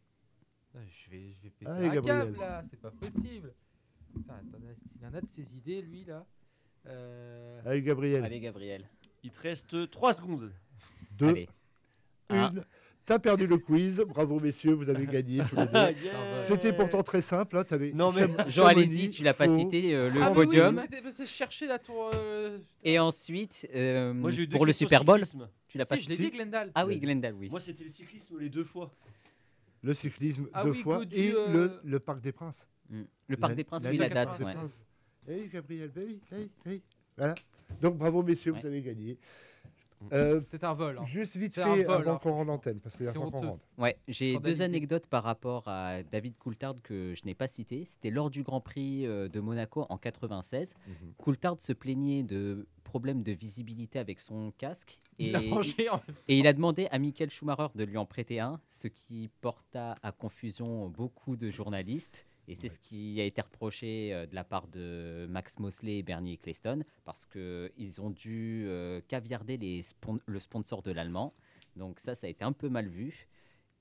[0.75, 2.35] Ah, je vais, je vais Allez, Gabriel.
[2.37, 3.53] là, c'est pas possible.
[4.15, 6.25] Il en a de ses idées, lui là.
[7.65, 8.23] Allez, Gabriel.
[8.23, 8.87] Allez, Gabriel.
[9.23, 10.53] Il te reste 3 secondes.
[11.17, 11.45] 2,
[12.29, 12.53] 1.
[13.07, 14.03] T'as perdu le quiz.
[14.05, 15.71] Bravo, messieurs, vous avez gagné tous les deux.
[16.03, 16.41] Yeah.
[16.41, 17.55] C'était pourtant très simple.
[17.57, 20.75] Hein, t'avais Non, mais- Jean, allez-y, tu l'as pas cité, euh, le Ah, oui, podium.
[20.75, 22.11] mais c'était- mais c'est chercher la tour.
[22.15, 25.47] euh, Et ensuite, euh, Moi, j'ai eu deux pour le Super Bowl, cyclisme.
[25.69, 26.69] tu l'as Si, pas je l'ai cité dit Glendale.
[26.75, 27.49] Ah oui, Glendale, oui.
[27.49, 28.91] Moi, c'était le cyclisme les deux fois.
[29.83, 32.67] Le cyclisme Ah deux oui, fois et euh, le, le Parc des Princes.
[32.89, 33.01] Mm.
[33.29, 34.37] Le Parc La- des Princes, la- oui, la date.
[34.37, 34.83] Princes.
[35.29, 36.81] Eh, Gabriel, bah oui, oui, oui.
[37.17, 37.35] Voilà.
[37.81, 38.59] Donc bravo, messieurs, Ouais.
[38.59, 39.17] vous avez gagné.
[40.13, 40.97] Euh, C'était un vol.
[40.99, 41.05] hein.
[41.05, 43.25] juste vite C'est fait, un vol, avant hein, qu'on rende l'antenne, parce qu'il va qu'on
[43.29, 43.59] rende.
[43.77, 47.83] Ouais, j'ai deux anecdotes par rapport à David Coulthard que je n'ai pas cité.
[47.85, 50.75] C'était lors du Grand Prix euh, de Monaco en 96.
[50.87, 50.93] Mhm.
[51.17, 55.99] Coulthard se plaignait de problèmes de visibilité avec son casque Il et, l'a rangé en-
[56.29, 59.95] et il a demandé à Michael Schumacher de lui en prêter un, ce qui porta
[60.03, 62.25] à confusion beaucoup de journalistes.
[62.47, 66.03] Et c'est ce qui a été reproché euh, de la part de Max Mosley et
[66.03, 71.33] Bernie Eccleston, parce qu'ils ont dû euh, caviarder les spon- le sponsor de l'allemand.
[71.75, 73.27] Donc ça, ça a été un peu mal vu.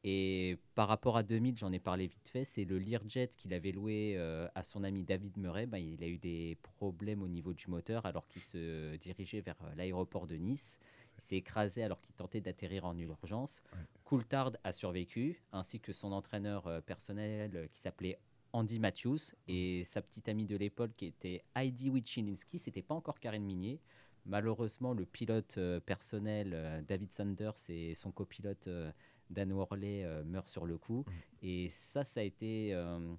[0.09, 3.73] Et par rapport à 2000, j'en ai parlé vite fait, c'est le Learjet qu'il avait
[3.73, 5.67] loué euh, à son ami David Murray.
[5.67, 9.57] Ben, il a eu des problèmes au niveau du moteur alors qu'il se dirigeait vers
[9.65, 10.79] euh, l'aéroport de Nice.
[11.19, 13.63] Il s'est écrasé alors qu'il tentait d'atterrir en urgence.
[14.05, 18.19] Coulthard a survécu, ainsi que son entraîneur euh, personnel euh, qui s'appelait
[18.53, 22.59] Andy Matthews et sa petite amie de l'époque qui était Heidi Wichilinski.
[22.59, 23.81] C'était pas encore Karen Minier.
[24.25, 28.91] Malheureusement, le pilote euh, personnel euh, David Sanders et son copilote euh,
[29.31, 31.05] Dan Worley meurent sur le coup.
[31.43, 33.17] Et ça, ça a été un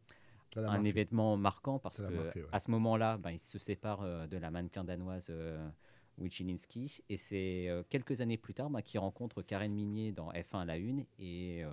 [0.56, 0.88] marqué.
[0.88, 2.50] événement marquant parce que marqué, ouais.
[2.52, 5.32] à ce moment-là, ben, il se sépare de la mannequin danoise
[6.18, 7.04] Wichilinski.
[7.10, 10.66] Et c'est euh, quelques années plus tard ben, qu'il rencontre Karen Minier dans F1 à
[10.66, 11.70] la une et, euh,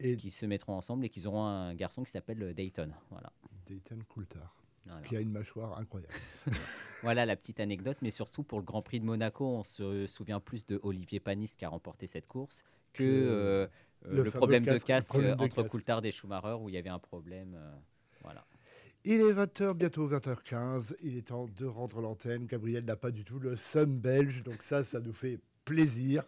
[0.00, 2.90] Et- qui se mettront ensemble et qu'ils auront un garçon qui s'appelle Dayton.
[3.10, 3.32] Voilà.
[3.66, 4.56] Dayton Coulthard,
[4.86, 5.00] Voilà.
[5.02, 6.12] qui a une mâchoire incroyable.
[7.02, 10.38] Voilà la petite anecdote, mais surtout pour le Grand Prix de Monaco, on se souvient
[10.40, 12.62] plus de Olivier Panis qui a remporté cette course
[12.92, 13.66] que euh,
[14.06, 15.62] euh, le problème casque- de casque problème de entre.
[15.62, 17.54] Coulthard et Schumacher où il y avait un problème.
[17.54, 17.72] euh,
[18.22, 18.44] voilà.
[19.04, 20.94] Il est 20h, bientôt 20h15.
[21.00, 22.44] Il est temps de rendre l'antenne.
[22.44, 25.38] Gabriel n'a pas du tout le seum belge, donc ça, ça nous fait
[25.70, 26.24] plaisir.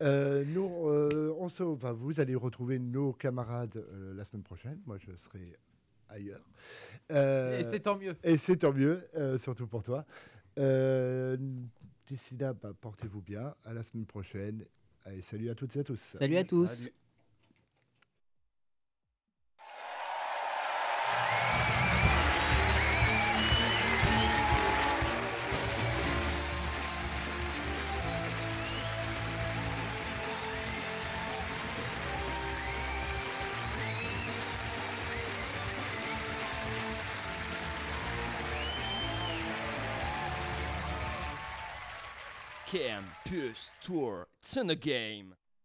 [0.00, 4.80] Euh, nous, euh, on se, enfin, vous allez retrouver nos camarades euh, la semaine prochaine.
[4.86, 5.56] Moi, je serai
[6.08, 6.48] ailleurs.
[7.10, 8.14] Euh, Et c'est tant mieux.
[8.22, 10.04] Et c'est tant mieux, euh, surtout pour toi.
[10.58, 11.36] Euh,
[12.06, 13.52] D'ici là, bah, portez-vous bien.
[13.64, 14.64] À la semaine prochaine.
[15.04, 16.00] Allez, salut à toutes et à tous.
[16.16, 16.66] Salut à tous.
[16.66, 16.94] Salut.
[43.26, 45.34] Campus Tour, it's in the game.